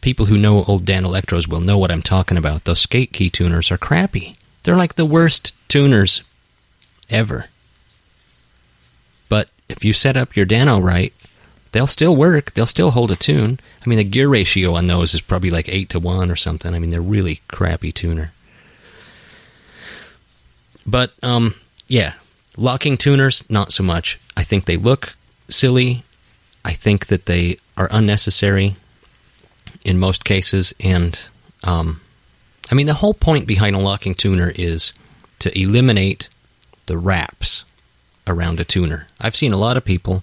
People 0.00 0.26
who 0.26 0.38
know 0.38 0.64
old 0.64 0.84
Danelectros 0.84 1.48
will 1.48 1.60
know 1.60 1.78
what 1.78 1.90
I'm 1.90 2.02
talking 2.02 2.38
about. 2.38 2.64
Those 2.64 2.80
skate 2.80 3.12
key 3.12 3.28
tuners 3.28 3.70
are 3.70 3.78
crappy. 3.78 4.36
They're 4.62 4.76
like 4.76 4.94
the 4.94 5.06
worst 5.06 5.54
tuners 5.68 6.22
ever. 7.10 7.46
But 9.28 9.48
if 9.68 9.84
you 9.84 9.92
set 9.92 10.16
up 10.16 10.36
your 10.36 10.46
Dano 10.46 10.80
right, 10.80 11.12
they'll 11.72 11.86
still 11.86 12.16
work. 12.16 12.54
They'll 12.54 12.66
still 12.66 12.92
hold 12.92 13.10
a 13.10 13.16
tune. 13.16 13.58
I 13.84 13.88
mean, 13.88 13.98
the 13.98 14.04
gear 14.04 14.28
ratio 14.28 14.74
on 14.74 14.86
those 14.86 15.14
is 15.14 15.20
probably 15.20 15.50
like 15.50 15.68
8 15.68 15.88
to 15.90 16.00
1 16.00 16.30
or 16.30 16.36
something. 16.36 16.74
I 16.74 16.78
mean, 16.78 16.90
they're 16.90 17.00
really 17.00 17.40
crappy 17.48 17.92
tuner. 17.92 18.28
But, 20.86 21.12
um, 21.22 21.54
yeah, 21.88 22.14
locking 22.56 22.96
tuners, 22.96 23.44
not 23.48 23.72
so 23.72 23.82
much. 23.82 24.18
I 24.36 24.42
think 24.42 24.64
they 24.64 24.76
look 24.76 25.14
silly. 25.48 26.04
I 26.64 26.72
think 26.72 27.06
that 27.06 27.26
they 27.26 27.58
are 27.76 27.88
unnecessary 27.90 28.76
in 29.84 29.98
most 29.98 30.24
cases. 30.24 30.74
And, 30.80 31.20
um, 31.64 32.00
I 32.70 32.74
mean, 32.74 32.86
the 32.86 32.94
whole 32.94 33.14
point 33.14 33.46
behind 33.46 33.76
a 33.76 33.80
locking 33.80 34.14
tuner 34.14 34.52
is 34.56 34.92
to 35.38 35.56
eliminate 35.58 36.28
the 36.86 36.98
wraps 36.98 37.64
around 38.26 38.58
a 38.58 38.64
tuner. 38.64 39.06
I've 39.20 39.36
seen 39.36 39.52
a 39.52 39.58
lot 39.58 39.76
of 39.76 39.84
people. 39.84 40.22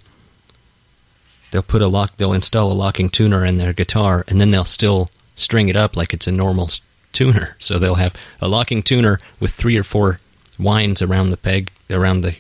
They'll 1.52 1.62
put 1.62 1.82
a 1.82 1.88
lock. 1.88 2.18
They'll 2.18 2.34
install 2.34 2.72
a 2.72 2.74
locking 2.74 3.10
tuner 3.10 3.46
in 3.46 3.58
their 3.58 3.74
guitar, 3.74 4.26
and 4.28 4.42
then 4.42 4.52
they'll 4.52 4.66
still 4.66 5.10
string 5.36 5.70
it 5.70 5.76
up 5.76 5.96
like 5.96 6.14
it's 6.14 6.28
a 6.28 6.32
normal 6.32 6.70
tuner. 7.12 7.56
So 7.60 7.80
they'll 7.80 7.96
have 7.96 8.16
a 8.42 8.48
locking 8.48 8.84
tuner 8.84 9.20
with 9.40 9.52
three 9.52 9.78
or 9.78 9.84
four 9.84 10.20
winds 10.64 11.02
around 11.02 11.30
the 11.30 11.38
peg, 11.38 11.72
around 11.90 12.22
the 12.22 12.36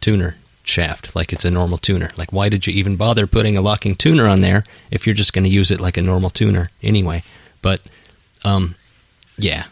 tuner 0.00 0.36
shaft, 0.62 1.14
like 1.16 1.32
it's 1.32 1.44
a 1.44 1.50
normal 1.50 1.78
tuner. 1.78 2.08
Like, 2.16 2.32
why 2.32 2.48
did 2.48 2.66
you 2.66 2.72
even 2.72 2.96
bother 2.96 3.26
putting 3.26 3.56
a 3.56 3.60
locking 3.60 3.94
tuner 3.94 4.28
on 4.28 4.40
there 4.40 4.62
if 4.90 5.06
you're 5.06 5.14
just 5.14 5.32
going 5.32 5.44
to 5.44 5.50
use 5.50 5.70
it 5.70 5.80
like 5.80 5.96
a 5.96 6.02
normal 6.02 6.30
tuner 6.30 6.70
anyway? 6.82 7.22
But, 7.62 7.86
um, 8.44 8.76
yeah, 9.36 9.66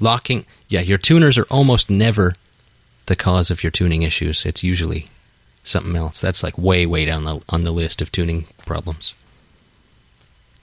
locking. 0.00 0.44
Yeah, 0.68 0.80
your 0.80 0.98
tuners 0.98 1.36
are 1.36 1.46
almost 1.50 1.90
never 1.90 2.32
the 3.06 3.16
cause 3.16 3.50
of 3.50 3.62
your 3.62 3.70
tuning 3.70 4.02
issues. 4.02 4.46
It's 4.46 4.62
usually 4.62 5.06
something 5.64 5.96
else. 5.96 6.20
That's 6.20 6.42
like 6.42 6.56
way, 6.56 6.86
way 6.86 7.04
down 7.04 7.24
the, 7.24 7.42
on 7.48 7.64
the 7.64 7.70
list 7.70 8.00
of 8.00 8.12
tuning 8.12 8.46
problems. 8.64 9.14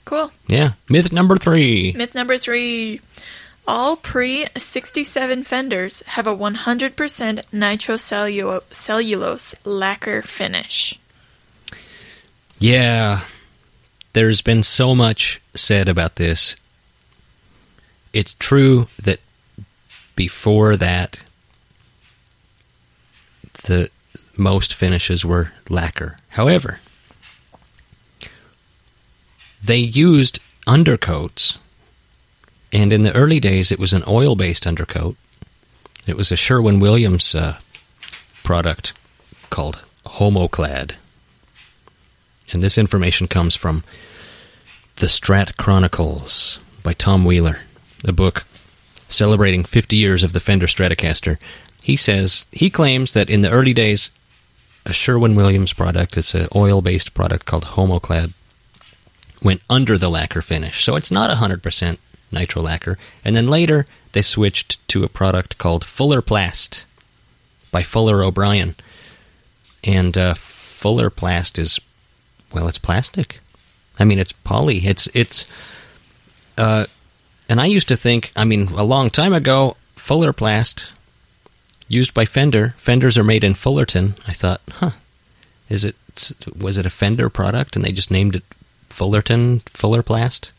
Cool. 0.04 0.32
Yeah. 0.48 0.72
Myth 0.88 1.12
number 1.12 1.36
three. 1.36 1.92
Myth 1.92 2.14
number 2.14 2.38
three. 2.38 3.00
All 3.70 3.96
pre 3.96 4.46
67 4.56 5.44
fenders 5.44 6.02
have 6.06 6.26
a 6.26 6.36
100% 6.36 6.96
nitrocellulose 7.52 9.54
lacquer 9.64 10.22
finish. 10.22 10.98
Yeah. 12.58 13.20
There's 14.12 14.42
been 14.42 14.64
so 14.64 14.96
much 14.96 15.40
said 15.54 15.88
about 15.88 16.16
this. 16.16 16.56
It's 18.12 18.34
true 18.34 18.88
that 19.00 19.20
before 20.16 20.76
that, 20.76 21.20
the 23.66 23.88
most 24.36 24.74
finishes 24.74 25.24
were 25.24 25.52
lacquer. 25.68 26.16
However, 26.30 26.80
they 29.62 29.78
used 29.78 30.40
undercoats, 30.66 31.58
and 32.72 32.92
in 32.92 33.02
the 33.02 33.14
early 33.14 33.40
days, 33.40 33.72
it 33.72 33.78
was 33.78 33.92
an 33.92 34.04
oil 34.06 34.36
based 34.36 34.66
undercoat. 34.66 35.16
It 36.06 36.16
was 36.16 36.32
a 36.32 36.36
Sherwin 36.36 36.80
Williams 36.80 37.34
uh, 37.34 37.58
product 38.42 38.92
called 39.50 39.80
Homoclad. 40.06 40.94
And 42.52 42.62
this 42.62 42.78
information 42.78 43.28
comes 43.28 43.54
from 43.54 43.84
The 44.96 45.06
Strat 45.06 45.56
Chronicles 45.56 46.58
by 46.82 46.94
Tom 46.94 47.24
Wheeler, 47.24 47.58
a 48.04 48.12
book 48.12 48.44
celebrating 49.08 49.64
50 49.64 49.96
years 49.96 50.22
of 50.22 50.32
the 50.32 50.40
Fender 50.40 50.66
Stratocaster. 50.66 51.38
He 51.82 51.96
says, 51.96 52.46
he 52.52 52.70
claims 52.70 53.12
that 53.12 53.30
in 53.30 53.42
the 53.42 53.50
early 53.50 53.72
days, 53.72 54.10
a 54.86 54.92
Sherwin 54.92 55.34
Williams 55.34 55.72
product, 55.72 56.16
it's 56.16 56.34
an 56.34 56.48
oil 56.54 56.80
based 56.82 57.14
product 57.14 57.46
called 57.46 57.64
Homoclad, 57.64 58.32
went 59.42 59.62
under 59.68 59.98
the 59.98 60.08
lacquer 60.08 60.42
finish. 60.42 60.84
So 60.84 60.96
it's 60.96 61.10
not 61.10 61.36
100% 61.36 61.98
nitro 62.32 62.62
lacquer. 62.62 62.98
And 63.24 63.34
then 63.36 63.48
later, 63.48 63.86
they 64.12 64.22
switched 64.22 64.86
to 64.88 65.04
a 65.04 65.08
product 65.08 65.58
called 65.58 65.84
Fullerplast 65.84 66.84
by 67.70 67.82
Fuller 67.82 68.22
O'Brien. 68.22 68.74
And 69.84 70.16
uh, 70.16 70.34
Fullerplast 70.34 71.58
is, 71.58 71.80
well, 72.52 72.68
it's 72.68 72.78
plastic. 72.78 73.40
I 73.98 74.04
mean, 74.04 74.18
it's 74.18 74.32
poly. 74.32 74.86
It's, 74.86 75.08
it's, 75.14 75.46
uh, 76.56 76.86
and 77.48 77.60
I 77.60 77.66
used 77.66 77.88
to 77.88 77.96
think, 77.96 78.32
I 78.36 78.44
mean, 78.44 78.68
a 78.68 78.84
long 78.84 79.10
time 79.10 79.32
ago, 79.32 79.76
Fullerplast, 79.96 80.90
used 81.88 82.14
by 82.14 82.24
Fender. 82.24 82.70
Fenders 82.76 83.18
are 83.18 83.24
made 83.24 83.44
in 83.44 83.54
Fullerton. 83.54 84.14
I 84.26 84.32
thought, 84.32 84.60
huh, 84.70 84.92
is 85.68 85.84
it, 85.84 85.96
was 86.58 86.76
it 86.76 86.86
a 86.86 86.90
Fender 86.90 87.28
product 87.28 87.76
and 87.76 87.84
they 87.84 87.92
just 87.92 88.10
named 88.10 88.36
it 88.36 88.44
Fullerton 88.88 89.60
Fullerplast? 89.60 90.50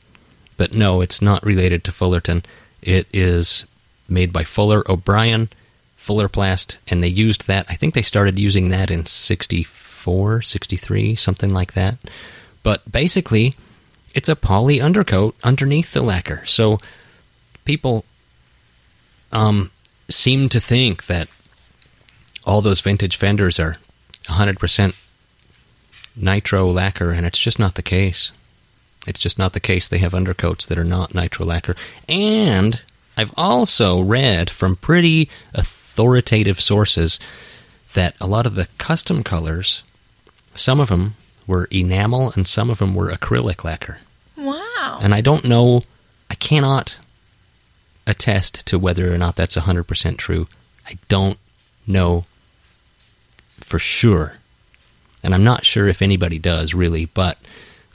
But 0.62 0.76
no, 0.76 1.01
it's 1.01 1.24
not 1.24 1.43
related 1.43 1.84
to 1.86 1.91
Fullerton. 1.91 2.43
It 2.84 3.07
is 3.12 3.66
made 4.07 4.32
by 4.32 4.43
Fuller 4.43 4.84
O'Brien, 4.88 5.49
Fullerplast, 5.97 6.78
and 6.88 7.01
they 7.01 7.07
used 7.07 7.47
that. 7.47 7.66
I 7.68 7.74
think 7.74 7.95
they 7.95 8.03
started 8.03 8.38
using 8.38 8.70
that 8.70 8.91
in 8.91 9.07
64, 9.07 10.43
63, 10.43 11.16
something 11.16 11.51
like 11.51 11.74
that. 11.74 11.97
But 12.62 12.91
basically, 12.91 13.55
it's 14.14 14.30
a 14.30 14.36
poly 14.36 14.80
undercoat 14.80 15.36
underneath 15.43 15.93
the 15.93 16.03
lacquer. 16.03 16.45
So 16.45 16.78
people 17.66 18.05
um, 19.32 19.72
seem 20.09 20.47
to 20.49 20.59
think 20.59 21.07
that 21.07 21.28
all 22.45 22.62
those 22.62 22.82
vintage 22.82 23.18
fenders 23.18 23.59
are 23.59 23.78
100% 24.26 24.93
nitro 26.16 26.70
lacquer, 26.70 27.09
and 27.09 27.26
it's 27.26 27.39
just 27.39 27.57
not 27.57 27.74
the 27.74 27.82
case. 27.82 28.32
It's 29.08 29.20
just 29.20 29.39
not 29.39 29.54
the 29.54 29.60
case. 29.60 29.88
They 29.88 29.97
have 29.99 30.14
undercoats 30.14 30.66
that 30.68 30.78
are 30.78 30.84
not 30.84 31.16
nitro 31.16 31.45
lacquer. 31.45 31.76
And 32.08 32.82
I've 33.18 33.34
also 33.36 33.99
read 33.99 34.49
from 34.49 34.76
pretty 34.76 35.30
authoritative 35.54 36.62
sources 36.62 37.20
that 37.93 38.16
a 38.22 38.28
lot 38.28 38.45
of 38.45 38.56
the 38.56 38.68
custom 38.78 39.24
colors, 39.24 39.84
some 40.56 40.80
of 40.80 40.89
them 40.89 41.16
were 41.47 41.66
enamel 41.66 42.32
and 42.36 42.47
some 42.47 42.70
of 42.70 42.80
them 42.80 42.95
were 42.95 43.12
acrylic 43.12 43.64
lacquer. 43.64 43.99
Wow. 44.38 44.99
And 45.02 45.14
I 45.14 45.22
don't 45.22 45.45
know, 45.45 45.82
I 46.30 46.36
cannot 46.36 46.97
attest 48.08 48.66
to 48.68 48.80
whether 48.80 49.14
or 49.14 49.18
not 49.18 49.36
that's 49.36 49.56
100% 49.56 50.18
true. 50.18 50.47
I 50.88 50.97
don't 51.08 51.38
know 51.86 52.26
for 53.60 53.80
sure. 53.80 54.36
And 55.24 55.34
I'm 55.34 55.43
not 55.43 55.66
sure 55.66 55.88
if 55.88 56.02
anybody 56.02 56.39
does 56.39 56.74
really, 56.74 57.06
but 57.06 57.38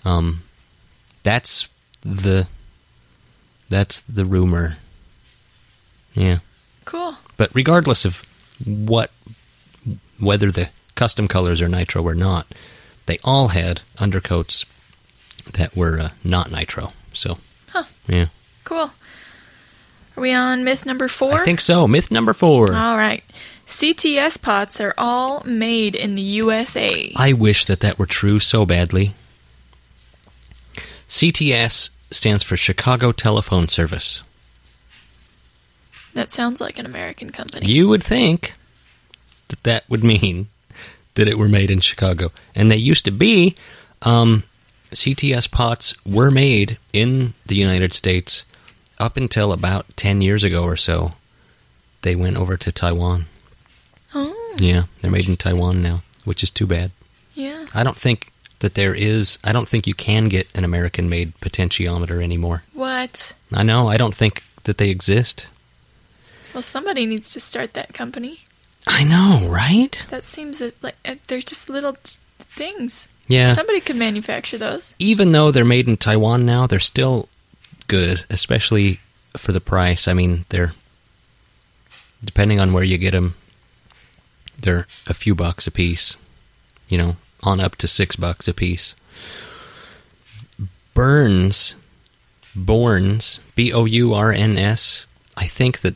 um, 0.04 0.42
that's 1.26 1.68
the 2.02 2.46
that's 3.68 4.02
the 4.02 4.24
rumor. 4.24 4.74
Yeah. 6.14 6.38
cool. 6.84 7.16
But 7.36 7.50
regardless 7.52 8.04
of 8.04 8.22
what 8.64 9.10
whether 10.20 10.52
the 10.52 10.70
custom 10.94 11.26
colors 11.26 11.60
are 11.60 11.68
nitro 11.68 12.02
or 12.02 12.14
not, 12.14 12.46
they 13.06 13.18
all 13.24 13.48
had 13.48 13.80
undercoats 13.98 14.64
that 15.52 15.76
were 15.76 15.98
uh, 16.00 16.08
not 16.22 16.50
nitro. 16.52 16.92
So, 17.12 17.38
Huh. 17.72 17.84
yeah. 18.06 18.26
Cool. 18.64 18.92
Are 20.16 20.20
we 20.20 20.32
on 20.32 20.62
myth 20.62 20.86
number 20.86 21.08
four? 21.08 21.34
I 21.34 21.44
think 21.44 21.60
so. 21.60 21.86
Myth 21.88 22.10
number 22.10 22.32
4. 22.32 22.72
All 22.72 22.96
right. 22.96 23.22
CTS 23.66 24.40
pots 24.40 24.80
are 24.80 24.94
all 24.96 25.42
made 25.44 25.94
in 25.94 26.14
the 26.14 26.22
USA. 26.22 27.12
I 27.16 27.32
wish 27.32 27.64
that 27.66 27.80
that 27.80 27.98
were 27.98 28.06
true 28.06 28.38
so 28.40 28.64
badly. 28.64 29.14
CTS 31.09 31.90
stands 32.11 32.42
for 32.42 32.57
Chicago 32.57 33.12
Telephone 33.12 33.68
Service. 33.68 34.22
That 36.14 36.30
sounds 36.30 36.61
like 36.61 36.78
an 36.78 36.86
American 36.86 37.30
company. 37.30 37.70
You 37.70 37.88
would 37.88 38.02
think 38.02 38.52
that 39.48 39.62
that 39.64 39.84
would 39.88 40.02
mean 40.02 40.48
that 41.14 41.28
it 41.28 41.38
were 41.38 41.48
made 41.48 41.70
in 41.70 41.80
Chicago. 41.80 42.30
And 42.54 42.70
they 42.70 42.76
used 42.76 43.04
to 43.04 43.11
be. 43.11 43.54
Um, 44.02 44.44
CTS 44.92 45.50
pots 45.50 45.94
were 46.07 46.30
made 46.30 46.78
in 46.92 47.34
the 47.46 47.57
United 47.57 47.92
States 47.92 48.44
up 48.98 49.16
until 49.16 49.52
about 49.52 49.86
10 49.96 50.20
years 50.22 50.42
ago 50.44 50.62
or 50.64 50.76
so. 50.76 51.11
They 52.02 52.16
went 52.16 52.36
over 52.36 52.57
to 52.57 52.72
Taiwan. 52.72 53.26
Oh, 54.14 54.54
Yeah, 54.59 54.84
they're 55.00 55.11
made 55.11 55.28
in 55.28 55.36
Taiwan 55.36 55.82
now, 55.82 56.02
which 56.24 56.42
is 56.42 56.50
too 56.50 56.66
bad. 56.66 56.92
yeah. 57.34 57.66
I 57.74 57.82
don't 57.82 57.96
think 57.96 58.32
that 58.61 58.74
there 58.74 58.94
is, 58.94 59.38
I 59.44 59.52
don't 59.52 59.68
think 59.68 59.86
you 59.86 59.94
can 59.94 60.28
get 60.28 60.48
an 60.54 60.64
American 60.64 61.09
made 61.09 61.34
potentiometer 61.40 62.22
anymore. 62.22 62.62
What? 62.72 63.34
I 63.52 63.62
know, 63.62 63.88
I 63.88 63.96
don't 63.96 64.14
think 64.14 64.42
that 64.64 64.78
they 64.78 64.90
exist. 64.90 65.46
Well, 66.54 66.62
somebody 66.62 67.04
needs 67.07 67.28
to 67.30 67.40
start 67.40 67.74
that 67.74 67.92
company. 67.92 68.40
I 68.86 69.04
know, 69.04 69.46
right? 69.48 70.04
That 70.11 70.24
seems 70.24 70.62
like 70.80 70.94
uh, 71.04 71.16
they're 71.26 71.40
just 71.40 71.68
little 71.68 71.94
t- 71.94 72.16
things. 72.38 73.09
Yeah. 73.28 73.54
Somebody 73.54 73.80
could 73.80 73.96
manufacture 73.96 74.57
those. 74.57 74.94
even 74.98 75.32
though 75.32 75.50
they're 75.50 75.64
made 75.64 75.88
in 75.88 75.96
Taiwan 75.96 76.46
now, 76.46 76.66
they're 76.66 76.78
still 76.78 77.28
good, 77.88 78.24
especially 78.30 79.00
for 79.36 79.52
the 79.52 79.61
price. 79.61 80.09
I 80.09 80.14
mean, 80.14 80.44
they're 80.48 80.70
depending 82.24 82.61
on 82.61 82.72
where 82.72 82.84
you 82.84 82.96
get 82.98 83.11
them, 83.12 83.34
they're 84.61 84.86
a 85.07 85.14
few 85.14 85.34
bucks 85.34 85.66
a 85.66 85.70
piece. 85.70 86.16
You 86.88 86.98
know, 86.98 87.16
on 87.47 87.61
up 87.61 87.76
to 87.76 87.88
six 87.88 88.16
bucks 88.16 88.49
a 88.49 88.55
piece. 88.55 88.94
Burns, 90.94 91.76
Bourns, 92.57 93.40
B 93.55 93.72
O 93.72 93.84
U 93.84 94.14
R 94.14 94.32
N 94.32 94.57
S. 94.57 95.05
I 95.36 95.47
think 95.47 95.80
that 95.80 95.94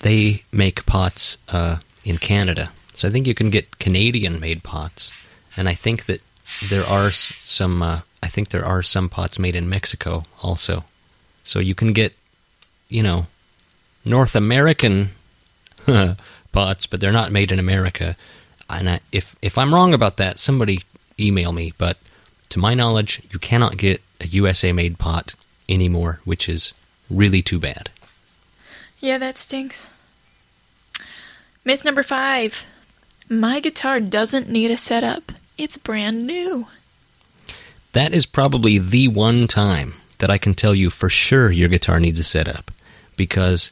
they 0.00 0.42
make 0.52 0.84
pots 0.84 1.38
uh, 1.48 1.78
in 2.04 2.18
Canada, 2.18 2.72
so 2.92 3.08
I 3.08 3.10
think 3.10 3.26
you 3.26 3.34
can 3.34 3.50
get 3.50 3.78
Canadian-made 3.78 4.64
pots, 4.64 5.12
and 5.56 5.68
I 5.68 5.74
think 5.74 6.06
that 6.06 6.20
there 6.68 6.84
are 6.84 7.12
some. 7.12 7.82
Uh, 7.82 8.00
I 8.22 8.28
think 8.28 8.48
there 8.48 8.64
are 8.64 8.82
some 8.82 9.08
pots 9.08 9.38
made 9.38 9.54
in 9.56 9.68
Mexico 9.68 10.24
also, 10.42 10.84
so 11.44 11.58
you 11.58 11.74
can 11.74 11.92
get, 11.92 12.12
you 12.88 13.02
know, 13.02 13.26
North 14.04 14.34
American 14.36 15.10
pots, 16.52 16.86
but 16.86 17.00
they're 17.00 17.12
not 17.12 17.32
made 17.32 17.52
in 17.52 17.58
America. 17.58 18.16
And 18.78 18.90
I, 18.90 19.00
if 19.12 19.36
if 19.42 19.58
I'm 19.58 19.74
wrong 19.74 19.94
about 19.94 20.16
that, 20.18 20.38
somebody 20.38 20.82
email 21.18 21.52
me. 21.52 21.72
But 21.78 21.98
to 22.50 22.58
my 22.58 22.74
knowledge, 22.74 23.22
you 23.30 23.38
cannot 23.38 23.76
get 23.76 24.02
a 24.20 24.26
USA 24.26 24.72
made 24.72 24.98
pot 24.98 25.34
anymore, 25.68 26.20
which 26.24 26.48
is 26.48 26.74
really 27.10 27.42
too 27.42 27.58
bad. 27.58 27.90
Yeah, 29.00 29.18
that 29.18 29.38
stinks. 29.38 29.88
Myth 31.64 31.84
number 31.84 32.02
five. 32.02 32.66
My 33.28 33.60
guitar 33.60 34.00
doesn't 34.00 34.48
need 34.48 34.70
a 34.70 34.76
setup. 34.76 35.32
It's 35.56 35.76
brand 35.76 36.26
new. 36.26 36.66
That 37.92 38.12
is 38.12 38.26
probably 38.26 38.78
the 38.78 39.08
one 39.08 39.46
time 39.46 39.94
that 40.18 40.30
I 40.30 40.38
can 40.38 40.54
tell 40.54 40.74
you 40.74 40.90
for 40.90 41.08
sure 41.08 41.50
your 41.50 41.68
guitar 41.68 42.00
needs 42.00 42.18
a 42.18 42.24
setup. 42.24 42.70
Because 43.16 43.70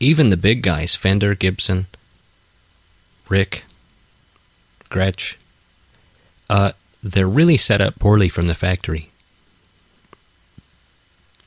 even 0.00 0.30
the 0.30 0.36
big 0.36 0.62
guys, 0.62 0.96
Fender, 0.96 1.34
Gibson, 1.34 1.86
Rick, 3.28 3.64
Gretsch, 4.94 5.34
uh, 6.48 6.72
they're 7.02 7.28
really 7.28 7.56
set 7.56 7.80
up 7.80 7.98
poorly 7.98 8.28
from 8.28 8.46
the 8.46 8.54
factory. 8.54 9.10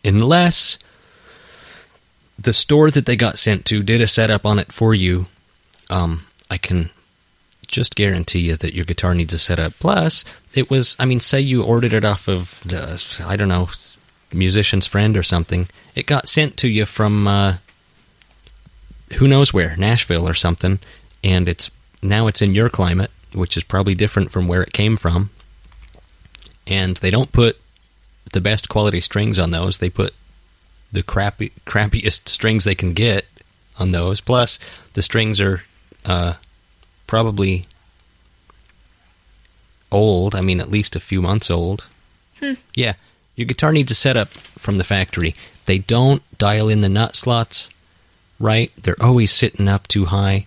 Unless 0.04 0.78
the 2.38 2.54
store 2.54 2.92
that 2.92 3.06
they 3.06 3.16
got 3.16 3.40
sent 3.40 3.66
to 3.66 3.82
did 3.82 4.02
a 4.02 4.08
setup 4.08 4.46
on 4.46 4.60
it 4.60 4.72
for 4.72 4.94
you, 4.94 5.26
um, 5.90 6.26
I 6.52 6.58
can 6.58 6.90
just 7.68 7.96
guarantee 7.96 8.40
you 8.40 8.56
that 8.58 8.74
your 8.74 8.86
guitar 8.86 9.14
needs 9.14 9.34
a 9.34 9.40
setup. 9.40 9.74
Plus, 9.80 10.24
it 10.54 10.70
was, 10.70 10.96
I 11.00 11.06
mean, 11.06 11.20
say 11.20 11.40
you 11.40 11.64
ordered 11.64 11.94
it 11.94 12.06
off 12.06 12.28
of, 12.28 12.62
the, 12.66 13.02
I 13.26 13.36
don't 13.36 13.50
know, 13.50 13.70
musician's 14.32 14.88
friend 14.88 15.18
or 15.18 15.24
something. 15.24 15.68
It 15.96 16.06
got 16.06 16.28
sent 16.28 16.58
to 16.58 16.68
you 16.68 16.86
from, 16.86 17.28
uh, 17.28 17.58
who 19.14 19.28
knows 19.28 19.54
where, 19.54 19.76
Nashville 19.78 20.28
or 20.28 20.34
something, 20.34 20.80
and 21.24 21.48
it's 21.48 21.72
now 22.02 22.28
it's 22.28 22.42
in 22.42 22.54
your 22.54 22.70
climate, 22.70 23.12
which 23.38 23.58
is 23.58 23.64
probably 23.64 23.96
different 23.96 24.32
from 24.32 24.48
where 24.48 24.62
it 24.62 24.74
came 24.74 24.98
from. 24.98 25.30
And 26.66 26.98
they 26.98 27.12
don't 27.12 27.32
put 27.32 27.58
the 28.34 28.42
best 28.42 28.68
quality 28.70 29.00
strings 29.02 29.40
on 29.40 29.52
those. 29.52 29.78
They 29.78 29.90
put 29.90 30.14
the 30.92 31.04
crappy, 31.04 31.52
crappiest 31.66 32.28
strings 32.28 32.64
they 32.64 32.76
can 32.76 32.94
get 32.94 33.26
on 33.80 33.92
those. 33.92 34.20
Plus, 34.22 34.60
the 34.94 35.02
strings 35.02 35.40
are 35.40 35.64
uh, 36.06 36.34
probably 37.06 37.66
old. 39.92 40.36
I 40.36 40.42
mean, 40.42 40.60
at 40.60 40.72
least 40.72 40.96
a 40.96 41.00
few 41.00 41.22
months 41.22 41.50
old. 41.50 41.88
Yeah, 42.76 42.94
your 43.36 43.46
guitar 43.46 43.72
needs 43.72 43.92
a 43.92 43.96
setup 43.96 44.30
from 44.30 44.78
the 44.78 44.84
factory. 44.84 45.34
They 45.66 45.80
don't 45.80 46.22
dial 46.38 46.70
in 46.70 46.82
the 46.82 46.90
nut 46.90 47.16
slots 47.16 47.70
right. 48.40 48.72
They're 48.82 49.02
always 49.02 49.32
sitting 49.32 49.68
up 49.68 49.88
too 49.88 50.06
high. 50.06 50.46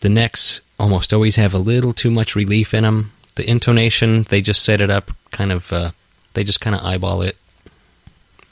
The 0.00 0.08
necks 0.08 0.60
almost 0.82 1.12
always 1.12 1.36
have 1.36 1.54
a 1.54 1.58
little 1.58 1.92
too 1.92 2.10
much 2.10 2.34
relief 2.34 2.74
in 2.74 2.82
them. 2.82 3.12
The 3.36 3.48
intonation, 3.48 4.24
they 4.24 4.40
just 4.40 4.64
set 4.64 4.80
it 4.80 4.90
up 4.90 5.12
kind 5.30 5.52
of, 5.52 5.72
uh, 5.72 5.92
they 6.34 6.42
just 6.42 6.60
kind 6.60 6.74
of 6.74 6.84
eyeball 6.84 7.22
it. 7.22 7.36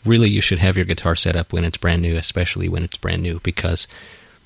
Really, 0.04 0.30
you 0.30 0.40
should 0.40 0.60
have 0.60 0.76
your 0.76 0.86
guitar 0.86 1.16
set 1.16 1.34
up 1.34 1.52
when 1.52 1.64
it's 1.64 1.76
brand 1.76 2.02
new, 2.02 2.16
especially 2.16 2.68
when 2.68 2.84
it's 2.84 2.96
brand 2.96 3.22
new, 3.22 3.40
because, 3.40 3.88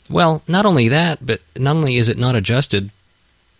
well, 0.09 0.43
not 0.49 0.65
only 0.65 0.89
that, 0.89 1.25
but 1.25 1.43
not 1.57 1.77
only 1.77 1.99
is 1.99 2.09
it 2.09 2.17
not 2.19 2.35
adjusted 2.35 2.91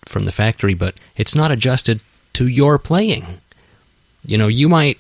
from 0.07 0.25
the 0.25 0.33
factory, 0.33 0.73
but 0.73 0.99
it's 1.17 1.35
not 1.35 1.53
adjusted 1.53 2.01
to 2.33 2.49
your 2.49 2.79
playing. 2.79 3.27
You 4.25 4.39
know, 4.39 4.49
you 4.49 4.71
might 4.71 4.99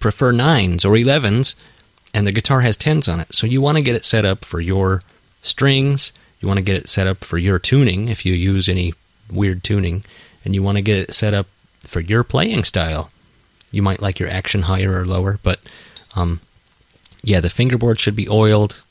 prefer 0.00 0.32
nines 0.32 0.84
or 0.84 0.96
elevens, 0.96 1.56
and 2.12 2.26
the 2.26 2.32
guitar 2.32 2.60
has 2.60 2.76
tens 2.76 3.08
on 3.08 3.20
it. 3.20 3.34
So 3.34 3.46
you 3.46 3.62
want 3.62 3.76
to 3.76 3.82
get 3.82 3.96
it 3.96 4.04
set 4.04 4.26
up 4.26 4.44
for 4.44 4.60
your 4.60 5.00
strings. 5.40 6.12
You 6.40 6.48
want 6.48 6.58
to 6.58 6.64
get 6.64 6.76
it 6.76 6.88
set 6.88 7.06
up 7.06 7.22
for 7.24 7.38
your 7.38 7.58
tuning 7.58 8.08
if 8.08 8.24
you 8.24 8.32
use 8.32 8.68
any 8.68 8.94
weird 9.30 9.62
tuning, 9.62 10.04
and 10.44 10.54
you 10.54 10.62
want 10.62 10.76
to 10.76 10.82
get 10.82 10.98
it 10.98 11.14
set 11.14 11.34
up 11.34 11.46
for 11.80 12.00
your 12.00 12.24
playing 12.24 12.64
style. 12.64 13.10
You 13.70 13.82
might 13.82 14.02
like 14.02 14.18
your 14.18 14.30
action 14.30 14.62
higher 14.62 15.00
or 15.00 15.06
lower, 15.06 15.38
but 15.42 15.60
um, 16.16 16.40
yeah, 17.22 17.40
the 17.40 17.50
fingerboard 17.50 18.00
should 18.00 18.16
be 18.16 18.28
oiled. 18.28 18.82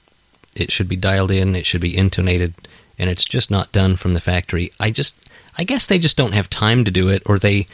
It 0.56 0.72
should 0.72 0.88
be 0.88 0.96
dialed 0.96 1.32
in. 1.32 1.56
It 1.56 1.66
should 1.66 1.82
be 1.82 1.98
intonated, 1.98 2.54
and 2.98 3.10
it's 3.10 3.26
just 3.26 3.52
not 3.52 3.72
done 3.72 3.96
from 3.96 4.14
the 4.14 4.22
factory. 4.22 4.72
I 4.80 4.92
just, 4.92 5.16
I 5.58 5.64
guess 5.64 5.86
they 5.86 6.00
just 6.00 6.18
don't 6.18 6.34
have 6.34 6.50
time 6.50 6.86
to 6.86 6.92
do 6.92 7.10
it, 7.10 7.24
or 7.26 7.40
they, 7.40 7.68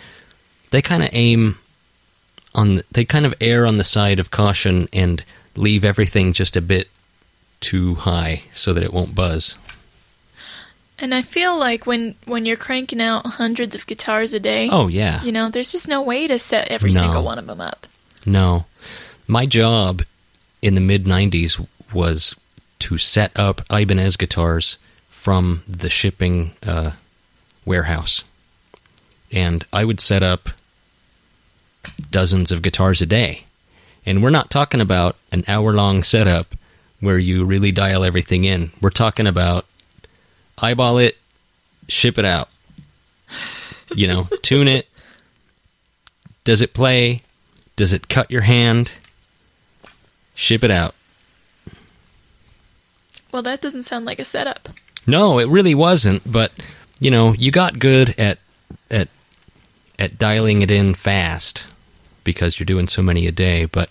they 0.72 0.82
kind 0.82 1.04
of 1.04 1.10
aim 1.12 1.58
on 2.54 2.76
the, 2.76 2.86
they 2.92 3.06
kind 3.06 3.26
of 3.26 3.36
err 3.42 3.68
on 3.68 3.78
the 3.78 3.84
side 3.84 4.20
of 4.20 4.32
caution 4.32 4.88
and 4.94 5.24
leave 5.56 5.84
everything 5.84 6.34
just 6.34 6.56
a 6.56 6.62
bit 6.62 6.88
too 7.60 7.96
high 7.96 8.44
so 8.54 8.74
that 8.74 8.84
it 8.84 8.94
won't 8.94 9.16
buzz. 9.16 9.56
And 10.98 11.14
I 11.14 11.22
feel 11.24 11.58
like 11.58 11.86
when 11.86 12.16
when 12.26 12.46
you're 12.46 12.56
cranking 12.58 13.02
out 13.02 13.26
hundreds 13.26 13.76
of 13.76 13.86
guitars 13.86 14.34
a 14.34 14.40
day, 14.40 14.70
Oh 14.72 14.88
yeah. 14.88 15.22
you 15.24 15.32
know, 15.32 15.50
there's 15.50 15.72
just 15.72 15.88
no 15.88 16.02
way 16.02 16.28
to 16.28 16.40
set 16.40 16.70
every 16.70 16.92
No. 16.92 17.02
single 17.02 17.24
one 17.24 17.38
of 17.40 17.46
them 17.48 17.60
up. 17.62 17.86
No. 18.26 18.66
My 19.28 19.46
job 19.46 20.04
in 20.62 20.76
the 20.76 20.82
mid 20.82 21.06
90s 21.06 21.66
was 21.94 22.36
to 22.80 22.98
set 22.98 23.32
up 23.38 23.62
Ibanez 23.72 24.16
guitars 24.18 24.78
from 25.10 25.64
the 25.68 25.90
shipping 25.90 26.52
uh, 26.66 26.92
warehouse. 27.66 28.24
And 29.32 29.66
I 29.74 29.84
would 29.86 30.00
set 30.00 30.24
up 30.24 30.50
dozens 32.12 32.52
of 32.52 32.62
guitars 32.62 33.02
a 33.02 33.06
day. 33.06 33.44
And 34.06 34.22
we're 34.22 34.30
not 34.30 34.50
talking 34.50 34.82
about 34.82 35.16
an 35.32 35.44
hour 35.48 35.74
long 35.74 36.04
setup 36.04 36.56
where 37.00 37.18
you 37.18 37.44
really 37.44 37.72
dial 37.72 38.04
everything 38.04 38.44
in. 38.46 38.72
We're 38.82 38.90
talking 38.92 39.28
about 39.28 39.66
eyeball 40.62 40.98
it, 40.98 41.18
ship 41.88 42.18
it 42.18 42.26
out. 42.26 42.50
You 43.94 44.08
know, 44.08 44.28
tune 44.42 44.68
it. 44.68 44.88
Does 46.44 46.62
it 46.62 46.74
play? 46.74 47.22
Does 47.76 47.94
it 47.94 48.08
cut 48.08 48.32
your 48.32 48.42
hand? 48.42 48.94
Ship 50.36 50.64
it 50.64 50.72
out. 50.72 50.96
Well, 53.32 53.42
that 53.42 53.62
doesn't 53.62 53.82
sound 53.82 54.06
like 54.06 54.20
a 54.20 54.26
setup. 54.26 54.70
No, 55.08 55.40
it 55.40 55.48
really 55.48 55.76
wasn't, 55.76 56.30
but 56.32 56.52
you 57.00 57.12
know, 57.12 57.34
you 57.34 57.52
got 57.52 57.80
good 57.80 58.16
at 58.18 58.40
at 58.90 59.10
at 60.00 60.18
dialing 60.18 60.62
it 60.62 60.72
in 60.72 60.94
fast 60.94 61.64
because 62.24 62.60
you're 62.60 62.66
doing 62.66 62.88
so 62.88 63.02
many 63.02 63.28
a 63.28 63.32
day, 63.32 63.66
but 63.66 63.90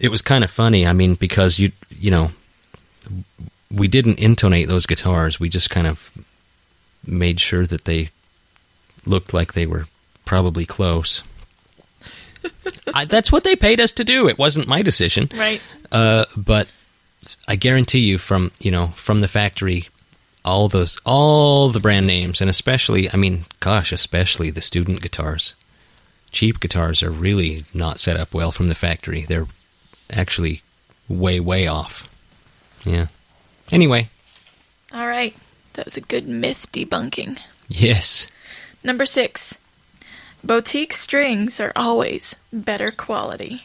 it 0.00 0.10
was 0.10 0.22
kind 0.22 0.44
of 0.44 0.50
funny. 0.50 0.86
I 0.86 0.92
mean, 0.92 1.14
because 1.14 1.58
you 1.58 1.72
you 1.98 2.10
know, 2.10 2.30
we 3.70 3.88
didn't 3.88 4.18
intonate 4.18 4.68
those 4.68 4.86
guitars. 4.86 5.38
We 5.38 5.48
just 5.48 5.70
kind 5.70 5.86
of 5.86 6.10
made 7.06 7.40
sure 7.40 7.66
that 7.66 7.84
they 7.84 8.10
looked 9.04 9.32
like 9.32 9.52
they 9.52 9.66
were 9.66 9.86
probably 10.24 10.66
close. 10.66 11.22
I, 12.94 13.04
that's 13.04 13.32
what 13.32 13.44
they 13.44 13.56
paid 13.56 13.80
us 13.80 13.92
to 13.92 14.04
do. 14.04 14.28
It 14.28 14.38
wasn't 14.38 14.68
my 14.68 14.82
decision. 14.82 15.28
Right. 15.34 15.60
Uh, 15.90 16.26
but 16.36 16.68
I 17.46 17.56
guarantee 17.56 18.00
you, 18.00 18.18
from 18.18 18.52
you 18.58 18.70
know, 18.70 18.88
from 18.88 19.20
the 19.20 19.28
factory, 19.28 19.88
all 20.44 20.68
those, 20.68 20.98
all 21.04 21.68
the 21.68 21.80
brand 21.80 22.06
names, 22.06 22.40
and 22.40 22.48
especially, 22.48 23.10
I 23.10 23.16
mean, 23.16 23.44
gosh, 23.60 23.92
especially 23.92 24.50
the 24.50 24.62
student 24.62 25.02
guitars. 25.02 25.54
Cheap 26.30 26.60
guitars 26.60 27.02
are 27.02 27.10
really 27.10 27.64
not 27.74 28.00
set 28.00 28.18
up 28.18 28.34
well 28.34 28.52
from 28.52 28.68
the 28.68 28.74
factory. 28.74 29.22
They're 29.22 29.46
actually 30.10 30.62
way, 31.08 31.40
way 31.40 31.66
off. 31.66 32.08
Yeah. 32.84 33.06
Anyway, 33.70 34.08
All 34.92 35.06
right. 35.06 35.36
That 35.74 35.84
was 35.84 35.96
a 35.96 36.00
good 36.02 36.26
myth 36.26 36.70
debunking. 36.72 37.38
yes, 37.68 38.26
Number 38.82 39.04
six. 39.06 39.58
Boutique 40.42 40.92
strings 40.92 41.58
are 41.60 41.72
always 41.76 42.34
better 42.52 42.90
quality. 42.90 43.58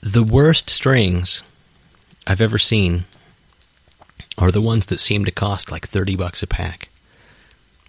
the 0.00 0.22
worst 0.22 0.70
strings 0.70 1.42
I've 2.26 2.40
ever 2.40 2.58
seen 2.58 3.04
are 4.38 4.50
the 4.50 4.60
ones 4.62 4.86
that 4.86 5.00
seem 5.00 5.24
to 5.24 5.30
cost 5.30 5.70
like 5.70 5.86
30 5.86 6.16
bucks 6.16 6.42
a 6.42 6.46
pack. 6.46 6.88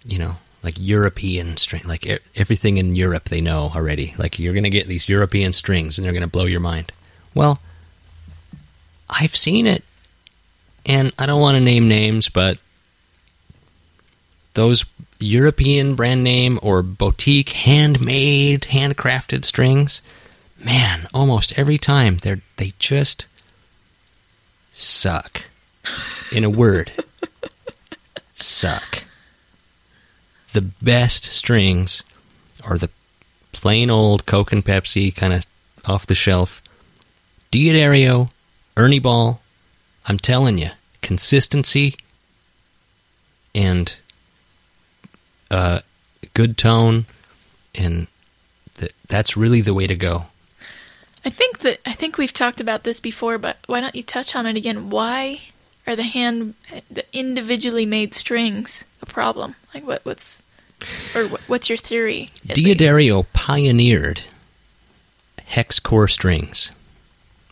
You 0.04 0.18
know, 0.18 0.34
like 0.62 0.74
European 0.78 1.56
string, 1.56 1.82
like 1.86 2.06
everything 2.36 2.76
in 2.78 2.94
Europe 2.94 3.28
they 3.30 3.40
know 3.40 3.70
already. 3.74 4.14
Like 4.18 4.38
you're 4.38 4.54
going 4.54 4.64
to 4.64 4.70
get 4.70 4.86
these 4.86 5.08
European 5.08 5.52
strings 5.52 5.98
and 5.98 6.04
they're 6.04 6.12
going 6.12 6.22
to 6.22 6.28
blow 6.28 6.46
your 6.46 6.60
mind. 6.60 6.92
Well, 7.34 7.60
I've 9.10 9.34
seen 9.36 9.66
it 9.66 9.82
and 10.88 11.12
I 11.18 11.26
don't 11.26 11.40
want 11.40 11.56
to 11.56 11.60
name 11.60 11.86
names, 11.86 12.28
but 12.28 12.58
those 14.54 14.84
European 15.20 15.94
brand 15.94 16.24
name 16.24 16.58
or 16.62 16.82
boutique 16.82 17.50
handmade, 17.50 18.62
handcrafted 18.62 19.44
strings, 19.44 20.00
man, 20.58 21.06
almost 21.14 21.56
every 21.56 21.78
time 21.78 22.16
they're 22.16 22.40
they 22.56 22.72
just 22.78 23.26
suck. 24.72 25.42
In 26.32 26.44
a 26.44 26.50
word, 26.50 26.92
suck. 28.34 29.04
The 30.54 30.62
best 30.62 31.24
strings 31.24 32.02
are 32.64 32.78
the 32.78 32.90
plain 33.52 33.90
old 33.90 34.26
Coke 34.26 34.52
and 34.52 34.64
Pepsi 34.64 35.14
kind 35.14 35.32
of 35.32 35.44
off 35.84 36.06
the 36.06 36.14
shelf. 36.14 36.62
D'Addario, 37.50 38.30
Ernie 38.76 38.98
Ball. 38.98 39.40
I'm 40.06 40.18
telling 40.18 40.58
you, 40.58 40.70
consistency 41.02 41.96
and 43.54 43.94
uh, 45.50 45.80
good 46.34 46.58
tone, 46.58 47.06
and 47.74 48.06
th- 48.76 48.94
that's 49.08 49.36
really 49.36 49.60
the 49.60 49.74
way 49.74 49.86
to 49.86 49.96
go. 49.96 50.24
I 51.24 51.30
think 51.30 51.60
that 51.60 51.80
I 51.84 51.92
think 51.92 52.16
we've 52.16 52.32
talked 52.32 52.60
about 52.60 52.84
this 52.84 53.00
before, 53.00 53.38
but 53.38 53.56
why 53.66 53.80
don't 53.80 53.94
you 53.94 54.02
touch 54.02 54.36
on 54.36 54.46
it 54.46 54.56
again? 54.56 54.90
Why 54.90 55.40
are 55.86 55.96
the 55.96 56.02
hand 56.02 56.54
the 56.90 57.04
individually 57.12 57.86
made 57.86 58.14
strings 58.14 58.84
a 59.02 59.06
problem? 59.06 59.56
Like 59.74 59.86
what 59.86 60.04
what's 60.04 60.42
or 61.14 61.26
what, 61.26 61.40
what's 61.42 61.68
your 61.68 61.78
theory? 61.78 62.30
at 62.50 62.56
least? 62.64 63.32
Pioneered 63.32 64.24
hex 65.46 65.80
core 65.80 66.08
strings 66.08 66.70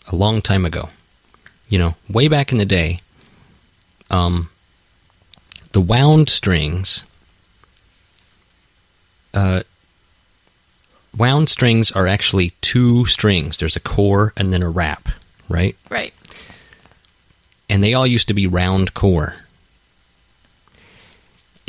a 0.08 0.16
long 0.16 0.42
time 0.42 0.64
ago. 0.64 0.90
You 1.68 1.78
know, 1.78 1.94
way 2.08 2.28
back 2.28 2.52
in 2.52 2.58
the 2.58 2.64
day, 2.64 3.00
um, 4.10 4.50
the 5.72 5.80
wound 5.80 6.28
strings, 6.28 7.04
uh, 9.34 9.62
wound 11.16 11.48
strings 11.48 11.90
are 11.92 12.06
actually 12.06 12.50
two 12.60 13.06
strings. 13.06 13.58
There's 13.58 13.76
a 13.76 13.80
core 13.80 14.32
and 14.36 14.50
then 14.50 14.62
a 14.62 14.70
wrap, 14.70 15.08
right? 15.48 15.76
Right. 15.90 16.12
and 17.68 17.82
they 17.82 17.94
all 17.94 18.06
used 18.06 18.28
to 18.28 18.34
be 18.34 18.46
round 18.46 18.94
core. 18.94 19.34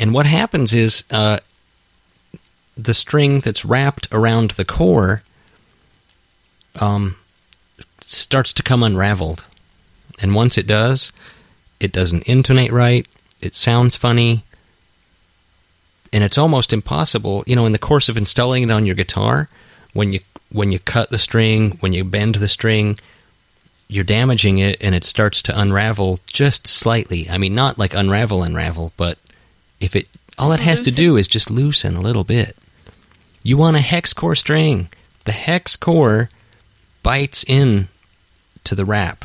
And 0.00 0.14
what 0.14 0.26
happens 0.26 0.74
is 0.74 1.02
uh, 1.10 1.38
the 2.76 2.94
string 2.94 3.40
that's 3.40 3.64
wrapped 3.64 4.06
around 4.12 4.52
the 4.52 4.64
core 4.64 5.22
um, 6.80 7.16
starts 8.00 8.52
to 8.54 8.62
come 8.62 8.84
unraveled. 8.84 9.44
And 10.22 10.34
once 10.36 10.56
it 10.56 10.66
does, 10.68 11.10
it 11.80 11.92
doesn't 11.92 12.28
intonate 12.28 12.72
right, 12.72 13.06
it 13.40 13.54
sounds 13.54 13.96
funny, 13.96 14.44
and 16.12 16.24
it's 16.24 16.38
almost 16.38 16.72
impossible, 16.72 17.44
you 17.46 17.56
know, 17.56 17.66
in 17.66 17.72
the 17.72 17.78
course 17.78 18.08
of 18.08 18.16
installing 18.16 18.62
it 18.62 18.70
on 18.70 18.86
your 18.86 18.94
guitar, 18.94 19.48
when 19.92 20.12
you 20.12 20.20
when 20.50 20.72
you 20.72 20.78
cut 20.78 21.10
the 21.10 21.18
string, 21.18 21.72
when 21.80 21.92
you 21.92 22.04
bend 22.04 22.36
the 22.36 22.48
string, 22.48 22.98
you're 23.88 24.04
damaging 24.04 24.58
it 24.58 24.82
and 24.82 24.94
it 24.94 25.04
starts 25.04 25.42
to 25.42 25.60
unravel 25.60 26.18
just 26.26 26.66
slightly. 26.66 27.28
I 27.28 27.38
mean, 27.38 27.54
not 27.54 27.78
like 27.78 27.94
unravel, 27.94 28.42
unravel, 28.42 28.92
but 28.96 29.18
if 29.80 29.94
it 29.94 30.08
all 30.38 30.50
Just 30.50 30.60
it 30.60 30.64
has 30.64 30.80
to 30.82 30.90
do 30.90 31.16
is 31.16 31.28
just 31.28 31.50
loosen 31.50 31.96
a 31.96 32.00
little 32.00 32.24
bit. 32.24 32.56
You 33.42 33.56
want 33.56 33.76
a 33.76 33.80
hex 33.80 34.12
core 34.12 34.36
string. 34.36 34.88
The 35.24 35.32
hex 35.32 35.76
core 35.76 36.28
bites 37.02 37.44
in 37.46 37.88
to 38.64 38.74
the 38.74 38.84
wrap. 38.84 39.24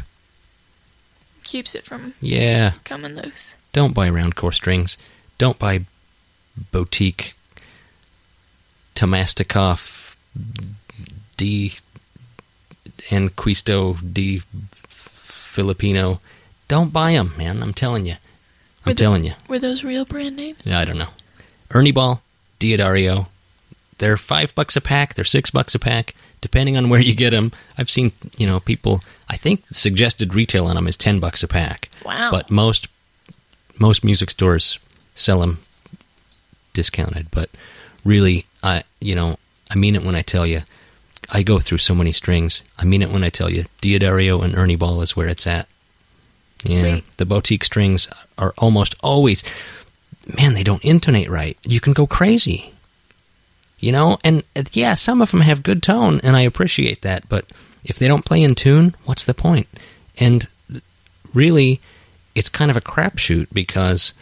Keeps 1.44 1.76
it 1.76 1.84
from 1.86 2.14
Yeah, 2.22 2.74
coming 2.84 3.16
loose. 3.16 3.56
don't 3.74 3.94
buy 3.94 4.10
round 4.10 4.36
core 4.36 4.52
strings. 4.54 4.98
Don't 5.38 5.60
buy 5.60 5.82
boutique 6.72 7.34
Tomastikov 8.96 10.16
D 11.38 11.74
and 13.12 13.36
Quisto 13.36 13.98
D 14.14 14.42
Filipino. 14.88 16.20
Don't 16.68 16.94
buy 16.94 17.14
them, 17.14 17.34
man. 17.38 17.62
I'm 17.62 17.74
telling 17.74 18.06
you. 18.06 18.14
I'm 18.14 18.92
Were 18.92 18.94
the- 18.94 19.00
telling 19.00 19.24
you. 19.24 19.34
Were 19.48 19.60
those 19.60 19.84
real 19.84 20.06
brand 20.06 20.38
names? 20.38 20.60
Yeah, 20.64 20.80
I 20.80 20.86
don't 20.86 20.98
know. 20.98 21.10
Ernie 21.72 21.92
Ball, 21.92 22.22
D'Addario. 22.60 23.28
They're 23.98 24.18
five 24.18 24.54
bucks 24.56 24.76
a 24.76 24.82
pack. 24.82 25.14
They're 25.16 25.26
six 25.26 25.50
bucks 25.52 25.76
a 25.76 25.80
pack, 25.80 26.16
depending 26.42 26.78
on 26.78 26.90
where 26.90 27.00
you 27.00 27.14
get 27.16 27.30
them. 27.32 27.52
I've 27.78 27.90
seen, 27.92 28.12
you 28.38 28.48
know, 28.48 28.60
people. 28.60 29.02
I 29.34 29.38
think 29.38 29.64
suggested 29.72 30.36
retail 30.36 30.68
on 30.68 30.76
them 30.76 30.88
is 30.88 30.96
ten 30.96 31.20
bucks 31.20 31.42
a 31.42 31.48
pack. 31.48 31.90
Wow. 32.06 32.30
But 32.30 32.52
most 32.52 32.88
most 33.80 34.04
music 34.04 34.30
stores 34.30 34.78
sell 35.16 35.40
them 35.40 35.58
discounted. 36.74 37.32
But 37.32 37.50
really, 38.06 38.46
I 38.62 38.84
you 39.00 39.16
know, 39.16 39.38
I 39.72 39.76
mean 39.76 39.96
it 39.96 40.04
when 40.04 40.16
I 40.16 40.22
tell 40.22 40.46
you. 40.46 40.62
I 41.32 41.42
go 41.42 41.60
through 41.60 41.80
so 41.80 41.96
many 41.96 42.12
strings. 42.12 42.62
I 42.78 42.86
mean 42.86 43.02
it 43.02 43.10
when 43.10 43.24
I 43.24 43.30
tell 43.30 43.50
you. 43.50 43.66
D'Addario 43.82 44.44
and 44.44 44.56
Ernie 44.56 44.76
Ball 44.76 45.02
is 45.02 45.16
where 45.16 45.28
it's 45.28 45.48
at. 45.48 45.68
Yeah, 46.64 46.80
Sweet. 46.80 47.18
the 47.18 47.26
boutique 47.26 47.64
strings 47.64 48.08
are 48.38 48.54
almost 48.60 48.96
always, 49.02 49.44
man, 50.38 50.54
they 50.54 50.64
don't 50.64 50.86
intonate 50.86 51.30
right. 51.30 51.58
You 51.64 51.80
can 51.80 51.94
go 51.94 52.06
crazy. 52.06 52.72
You 53.80 53.94
know, 53.94 54.20
and 54.24 54.44
uh, 54.56 54.64
yeah, 54.74 54.94
some 54.94 55.24
of 55.24 55.32
them 55.32 55.42
have 55.42 55.64
good 55.64 55.82
tone, 55.82 56.22
and 56.24 56.36
I 56.38 56.42
appreciate 56.42 57.02
that. 57.02 57.28
But 57.28 57.46
if 57.84 57.98
they 57.98 58.08
don't 58.08 58.26
play 58.26 58.42
in 58.42 58.56
tune, 58.56 58.96
what's 59.06 59.26
the 59.26 59.34
point? 59.34 59.68
And 60.18 60.48
really, 61.34 61.82
it's 62.36 62.50
kind 62.50 62.72
of 62.72 62.78
a 62.78 62.82
crapshoot 62.82 63.48
because 63.54 64.14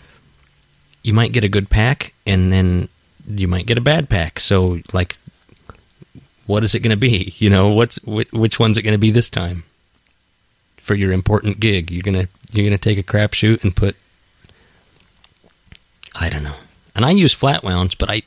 you 1.03 1.14
might 1.14 1.32
get 1.32 1.43
a 1.43 1.49
good 1.49 1.70
pack, 1.70 2.14
and 2.26 2.51
then 2.51 2.89
you 3.28 3.47
might 3.47 3.66
get 3.66 3.78
a 3.78 3.82
bad 3.82 4.09
pack. 4.09 4.39
So, 4.39 4.80
like, 4.93 5.18
what 6.45 6.64
is 6.64 6.76
it 6.76 6.80
going 6.82 6.91
to 6.91 6.97
be? 6.97 7.34
You 7.41 7.49
know, 7.49 7.70
what's 7.70 7.97
wh- 8.03 8.32
which 8.34 8.59
one's 8.59 8.78
it 8.78 8.84
going 8.84 8.93
to 8.93 8.97
be 8.99 9.12
this 9.12 9.30
time? 9.30 9.64
For 10.78 10.95
your 10.95 11.12
important 11.12 11.59
gig, 11.59 11.91
you're 11.91 12.01
gonna 12.01 12.28
you're 12.51 12.66
gonna 12.66 12.78
take 12.80 12.97
a 12.97 13.03
crapshoot 13.03 13.64
and 13.64 13.76
put 13.76 13.95
I 16.20 16.30
don't 16.30 16.43
know. 16.43 16.55
And 16.95 17.05
I 17.05 17.12
use 17.12 17.34
flat 17.34 17.64
wounds, 17.64 17.95
but 17.95 18.09
I 18.09 18.24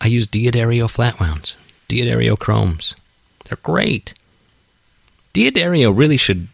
I 0.00 0.06
use 0.06 0.26
D'Addario 0.26 0.88
flat 0.88 1.18
wounds, 1.18 1.56
D'Addario 1.88 2.38
chromes. 2.38 2.94
They're 3.44 3.58
great. 3.62 4.14
D'Addario 5.38 5.96
really 5.96 6.16
should 6.16 6.48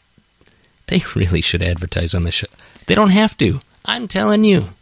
they 0.89 1.03
really 1.15 1.41
should 1.41 1.63
advertise 1.63 2.13
on 2.13 2.25
the 2.25 2.31
show. 2.31 2.49
They 2.85 2.95
don't 2.95 3.11
have 3.11 3.35
to. 3.39 3.61
I'm 3.87 4.07
telling 4.09 4.45
you. 4.45 4.75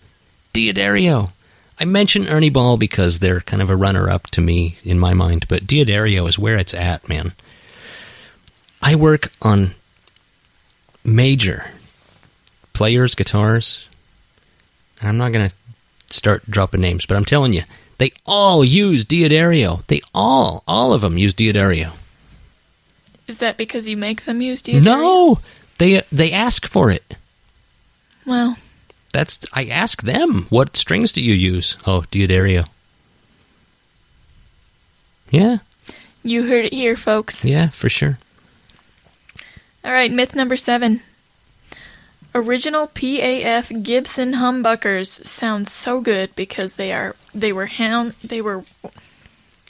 D'Addario. 0.53 1.31
I 1.79 1.85
mention 1.85 2.27
Ernie 2.27 2.51
Ball 2.51 2.77
because 2.77 3.21
they're 3.21 3.43
kind 3.43 3.63
of 3.63 3.71
a 3.71 3.77
runner 3.77 4.11
up 4.11 4.27
to 4.31 4.41
me 4.41 4.77
in 4.83 4.99
my 4.99 5.15
mind, 5.15 5.47
but 5.47 5.69
D'Addario 5.69 6.29
is 6.29 6.37
where 6.37 6.57
it's 6.57 6.75
at, 6.75 7.09
man. 7.09 7.33
I 8.83 8.97
work 8.97 9.31
on 9.41 9.75
major 11.05 11.67
players, 12.73 13.15
guitars. 13.15 13.87
I'm 15.01 15.17
not 15.17 15.31
going 15.31 15.49
to 15.49 15.55
start 16.11 16.43
dropping 16.51 16.81
names, 16.81 17.07
but 17.07 17.17
I'm 17.17 17.25
telling 17.25 17.53
you, 17.53 17.63
they 17.99 18.11
all 18.27 18.65
use 18.65 19.05
D'Addario. 19.05 19.87
They 19.87 20.01
all, 20.13 20.65
all 20.67 20.93
of 20.93 21.03
them 21.03 21.19
use 21.19 21.35
D'Addario. 21.35 21.93
Is 23.29 23.39
that 23.39 23.57
because 23.57 23.89
you 23.89 23.97
make 23.97 24.25
them 24.25 24.41
use 24.43 24.63
D'Addario? 24.63 24.83
No, 24.85 25.39
they 25.79 26.03
they 26.11 26.33
ask 26.33 26.67
for 26.67 26.91
it. 26.91 27.15
Well, 28.27 28.57
That's 29.13 29.41
I 29.53 29.67
ask 29.67 30.03
them, 30.03 30.47
what 30.49 30.77
strings 30.77 31.13
do 31.13 31.23
you 31.23 31.35
use? 31.35 31.77
Oh, 31.87 32.03
D'Addario. 32.11 32.67
Yeah, 35.31 35.59
you 36.23 36.47
heard 36.47 36.67
it 36.67 36.73
here, 36.75 36.97
folks. 36.97 37.45
yeah, 37.45 37.71
for 37.71 37.89
sure. 37.89 38.19
All 39.85 39.93
right, 39.93 40.13
myth 40.13 40.35
number 40.35 40.57
seven. 40.57 41.03
Original 42.35 42.87
PAF 42.89 43.83
Gibson 43.83 44.35
humbuckers 44.35 45.25
sound 45.27 45.69
so 45.69 46.01
good 46.01 46.35
because 46.35 46.75
they 46.75 46.93
are 46.93 47.15
they 47.35 47.53
were 47.53 47.67
hound 47.67 48.15
they 48.25 48.41
were. 48.41 48.65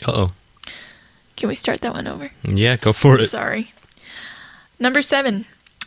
Uh 0.05 0.13
oh. 0.13 0.33
Can 1.43 1.49
we 1.49 1.57
start 1.57 1.81
that 1.81 1.95
one 1.95 2.07
over? 2.07 2.31
Yeah, 2.45 2.77
go 2.77 2.93
for 2.93 3.19
it. 3.19 3.29
Sorry. 3.29 3.73
Number 4.79 5.03
seven. 5.03 5.45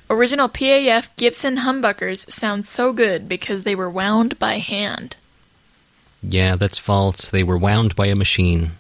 Original 0.10 0.49
PAF 0.49 1.08
Gibson 1.16 1.60
humbuckers 1.60 2.30
sound 2.30 2.66
so 2.66 2.91
good 2.91 3.30
because 3.30 3.64
they 3.64 3.74
were 3.74 3.89
wound 3.89 4.38
by 4.38 4.58
hand. 4.58 5.16
Yeah, 6.22 6.58
that's 6.58 6.78
false. 6.78 7.30
They 7.30 7.41
were 7.41 7.58
wound 7.58 7.95
by 7.95 8.08
a 8.08 8.18
machine. 8.18 8.72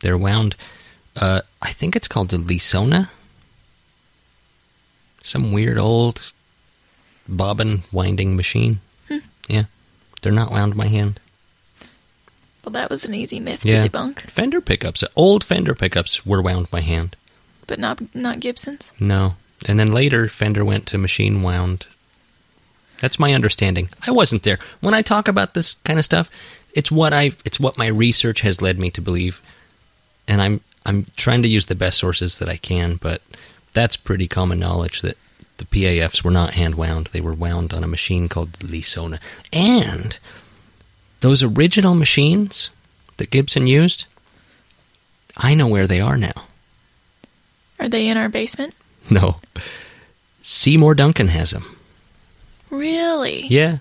They're 0.00 0.18
wound. 0.18 0.54
Uh, 1.16 1.40
I 1.62 1.70
think 1.70 1.96
it's 1.96 2.06
called 2.06 2.28
the 2.28 2.36
Leesona. 2.36 3.08
Some 5.22 5.50
weird 5.50 5.78
old 5.78 6.30
bobbin 7.26 7.84
winding 7.90 8.36
machine. 8.36 8.80
Yeah, 9.48 9.64
they're 10.20 10.30
not 10.30 10.52
wound 10.52 10.76
by 10.76 10.88
hand. 10.88 11.20
Well, 12.64 12.72
that 12.72 12.90
was 12.90 13.04
an 13.04 13.14
easy 13.14 13.40
myth 13.40 13.64
Yeah, 13.64 13.82
to 13.82 13.88
debunk, 13.88 14.20
Fender 14.20 14.60
pickups, 14.60 15.02
old 15.16 15.42
Fender 15.44 15.74
pickups, 15.74 16.26
were 16.26 16.42
wound 16.42 16.70
by 16.70 16.80
hand. 16.80 17.16
but 17.66 17.78
not 17.78 18.14
not 18.14 18.40
Gibson's. 18.40 18.92
No, 19.00 19.34
and 19.66 19.78
then 19.78 19.92
later 19.92 20.28
Fender 20.28 20.64
went 20.64 20.86
to 20.86 20.98
machine 20.98 21.42
wound. 21.42 21.86
That's 23.00 23.18
my 23.18 23.32
understanding. 23.32 23.88
I 24.06 24.10
wasn't 24.10 24.42
there 24.42 24.58
when 24.80 24.92
I 24.94 25.00
talk 25.02 25.26
about 25.28 25.54
this 25.54 25.74
kind 25.84 25.98
of 25.98 26.04
stuff. 26.04 26.30
It's 26.74 26.92
what 26.92 27.12
I 27.12 27.32
it's 27.44 27.58
what 27.58 27.78
my 27.78 27.86
research 27.86 28.42
has 28.42 28.60
led 28.60 28.78
me 28.78 28.90
to 28.90 29.00
believe, 29.00 29.40
and 30.28 30.42
I'm 30.42 30.60
I'm 30.86 31.06
trying 31.16 31.42
to 31.42 31.48
use 31.48 31.66
the 31.66 31.74
best 31.74 31.98
sources 31.98 32.38
that 32.38 32.48
I 32.48 32.56
can. 32.58 32.96
But 32.96 33.22
that's 33.72 33.96
pretty 33.96 34.28
common 34.28 34.58
knowledge 34.58 35.00
that 35.00 35.16
the 35.56 35.64
PAFs 35.64 36.22
were 36.22 36.30
not 36.30 36.54
hand 36.54 36.74
wound; 36.74 37.06
they 37.12 37.20
were 37.22 37.32
wound 37.32 37.72
on 37.72 37.82
a 37.82 37.88
machine 37.88 38.28
called 38.28 38.52
the 38.54 38.66
Leesona. 38.66 39.18
And 39.52 40.18
those 41.20 41.42
original 41.42 41.94
machines 41.94 42.70
that 43.18 43.30
Gibson 43.30 43.66
used, 43.66 44.06
I 45.36 45.54
know 45.54 45.68
where 45.68 45.86
they 45.86 46.00
are 46.00 46.16
now. 46.16 46.32
Are 47.78 47.88
they 47.88 48.08
in 48.08 48.16
our 48.16 48.28
basement? 48.28 48.74
No. 49.10 49.40
Seymour 50.42 50.94
Duncan 50.94 51.28
has 51.28 51.50
them. 51.50 51.76
Really? 52.70 53.46
Yeah. 53.48 53.78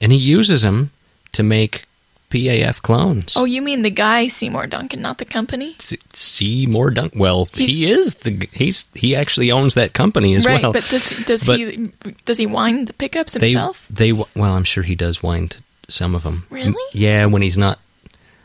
And 0.00 0.12
he 0.12 0.18
uses 0.18 0.62
them 0.62 0.90
to 1.32 1.42
make 1.42 1.84
PAF 2.30 2.80
clones. 2.80 3.34
Oh, 3.36 3.44
you 3.44 3.60
mean 3.60 3.82
the 3.82 3.90
guy 3.90 4.28
Seymour 4.28 4.66
Duncan, 4.68 5.02
not 5.02 5.18
the 5.18 5.24
company? 5.24 5.76
Seymour 6.14 6.90
Duncan. 6.92 7.18
Well, 7.18 7.44
He's- 7.54 7.68
he 7.68 7.90
is 7.90 8.14
the 8.16 8.48
he's 8.52 8.86
he 8.94 9.14
actually 9.14 9.50
owns 9.52 9.74
that 9.74 9.92
company 9.92 10.34
as 10.34 10.46
right, 10.46 10.62
well. 10.62 10.72
but 10.72 10.88
does 10.88 11.24
does 11.26 11.46
But- 11.46 11.58
he 11.60 11.90
does 12.24 12.38
he 12.38 12.46
wind 12.46 12.86
the 12.88 12.92
pickups 12.94 13.34
himself? 13.34 13.86
they 13.90 14.10
w- 14.10 14.26
well, 14.34 14.54
I'm 14.54 14.64
sure 14.64 14.82
he 14.84 14.94
does 14.94 15.22
wind 15.22 15.58
some 15.88 16.14
of 16.14 16.22
them. 16.22 16.46
Really? 16.50 16.74
Yeah, 16.92 17.26
when 17.26 17.42
he's 17.42 17.58
not. 17.58 17.78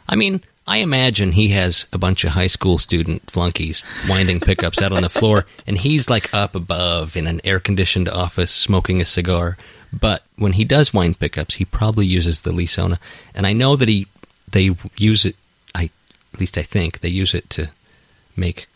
I 0.07 0.15
mean, 0.15 0.41
I 0.67 0.77
imagine 0.77 1.31
he 1.31 1.49
has 1.49 1.87
a 1.91 1.97
bunch 1.97 2.23
of 2.23 2.31
high 2.31 2.47
school 2.47 2.77
student 2.77 3.29
flunkies 3.29 3.83
winding 4.07 4.39
pickups 4.39 4.81
out 4.81 4.91
on 4.91 5.01
the 5.01 5.09
floor, 5.09 5.45
and 5.67 5.77
he's 5.77 6.09
like 6.09 6.33
up 6.33 6.55
above 6.55 7.17
in 7.17 7.27
an 7.27 7.41
air 7.43 7.59
conditioned 7.59 8.07
office 8.07 8.51
smoking 8.51 9.01
a 9.01 9.05
cigar. 9.05 9.57
But 9.91 10.23
when 10.37 10.53
he 10.53 10.65
does 10.65 10.93
wind 10.93 11.19
pickups, 11.19 11.55
he 11.55 11.65
probably 11.65 12.05
uses 12.05 12.41
the 12.41 12.51
Leesona, 12.51 12.99
and 13.33 13.47
I 13.47 13.53
know 13.53 13.75
that 13.75 13.89
he 13.89 14.07
they 14.51 14.75
use 14.97 15.25
it. 15.25 15.35
I 15.73 15.89
at 16.33 16.39
least 16.39 16.57
I 16.57 16.63
think 16.63 16.99
they 16.99 17.09
use 17.09 17.33
it 17.33 17.49
to 17.51 17.69
make 18.35 18.67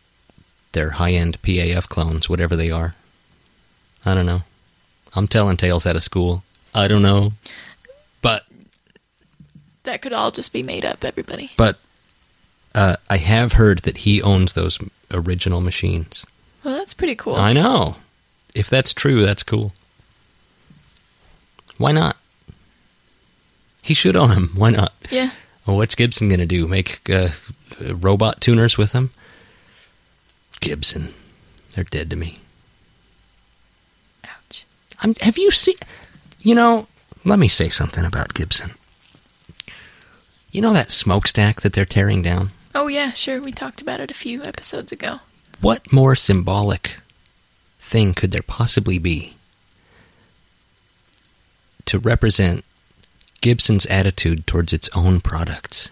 their 0.72 0.92
high 0.92 1.12
end 1.12 1.42
PAF 1.42 1.88
clones, 1.88 2.28
whatever 2.28 2.56
they 2.56 2.72
are. 2.72 2.96
I 4.06 4.14
don't 4.14 4.26
know. 4.26 4.42
I'm 5.16 5.28
telling 5.28 5.58
tales 5.58 5.86
out 5.86 5.96
of 5.96 6.04
school. 6.04 6.44
I 6.74 6.88
don't 6.88 7.04
know. 7.04 7.34
But 8.24 8.44
That 9.84 10.02
could 10.02 10.14
all 10.14 10.32
just 10.32 10.54
be 10.54 10.64
made 10.64 10.86
up, 10.86 11.04
everybody. 11.04 11.52
but 11.58 11.78
uh, 12.76 12.96
I 13.10 13.18
have 13.18 13.54
heard 13.54 13.80
that 13.80 13.98
he 13.98 14.22
owns 14.22 14.54
those 14.54 14.80
original 15.12 15.62
machines. 15.62 16.26
Well, 16.64 16.76
that's 16.78 16.94
pretty 16.94 17.16
cool. 17.16 17.36
I 17.36 17.54
know. 17.54 17.98
If 18.56 18.70
that's 18.70 18.94
true, 18.94 19.26
that's 19.26 19.44
cool. 19.44 19.74
Why 21.78 21.92
not? 21.92 22.16
He 23.82 23.94
should 23.94 24.16
own 24.16 24.30
them. 24.30 24.52
Why 24.56 24.70
not? 24.72 24.94
yeah. 25.12 25.32
Well, 25.66 25.78
what's 25.78 25.96
Gibson 25.96 26.30
going 26.30 26.40
to 26.40 26.46
do? 26.46 26.68
Make 26.68 27.10
uh, 27.10 27.30
robot 27.80 28.42
tuners 28.42 28.78
with 28.78 28.92
them? 28.92 29.10
Gibson. 30.62 31.14
They're 31.76 31.84
dead 31.84 32.10
to 32.10 32.16
me. 32.16 32.38
Ouch. 34.26 34.66
I'm, 35.00 35.16
have 35.16 35.38
you 35.38 35.52
seen? 35.52 35.76
You 36.42 36.56
know, 36.56 36.88
let 37.26 37.40
me 37.40 37.48
say 37.48 37.70
something 37.70 38.06
about 38.06 38.34
Gibson. 38.34 38.72
You 40.54 40.62
know 40.62 40.74
that 40.74 40.92
smokestack 40.92 41.62
that 41.62 41.74
they're 41.74 41.84
tearing 41.84 42.22
down? 42.22 42.52
Oh 42.76 42.88
yeah, 42.88 43.10
sure. 43.10 43.42
We 43.42 43.52
talked 43.52 43.82
about 43.82 44.00
it 44.00 44.12
a 44.12 44.14
few 44.14 44.44
episodes 44.44 44.92
ago. 44.92 45.20
What 45.62 45.92
more 45.92 46.16
symbolic 46.16 46.98
thing 47.80 48.14
could 48.14 48.30
there 48.30 48.44
possibly 48.44 49.00
be 49.00 49.34
to 51.86 51.98
represent 51.98 52.64
Gibson's 53.42 53.88
attitude 53.88 54.46
towards 54.46 54.74
its 54.74 54.90
own 54.96 55.22
products? 55.22 55.90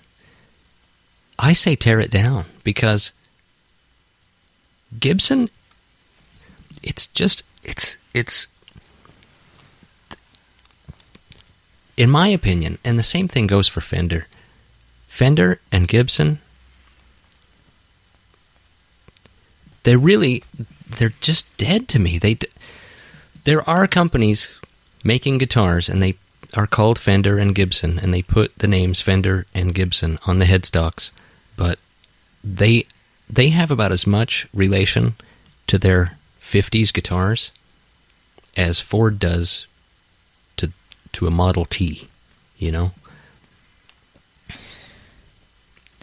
I 1.40 1.54
say 1.54 1.76
tear 1.76 2.00
it 2.00 2.12
down 2.12 2.46
because 2.64 3.12
Gibson 5.00 5.50
it's 6.84 7.08
just 7.08 7.42
it's 7.64 7.98
it's 8.14 8.46
in 11.98 12.12
my 12.12 12.28
opinion 12.28 12.78
and 12.86 13.00
the 13.00 13.04
same 13.04 13.28
thing 13.28 13.48
goes 13.48 13.68
for 13.68 13.82
Fender. 13.82 14.28
Fender 15.12 15.60
and 15.72 15.88
Gibson 15.88 16.40
they're 19.84 19.98
really 19.98 20.44
they're 20.98 21.14
just 21.22 21.46
dead 21.58 21.88
to 21.90 22.00
me. 22.00 22.18
They 22.18 22.38
there 23.44 23.68
are 23.70 23.88
companies 23.88 24.54
making 25.04 25.40
guitars 25.40 25.90
and 25.90 26.02
they 26.02 26.16
are 26.56 26.68
called 26.68 27.00
Fender 27.00 27.38
and 27.38 27.56
Gibson 27.56 27.98
and 27.98 28.14
they 28.14 28.22
put 28.22 28.58
the 28.58 28.68
names 28.68 29.02
Fender 29.02 29.46
and 29.54 29.74
Gibson 29.74 30.20
on 30.28 30.40
the 30.40 30.46
headstocks, 30.46 31.12
but 31.56 31.80
they 32.44 32.86
they 33.30 33.50
have 33.50 33.72
about 33.72 33.92
as 33.92 34.06
much 34.06 34.48
relation 34.54 35.16
to 35.68 35.78
their 35.78 36.18
50s 36.42 36.94
guitars 36.94 37.52
as 38.58 38.80
Ford 38.80 39.20
does 39.20 39.66
to 40.58 40.72
to 41.14 41.28
a 41.28 41.32
Model 41.32 41.66
T, 41.66 42.08
you 42.58 42.72
know? 42.72 42.92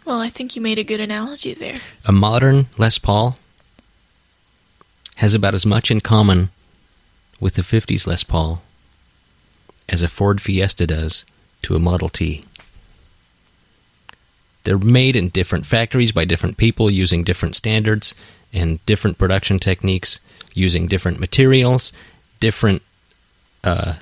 Well, 0.09 0.21
I 0.21 0.31
think 0.31 0.57
you 0.57 0.63
made 0.63 0.79
a 0.79 0.85
good 0.85 1.01
analogy 1.01 1.53
there. 1.53 1.81
A 2.07 2.13
modern 2.13 2.69
Les 2.79 2.99
Paul 2.99 3.37
has 5.17 5.35
about 5.35 5.53
as 5.53 5.67
much 5.67 5.91
in 5.91 6.01
common 6.01 6.49
with 7.41 7.57
the 7.57 7.63
50s 7.63 8.07
Les 8.07 8.25
Paul 8.25 8.63
as 9.87 10.01
a 10.01 10.09
Ford 10.09 10.41
Fiesta 10.41 10.87
does 10.87 11.27
to 11.61 11.77
a 11.77 11.79
Model 11.79 12.09
T. 12.09 12.43
They're 14.65 14.79
made 14.79 15.15
in 15.15 15.29
different 15.29 15.67
factories 15.67 16.13
by 16.13 16.25
different 16.25 16.57
people 16.57 16.91
using 16.91 17.23
different 17.23 17.55
standards 17.55 18.15
and 18.51 18.85
different 18.87 19.19
production 19.19 19.59
techniques, 19.59 20.21
using 20.55 20.87
different 20.87 21.21
materials, 21.21 21.93
different 22.41 22.81
uh, 23.63 23.97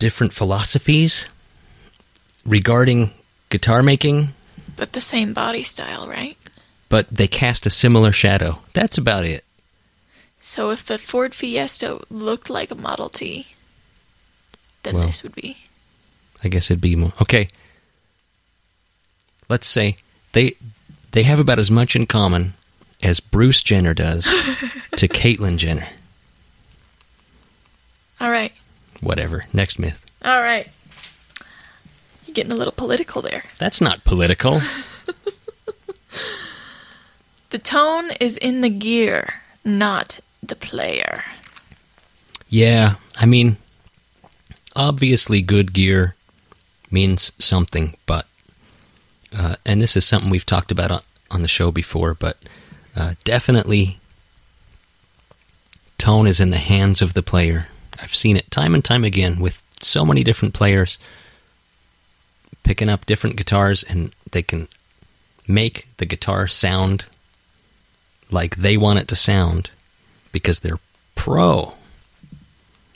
different 0.00 0.32
philosophies 0.32 1.28
regarding 2.44 3.12
guitar 3.50 3.82
making, 3.82 4.28
But 4.76 4.92
the 4.92 5.00
same 5.00 5.32
body 5.32 5.62
style, 5.62 6.08
right? 6.08 6.36
but 6.88 7.08
they 7.10 7.26
cast 7.26 7.66
a 7.66 7.70
similar 7.70 8.12
shadow. 8.12 8.60
That's 8.72 8.96
about 8.98 9.24
it. 9.24 9.44
So 10.40 10.70
if 10.70 10.84
the 10.86 10.98
Ford 10.98 11.34
Fiesta 11.34 11.98
looked 12.10 12.48
like 12.48 12.70
a 12.70 12.76
Model 12.76 13.08
T, 13.08 13.48
then 14.84 14.94
Well. 14.94 15.06
this 15.06 15.22
would 15.24 15.34
be. 15.34 15.56
I 16.44 16.48
guess 16.48 16.70
it'd 16.70 16.80
be 16.80 16.94
more 16.94 17.12
okay. 17.20 17.48
Let's 19.48 19.66
say 19.66 19.96
they 20.32 20.54
they 21.12 21.24
have 21.24 21.40
about 21.40 21.58
as 21.58 21.70
much 21.70 21.96
in 21.96 22.06
common 22.06 22.54
as 23.02 23.18
Bruce 23.20 23.62
Jenner 23.62 23.94
does 23.94 24.24
to 24.96 25.08
Caitlyn 25.08 25.56
Jenner. 25.56 25.88
All 28.20 28.30
right. 28.30 28.52
Whatever. 29.00 29.42
Next 29.52 29.78
myth. 29.78 30.04
All 30.24 30.40
right. 30.40 30.68
Getting 32.36 32.52
a 32.52 32.56
little 32.56 32.72
political 32.72 33.22
there. 33.22 33.44
That's 33.58 33.80
not 33.80 34.04
political. 34.04 34.60
The 37.50 37.58
tone 37.58 38.10
is 38.20 38.36
in 38.36 38.60
the 38.60 38.68
gear, 38.68 39.40
not 39.64 40.18
the 40.42 40.56
player. 40.56 41.24
yeah, 42.48 42.96
I 43.18 43.24
mean, 43.24 43.56
obviously, 44.74 45.40
good 45.42 45.72
gear 45.72 46.16
means 46.90 47.32
something, 47.38 47.96
but 48.04 48.26
uh, 49.34 49.56
and 49.64 49.80
this 49.80 49.96
is 49.96 50.04
something 50.04 50.28
we've 50.28 50.44
talked 50.44 50.72
about 50.72 50.90
on, 50.90 51.00
on 51.30 51.42
the 51.42 51.48
show 51.48 51.70
before, 51.70 52.14
but 52.14 52.44
uh, 52.96 53.14
definitely, 53.24 53.98
tone 55.98 56.26
is 56.26 56.40
in 56.40 56.50
the 56.50 56.58
hands 56.58 57.00
of 57.00 57.14
the 57.14 57.22
player. 57.22 57.68
I've 58.00 58.14
seen 58.14 58.36
it 58.36 58.50
time 58.50 58.74
and 58.74 58.84
time 58.84 59.04
again 59.04 59.40
with 59.40 59.62
so 59.80 60.04
many 60.04 60.24
different 60.24 60.52
players 60.52 60.98
picking 62.66 62.88
up 62.88 63.06
different 63.06 63.36
guitars, 63.36 63.84
and 63.84 64.12
they 64.32 64.42
can 64.42 64.66
make 65.46 65.86
the 65.98 66.04
guitar 66.04 66.48
sound 66.48 67.06
like 68.28 68.56
they 68.56 68.76
want 68.76 68.98
it 68.98 69.06
to 69.06 69.14
sound 69.14 69.70
because 70.32 70.58
they're 70.58 70.80
pro. 71.14 71.74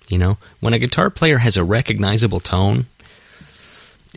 You 0.08 0.18
know, 0.18 0.38
when 0.58 0.74
a 0.74 0.78
guitar 0.80 1.08
player 1.08 1.38
has 1.38 1.56
a 1.56 1.62
recognizable 1.62 2.40
tone, 2.40 2.86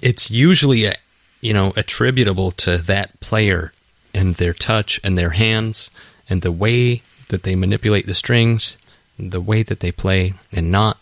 it's 0.01 0.31
usually 0.31 0.85
a, 0.85 0.95
you 1.39 1.53
know 1.53 1.71
attributable 1.77 2.49
to 2.65 2.79
that 2.79 3.19
player 3.19 3.71
and 4.11 4.33
their 4.35 4.53
touch 4.55 4.99
and 5.03 5.15
their 5.15 5.31
hands 5.31 5.91
and 6.27 6.41
the 6.41 6.51
way 6.51 7.03
that 7.29 7.43
they 7.43 7.53
manipulate 7.53 8.07
the 8.07 8.15
strings, 8.15 8.75
the 9.19 9.41
way 9.41 9.61
that 9.61 9.81
they 9.81 9.91
play, 9.91 10.33
and 10.51 10.71
not 10.71 10.97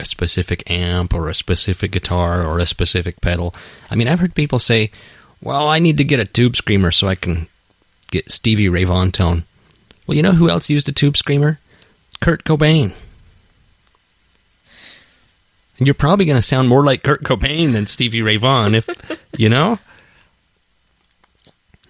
a 0.00 0.04
specific 0.04 0.70
amp 0.70 1.14
or 1.14 1.28
a 1.28 1.34
specific 1.34 1.92
guitar 1.92 2.44
or 2.44 2.58
a 2.58 2.66
specific 2.66 3.20
pedal. 3.20 3.54
I 3.90 3.94
mean, 3.96 4.08
I've 4.08 4.20
heard 4.20 4.34
people 4.34 4.58
say, 4.58 4.90
"Well, 5.40 5.68
I 5.68 5.78
need 5.78 5.96
to 5.98 6.04
get 6.04 6.20
a 6.20 6.24
tube 6.24 6.56
screamer 6.56 6.90
so 6.90 7.08
I 7.08 7.14
can 7.14 7.48
get 8.10 8.30
Stevie 8.30 8.68
Ray 8.68 8.84
Vaughan 8.84 9.12
tone." 9.12 9.44
Well, 10.06 10.16
you 10.16 10.22
know 10.22 10.32
who 10.32 10.48
else 10.48 10.70
used 10.70 10.88
a 10.88 10.92
tube 10.92 11.16
screamer? 11.16 11.58
Kurt 12.20 12.44
Cobain. 12.44 12.92
And 15.78 15.86
you're 15.86 15.94
probably 15.94 16.24
going 16.24 16.38
to 16.38 16.42
sound 16.42 16.68
more 16.68 16.84
like 16.84 17.02
Kurt 17.02 17.22
Cobain 17.22 17.72
than 17.72 17.86
Stevie 17.86 18.22
Ray 18.22 18.36
Vaughan 18.36 18.74
if, 18.74 18.88
you 19.36 19.48
know? 19.48 19.78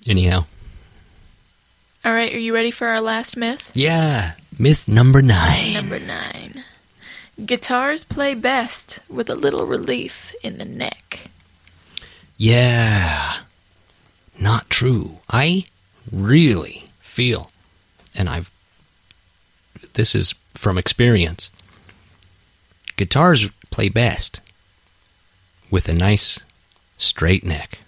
Anyhow. 0.09 0.47
All 2.05 2.13
right, 2.13 2.33
are 2.33 2.39
you 2.39 2.55
ready 2.55 2.71
for 2.71 2.87
our 2.89 3.01
last 3.01 3.37
myth? 3.37 3.71
Yeah. 3.75 4.35
Myth 4.59 4.89
number 4.89 5.23
nine. 5.23 5.75
Number 5.75 5.99
nine. 5.99 6.65
Guitars 7.45 8.03
play 8.03 8.35
best 8.35 9.01
with 9.09 9.29
a 9.29 9.35
little 9.35 9.67
relief 9.67 10.35
in 10.43 10.59
the 10.59 10.65
neck. 10.65 11.29
Yeah. 12.37 13.41
Not 14.39 14.71
true. 14.71 15.19
I 15.29 15.65
really 16.11 16.85
feel, 17.01 17.51
and 18.19 18.29
I've, 18.29 18.51
this 19.95 20.15
is 20.15 20.35
from 20.55 20.79
experience, 20.79 21.51
guitars 22.97 23.49
play 23.71 23.89
best 23.89 24.41
with 25.71 25.89
a 25.89 25.95
nice 25.95 26.39
straight 26.99 27.45
neck. 27.45 27.79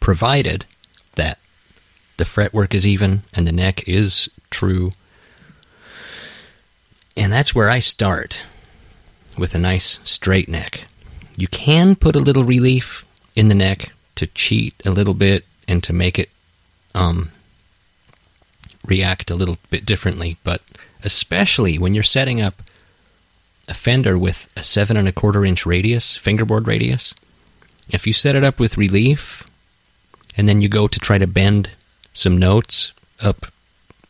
Provided 0.00 0.64
that 1.14 1.38
the 2.18 2.24
fretwork 2.24 2.74
is 2.74 2.86
even 2.86 3.22
and 3.32 3.46
the 3.46 3.52
neck 3.52 3.86
is 3.88 4.28
true. 4.50 4.90
And 7.18 7.32
that's 7.32 7.52
where 7.52 7.68
I 7.68 7.80
start 7.80 8.44
with 9.36 9.52
a 9.52 9.58
nice 9.58 9.98
straight 10.04 10.48
neck. 10.48 10.82
You 11.36 11.48
can 11.48 11.96
put 11.96 12.14
a 12.14 12.20
little 12.20 12.44
relief 12.44 13.04
in 13.34 13.48
the 13.48 13.56
neck 13.56 13.90
to 14.14 14.28
cheat 14.28 14.74
a 14.86 14.92
little 14.92 15.14
bit 15.14 15.44
and 15.66 15.82
to 15.82 15.92
make 15.92 16.20
it 16.20 16.30
um, 16.94 17.32
react 18.86 19.32
a 19.32 19.34
little 19.34 19.58
bit 19.68 19.84
differently, 19.84 20.36
but 20.44 20.62
especially 21.02 21.76
when 21.76 21.92
you're 21.92 22.04
setting 22.04 22.40
up 22.40 22.62
a 23.66 23.74
fender 23.74 24.16
with 24.16 24.48
a 24.56 24.62
seven 24.62 24.96
and 24.96 25.08
a 25.08 25.12
quarter 25.12 25.44
inch 25.44 25.66
radius, 25.66 26.16
fingerboard 26.16 26.68
radius, 26.68 27.14
if 27.92 28.06
you 28.06 28.12
set 28.12 28.36
it 28.36 28.44
up 28.44 28.60
with 28.60 28.78
relief 28.78 29.44
and 30.36 30.48
then 30.48 30.62
you 30.62 30.68
go 30.68 30.86
to 30.86 31.00
try 31.00 31.18
to 31.18 31.26
bend 31.26 31.70
some 32.12 32.38
notes 32.38 32.92
up 33.20 33.46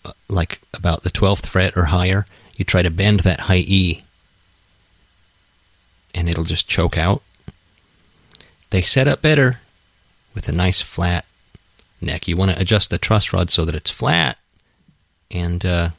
uh, 0.05 0.13
like 0.29 0.61
about 0.75 1.05
the 1.05 1.11
12th 1.11 1.47
fret 1.47 1.75
or 1.75 1.85
higher, 1.85 2.27
you 2.59 2.65
try 2.65 2.83
to 2.83 2.91
bend 2.91 3.21
that 3.21 3.41
high 3.41 3.65
E 3.67 4.03
and 6.15 6.29
it'll 6.29 6.45
just 6.45 6.69
choke 6.69 6.99
out. 6.99 7.23
They 8.71 8.83
set 8.83 9.09
up 9.09 9.23
better 9.23 9.61
with 10.35 10.49
a 10.49 10.53
nice 10.53 10.83
flat 10.83 11.25
neck. 12.01 12.27
You 12.29 12.37
want 12.37 12.51
to 12.51 12.61
adjust 12.61 12.91
the 12.91 12.99
truss 12.99 13.33
rod 13.33 13.51
so 13.51 13.65
that 13.65 13.75
it's 13.75 13.91
flat 13.91 14.37
and 15.31 15.65
uh, 15.65 15.91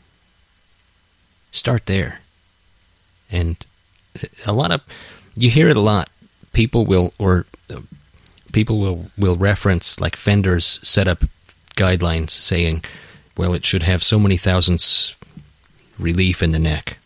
start 1.52 1.86
there. 1.86 2.20
And 3.32 3.56
a 4.46 4.54
lot 4.54 4.72
of 4.72 4.82
you 5.36 5.50
hear 5.50 5.70
it 5.70 5.78
a 5.78 5.82
lot. 5.82 6.10
People 6.52 6.86
will 6.86 7.14
or 7.18 7.46
uh, 7.74 7.80
people 8.52 8.80
will 8.80 9.06
will 9.18 9.38
reference 9.38 10.00
like 10.02 10.16
Fender's 10.18 10.80
setup 10.84 11.24
guidelines 11.78 12.32
saying, 12.32 12.84
well, 13.38 13.54
it 13.54 13.64
should 13.64 13.84
have 13.84 14.04
so 14.04 14.20
many 14.20 14.36
thousandths 14.36 15.16
relief 16.00 16.42
in 16.42 16.52
the 16.52 16.60
neck. 16.60 16.98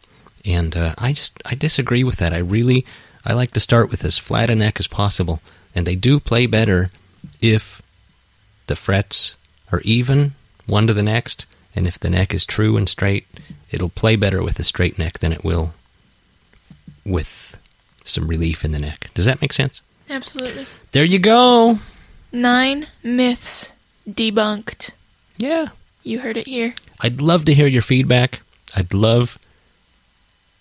And 0.46 0.76
uh, 0.76 0.94
I 0.98 1.14
just 1.14 1.42
I 1.46 1.56
disagree 1.56 2.04
with 2.04 2.18
that. 2.18 2.34
I 2.34 2.38
really 2.38 2.86
I 3.26 3.34
like 3.34 3.52
to 3.52 3.60
start 3.60 3.90
with 3.90 4.04
as 4.04 4.18
flat 4.18 4.50
a 4.50 4.56
neck 4.56 4.80
as 4.80 4.88
possible, 4.88 5.40
and 5.74 5.88
they 5.88 5.96
do 5.96 6.20
play 6.20 6.46
better 6.46 6.90
if 7.42 7.82
the 8.68 8.76
frets 8.76 9.36
are 9.72 9.82
even 9.84 10.34
one 10.66 10.88
to 10.88 10.94
the 10.94 11.04
next, 11.04 11.46
and 11.76 11.88
if 11.88 12.00
the 12.00 12.10
neck 12.10 12.34
is 12.34 12.46
true 12.46 12.78
and 12.78 12.88
straight, 12.88 13.26
it'll 13.72 13.90
play 13.90 14.16
better 14.16 14.44
with 14.44 14.60
a 14.60 14.64
straight 14.64 15.00
neck 15.00 15.20
than 15.20 15.34
it 15.34 15.44
will 15.44 15.74
with 17.06 17.58
some 18.06 18.28
relief 18.28 18.64
in 18.64 18.72
the 18.72 18.80
neck. 18.80 19.10
Does 19.14 19.26
that 19.26 19.42
make 19.42 19.54
sense? 19.54 19.82
Absolutely. 20.10 20.66
There 20.92 21.04
you 21.04 21.20
go. 21.20 21.80
Nine 22.32 22.88
myths 23.04 23.72
debunked. 24.10 24.92
Yeah. 25.38 25.68
You 26.04 26.20
heard 26.20 26.38
it 26.38 26.48
here. 26.48 26.76
I'd 27.00 27.22
love 27.22 27.46
to 27.46 27.54
hear 27.54 27.68
your 27.68 27.82
feedback. 27.82 28.42
I'd 28.76 28.94
love 28.94 29.38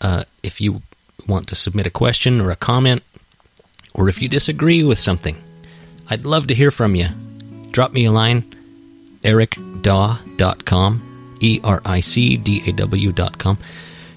uh, 0.01 0.25
if 0.43 0.61
you 0.61 0.83
want 1.27 1.49
to 1.49 1.55
submit 1.55 1.87
a 1.87 1.91
question 1.91 2.41
or 2.41 2.51
a 2.51 2.57
comment, 2.57 3.03
or 3.95 4.09
if 4.09 4.21
you 4.21 4.29
disagree 4.29 4.83
with 4.85 4.99
something. 4.99 5.37
I'd 6.11 6.25
love 6.25 6.49
to 6.49 6.55
hear 6.55 6.71
from 6.71 6.95
you. 6.95 7.09
Drop 7.71 7.93
me 7.93 8.07
a 8.07 8.13
line, 8.13 8.43
ericdaw.com, 9.23 11.09
E 11.41 11.61
R 11.63 11.81
I 11.85 12.01
C 12.01 12.37
D 12.37 12.63
A 12.67 12.73
W.com. 12.73 13.59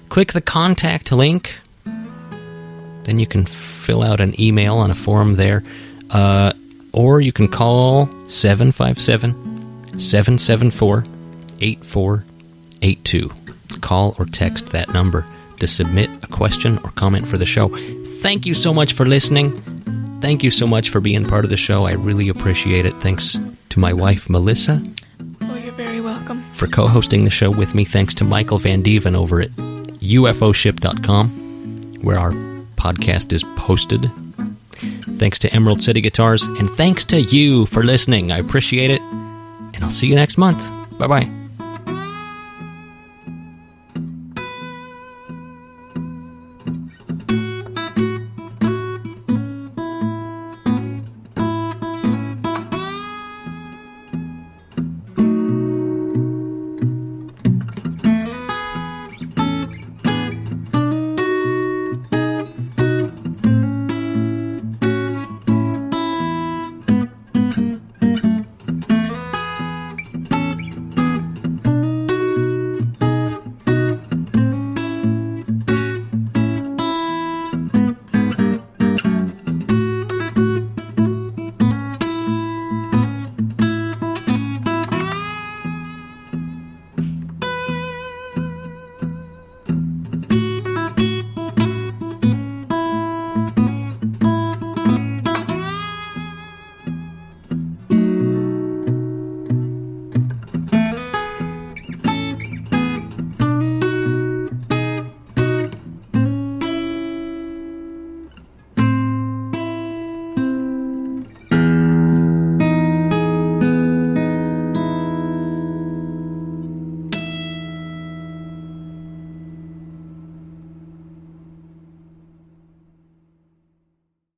Click 0.08 0.32
the 0.32 0.40
contact 0.40 1.12
link. 1.12 1.58
Then 1.84 3.18
you 3.18 3.26
can 3.26 3.46
fill 3.46 4.02
out 4.02 4.20
an 4.20 4.38
email 4.40 4.76
on 4.76 4.90
a 4.90 4.94
form 4.94 5.36
there. 5.36 5.62
Uh, 6.10 6.52
or 6.92 7.20
you 7.20 7.32
can 7.32 7.48
call 7.48 8.06
757 8.28 10.00
774 10.00 11.04
8482. 11.60 13.45
Call 13.80 14.14
or 14.18 14.24
text 14.26 14.68
that 14.68 14.92
number 14.92 15.24
to 15.58 15.66
submit 15.66 16.10
a 16.22 16.26
question 16.26 16.78
or 16.84 16.90
comment 16.92 17.26
for 17.28 17.38
the 17.38 17.46
show. 17.46 17.68
Thank 18.20 18.46
you 18.46 18.54
so 18.54 18.72
much 18.74 18.92
for 18.94 19.06
listening. 19.06 19.52
thank 20.20 20.42
you 20.42 20.50
so 20.50 20.66
much 20.66 20.88
for 20.90 21.00
being 21.00 21.24
part 21.24 21.44
of 21.44 21.50
the 21.50 21.56
show. 21.56 21.84
I 21.86 21.92
really 21.92 22.28
appreciate 22.28 22.84
it. 22.86 22.94
Thanks 22.94 23.38
to 23.68 23.78
my 23.80 23.92
wife, 23.92 24.28
Melissa, 24.30 24.82
Oh, 25.42 25.54
you're 25.56 25.72
very 25.72 26.00
welcome. 26.00 26.42
for 26.54 26.66
co 26.66 26.88
hosting 26.88 27.24
the 27.24 27.30
show 27.30 27.50
with 27.50 27.74
me. 27.74 27.84
Thanks 27.84 28.14
to 28.14 28.24
Michael 28.24 28.58
Van 28.58 28.82
Deven 28.82 29.14
over 29.14 29.42
at 29.42 29.50
UFOship.com, 30.00 31.28
where 32.02 32.18
our 32.18 32.32
podcast 32.76 33.32
is 33.32 33.44
posted. 33.56 34.10
Thanks 35.18 35.38
to 35.40 35.52
Emerald 35.54 35.80
City 35.82 36.00
Guitars, 36.00 36.42
and 36.42 36.68
thanks 36.70 37.04
to 37.06 37.20
you 37.20 37.66
for 37.66 37.82
listening. 37.84 38.32
I 38.32 38.38
appreciate 38.38 38.90
it, 38.90 39.00
and 39.02 39.78
I'll 39.82 39.90
see 39.90 40.06
you 40.08 40.14
next 40.14 40.36
month. 40.38 40.62
Bye 40.98 41.06
bye. 41.06 41.45